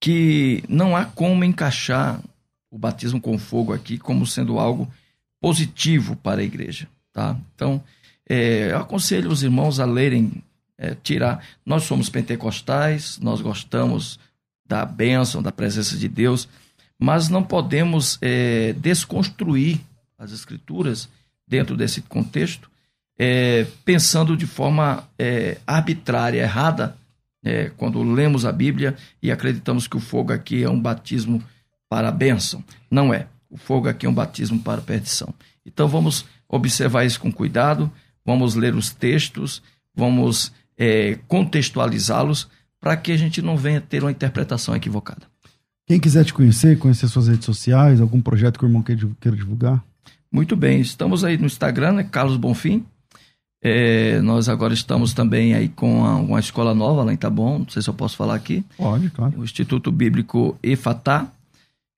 que 0.00 0.62
não 0.68 0.96
há 0.96 1.04
como 1.04 1.44
encaixar 1.44 2.20
o 2.70 2.78
batismo 2.78 3.20
com 3.20 3.38
fogo 3.38 3.72
aqui 3.72 3.98
como 3.98 4.26
sendo 4.26 4.58
algo 4.58 4.90
positivo 5.40 6.16
para 6.16 6.40
a 6.40 6.44
igreja. 6.44 6.88
Tá? 7.12 7.36
Então, 7.54 7.82
é, 8.28 8.70
eu 8.70 8.78
aconselho 8.78 9.30
os 9.30 9.42
irmãos 9.42 9.80
a 9.80 9.84
lerem, 9.84 10.42
é, 10.78 10.94
tirar. 10.94 11.44
Nós 11.66 11.84
somos 11.84 12.08
pentecostais, 12.08 13.18
nós 13.18 13.40
gostamos 13.40 14.18
da 14.64 14.84
bênção, 14.84 15.42
da 15.42 15.50
presença 15.50 15.96
de 15.96 16.08
Deus, 16.08 16.48
mas 16.96 17.28
não 17.28 17.42
podemos 17.42 18.18
é, 18.20 18.72
desconstruir 18.74 19.80
as 20.16 20.30
escrituras 20.30 21.08
dentro 21.48 21.76
desse 21.76 22.02
contexto, 22.02 22.70
é, 23.22 23.66
pensando 23.84 24.34
de 24.34 24.46
forma 24.46 25.04
é, 25.18 25.58
arbitrária, 25.66 26.40
errada, 26.40 26.96
é, 27.44 27.70
quando 27.76 28.02
lemos 28.02 28.46
a 28.46 28.52
Bíblia 28.52 28.96
e 29.22 29.30
acreditamos 29.30 29.86
que 29.86 29.98
o 29.98 30.00
fogo 30.00 30.32
aqui 30.32 30.62
é 30.62 30.70
um 30.70 30.80
batismo 30.80 31.42
para 31.86 32.08
a 32.08 32.12
bênção. 32.12 32.64
Não 32.90 33.12
é. 33.12 33.26
O 33.50 33.58
fogo 33.58 33.90
aqui 33.90 34.06
é 34.06 34.08
um 34.08 34.14
batismo 34.14 34.60
para 34.60 34.80
a 34.80 34.84
perdição. 34.84 35.34
Então 35.66 35.86
vamos 35.86 36.24
observar 36.48 37.04
isso 37.04 37.20
com 37.20 37.30
cuidado, 37.30 37.92
vamos 38.24 38.54
ler 38.54 38.74
os 38.74 38.88
textos, 38.88 39.62
vamos 39.94 40.50
é, 40.78 41.18
contextualizá-los 41.28 42.48
para 42.80 42.96
que 42.96 43.12
a 43.12 43.18
gente 43.18 43.42
não 43.42 43.54
venha 43.54 43.82
ter 43.82 44.02
uma 44.02 44.10
interpretação 44.10 44.74
equivocada. 44.74 45.26
Quem 45.86 46.00
quiser 46.00 46.24
te 46.24 46.32
conhecer, 46.32 46.78
conhecer 46.78 47.06
suas 47.08 47.28
redes 47.28 47.44
sociais, 47.44 48.00
algum 48.00 48.22
projeto 48.22 48.58
que 48.58 48.64
o 48.64 48.68
irmão 48.68 48.82
queira 48.82 49.36
divulgar, 49.36 49.84
Muito 50.32 50.56
bem, 50.56 50.80
estamos 50.80 51.22
aí 51.22 51.36
no 51.36 51.44
Instagram, 51.44 51.92
né, 51.92 52.04
Carlos 52.04 52.38
Bonfim. 52.38 52.86
É, 53.62 54.20
nós 54.22 54.48
agora 54.48 54.72
estamos 54.72 55.12
também 55.12 55.52
aí 55.54 55.68
com 55.68 56.04
a- 56.04 56.16
uma 56.16 56.40
escola 56.40 56.74
nova 56.74 57.02
lá 57.04 57.12
em 57.12 57.16
Taboão, 57.16 57.58
não 57.60 57.68
sei 57.68 57.82
se 57.82 57.90
eu 57.90 57.94
posso 57.94 58.16
falar 58.16 58.34
aqui, 58.34 58.64
pode, 58.76 59.10
claro. 59.10 59.38
o 59.38 59.44
Instituto 59.44 59.92
Bíblico 59.92 60.56
Efatá. 60.62 61.28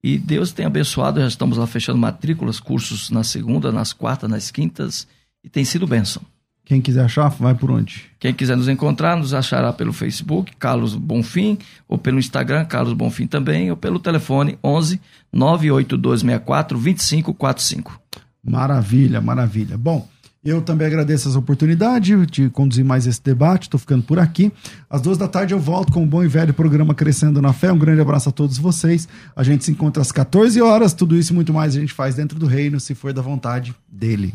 E 0.04 0.18
Deus 0.18 0.50
tem 0.50 0.66
abençoado, 0.66 1.20
já 1.20 1.28
estamos 1.28 1.56
lá 1.56 1.64
fechando 1.66 1.98
matrículas, 1.98 2.58
cursos 2.58 3.08
na 3.10 3.22
segunda, 3.22 3.70
nas 3.70 3.92
quartas, 3.92 4.28
nas 4.28 4.50
quintas, 4.50 5.06
e 5.44 5.48
tem 5.48 5.64
sido 5.64 5.86
bênção. 5.86 6.20
Quem 6.64 6.80
quiser 6.80 7.04
achar, 7.04 7.28
vai 7.28 7.54
por 7.54 7.70
onde? 7.70 8.04
Quem 8.18 8.34
quiser 8.34 8.56
nos 8.56 8.68
encontrar, 8.68 9.16
nos 9.16 9.32
achará 9.32 9.72
pelo 9.72 9.92
Facebook, 9.92 10.52
Carlos 10.58 10.96
Bonfim, 10.96 11.56
ou 11.88 11.98
pelo 11.98 12.18
Instagram, 12.18 12.64
Carlos 12.64 12.92
Bonfim 12.94 13.28
também, 13.28 13.70
ou 13.70 13.76
pelo 13.76 14.00
telefone 14.00 14.58
11 14.64 15.00
98264 15.32 16.78
2545. 16.78 18.00
Maravilha, 18.44 19.20
maravilha. 19.20 19.76
Bom, 19.78 20.08
Eu 20.44 20.60
também 20.60 20.88
agradeço 20.88 21.28
essa 21.28 21.38
oportunidade 21.38 22.26
de 22.26 22.50
conduzir 22.50 22.84
mais 22.84 23.06
esse 23.06 23.22
debate. 23.22 23.64
Estou 23.64 23.78
ficando 23.78 24.02
por 24.02 24.18
aqui. 24.18 24.50
Às 24.90 25.00
duas 25.00 25.16
da 25.16 25.28
tarde 25.28 25.54
eu 25.54 25.60
volto 25.60 25.92
com 25.92 26.02
o 26.02 26.06
bom 26.06 26.24
e 26.24 26.26
velho 26.26 26.52
programa 26.52 26.94
Crescendo 26.94 27.40
na 27.40 27.52
Fé. 27.52 27.72
Um 27.72 27.78
grande 27.78 28.00
abraço 28.00 28.28
a 28.28 28.32
todos 28.32 28.58
vocês. 28.58 29.08
A 29.36 29.44
gente 29.44 29.64
se 29.64 29.70
encontra 29.70 30.02
às 30.02 30.10
14 30.10 30.60
horas. 30.60 30.92
Tudo 30.94 31.16
isso 31.16 31.32
e 31.32 31.34
muito 31.36 31.52
mais 31.52 31.76
a 31.76 31.80
gente 31.80 31.92
faz 31.92 32.16
dentro 32.16 32.40
do 32.40 32.46
reino, 32.46 32.80
se 32.80 32.92
for 32.92 33.12
da 33.12 33.22
vontade 33.22 33.72
dele. 33.88 34.34